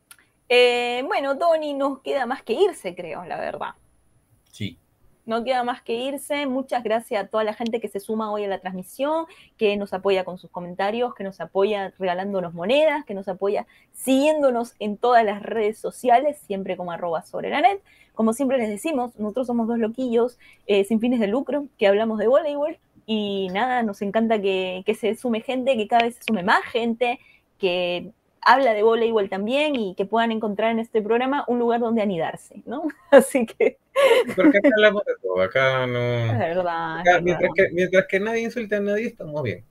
[0.49, 3.71] Eh, bueno, Tony, nos queda más que irse, creo, la verdad.
[4.51, 4.77] Sí.
[5.25, 6.45] No queda más que irse.
[6.47, 9.25] Muchas gracias a toda la gente que se suma hoy a la transmisión,
[9.57, 14.75] que nos apoya con sus comentarios, que nos apoya regalándonos monedas, que nos apoya siguiéndonos
[14.79, 17.79] en todas las redes sociales, siempre como arroba sobre la net.
[18.13, 20.37] Como siempre les decimos, nosotros somos dos loquillos
[20.67, 24.93] eh, sin fines de lucro que hablamos de voleibol y nada, nos encanta que, que
[24.93, 27.19] se sume gente, que cada vez se sume más gente,
[27.57, 28.11] que
[28.45, 32.61] habla de voleibol también y que puedan encontrar en este programa un lugar donde anidarse,
[32.65, 32.83] ¿no?
[33.11, 33.77] Así que...
[34.35, 35.99] Porque acá hablamos de todo, acá no...
[35.99, 37.03] Es verdad.
[37.21, 39.63] mientras, Que, mientras que nadie insulte a nadie, estamos bien.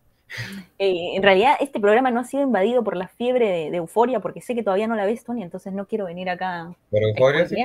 [0.79, 4.41] Eh, en realidad, este programa no ha sido invadido por la fiebre de, euforia, porque
[4.41, 6.75] sé que todavía no la ves, Tony, entonces no quiero venir acá.
[6.91, 7.57] Pero euforia sí,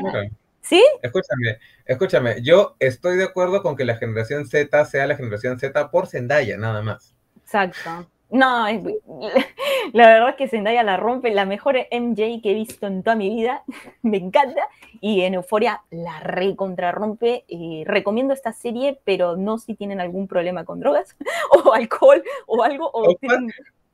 [0.61, 0.83] ¿Sí?
[1.01, 5.91] Escúchame, escúchame, yo estoy de acuerdo con que la generación Z sea la generación Z
[5.91, 7.15] por Zendaya, nada más.
[7.37, 8.09] Exacto.
[8.29, 8.65] No,
[9.93, 13.15] la verdad es que Zendaya la rompe, la mejor MJ que he visto en toda
[13.15, 13.63] mi vida,
[14.01, 14.67] me encanta,
[14.99, 17.45] y en Euforia la re contrarrompe.
[17.47, 21.15] Eh, recomiendo esta serie, pero no si tienen algún problema con drogas,
[21.65, 22.89] o alcohol, o algo.
[22.93, 23.15] O,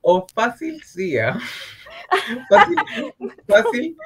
[0.01, 1.38] o fácil, sí, ¿ah?
[2.49, 2.76] Fácil,
[3.47, 3.97] fácil,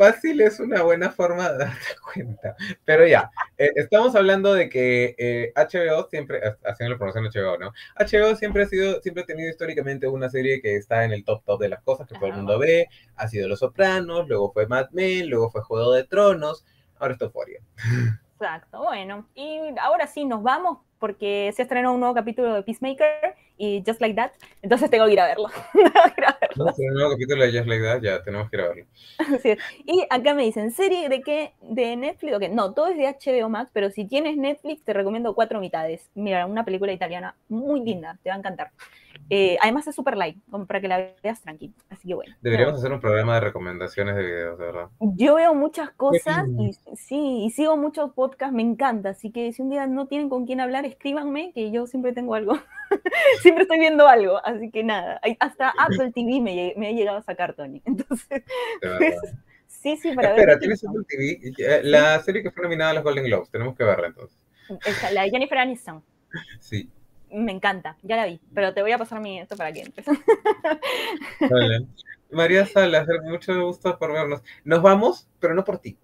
[0.00, 1.76] fácil es una buena forma de darte
[2.14, 2.56] cuenta.
[2.86, 7.72] Pero ya, eh, estamos hablando de que HBO eh, siempre, haciendo la promoción HBO, ¿no?
[7.98, 11.44] HBO siempre ha sido, siempre ha tenido históricamente una serie que está en el top
[11.44, 12.88] top de las cosas que todo el mundo ve.
[13.16, 16.64] Ha sido Los Sopranos, luego fue Mad Men, luego fue Juego de Tronos,
[16.98, 17.60] ahora es Euphoria.
[18.32, 23.34] Exacto, bueno, y ahora sí nos vamos porque se estrenó un nuevo capítulo de Peacemaker
[23.60, 24.30] y Just Like That,
[24.62, 25.48] entonces tengo que ir a verlo.
[26.56, 28.86] No, un nuevo capítulo de Just Like That, ya tenemos que ir a verlo.
[29.86, 31.54] Y acá me dicen, ¿serie de qué?
[31.62, 32.48] ¿De Netflix o qué?
[32.48, 36.10] No, todo es de HBO Max, pero si tienes Netflix te recomiendo Cuatro Mitades.
[36.14, 38.72] Mira, una película italiana muy linda, te va a encantar.
[39.32, 41.72] Eh, además es super light, para que la veas tranquilo.
[41.88, 42.34] Así que bueno.
[42.40, 44.88] Deberíamos hacer un programa de recomendaciones de videos, de verdad.
[44.98, 49.10] Yo veo muchas cosas y sí, y sigo muchos podcasts, me encanta.
[49.10, 52.34] Así que si un día no tienen con quién hablar, escríbanme, que yo siempre tengo
[52.34, 52.54] algo.
[53.42, 54.44] siempre estoy viendo algo.
[54.44, 57.82] Así que nada, hasta Apple TV me, me ha llegado a sacar, Tony.
[57.86, 58.42] Entonces.
[59.66, 61.52] sí, sí, para Espera, ¿tienes Apple TV?
[61.58, 64.38] Eh, la serie que fue nominada a los Golden Globes, tenemos que verla entonces.
[65.12, 66.02] la de Jennifer Aniston.
[66.58, 66.88] Sí.
[67.32, 70.04] Me encanta, ya la vi, pero te voy a pasar mi esto para que entres.
[72.32, 74.42] María Salas, mucho gusto por vernos.
[74.64, 75.98] Nos vamos, pero no por ti.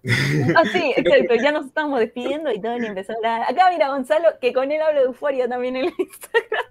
[0.55, 3.41] Ah, sí, exacto, ya nos estamos despidiendo y todo empezó a hablar.
[3.43, 6.63] Acá mira Gonzalo, que con él hablo de euforia también en el Instagram.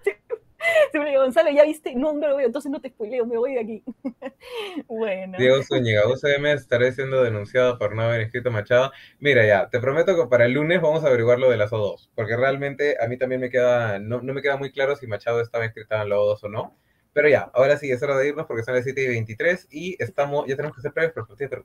[0.91, 1.95] Siempre Gonzalo, ¿ya viste?
[1.95, 3.85] No, no lo veo, entonces no te spoileo, me voy de aquí.
[4.89, 5.39] bueno.
[5.39, 8.91] Diego Zúñiga, UCM estaré siendo denunciado por no haber escrito Machado.
[9.21, 12.11] Mira ya, te prometo que para el lunes vamos a averiguar lo de las O2,
[12.15, 15.65] porque realmente a mí también me queda, no, me queda muy claro si Machado estaba
[15.65, 16.77] escrita en la O2 o no.
[17.17, 19.97] Pero ya, ahora sí, es hora de irnos porque son las 7 y 23 y
[19.99, 21.65] estamos, ya tenemos que hacer previos partido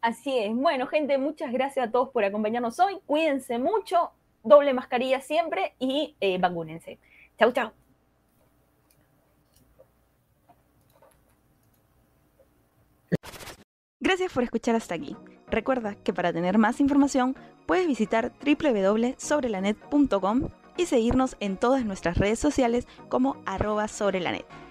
[0.00, 0.54] Así es.
[0.54, 3.00] Bueno, gente, muchas gracias a todos por acompañarnos hoy.
[3.04, 4.12] Cuídense mucho,
[4.44, 7.00] doble mascarilla siempre y eh, vacúnense.
[7.40, 7.72] Chau, chau.
[13.98, 15.16] Gracias por escuchar hasta aquí.
[15.50, 17.34] Recuerda que para tener más información
[17.66, 24.67] puedes visitar www.sobrelanet.com y seguirnos en todas nuestras redes sociales como arroba sobrelanet.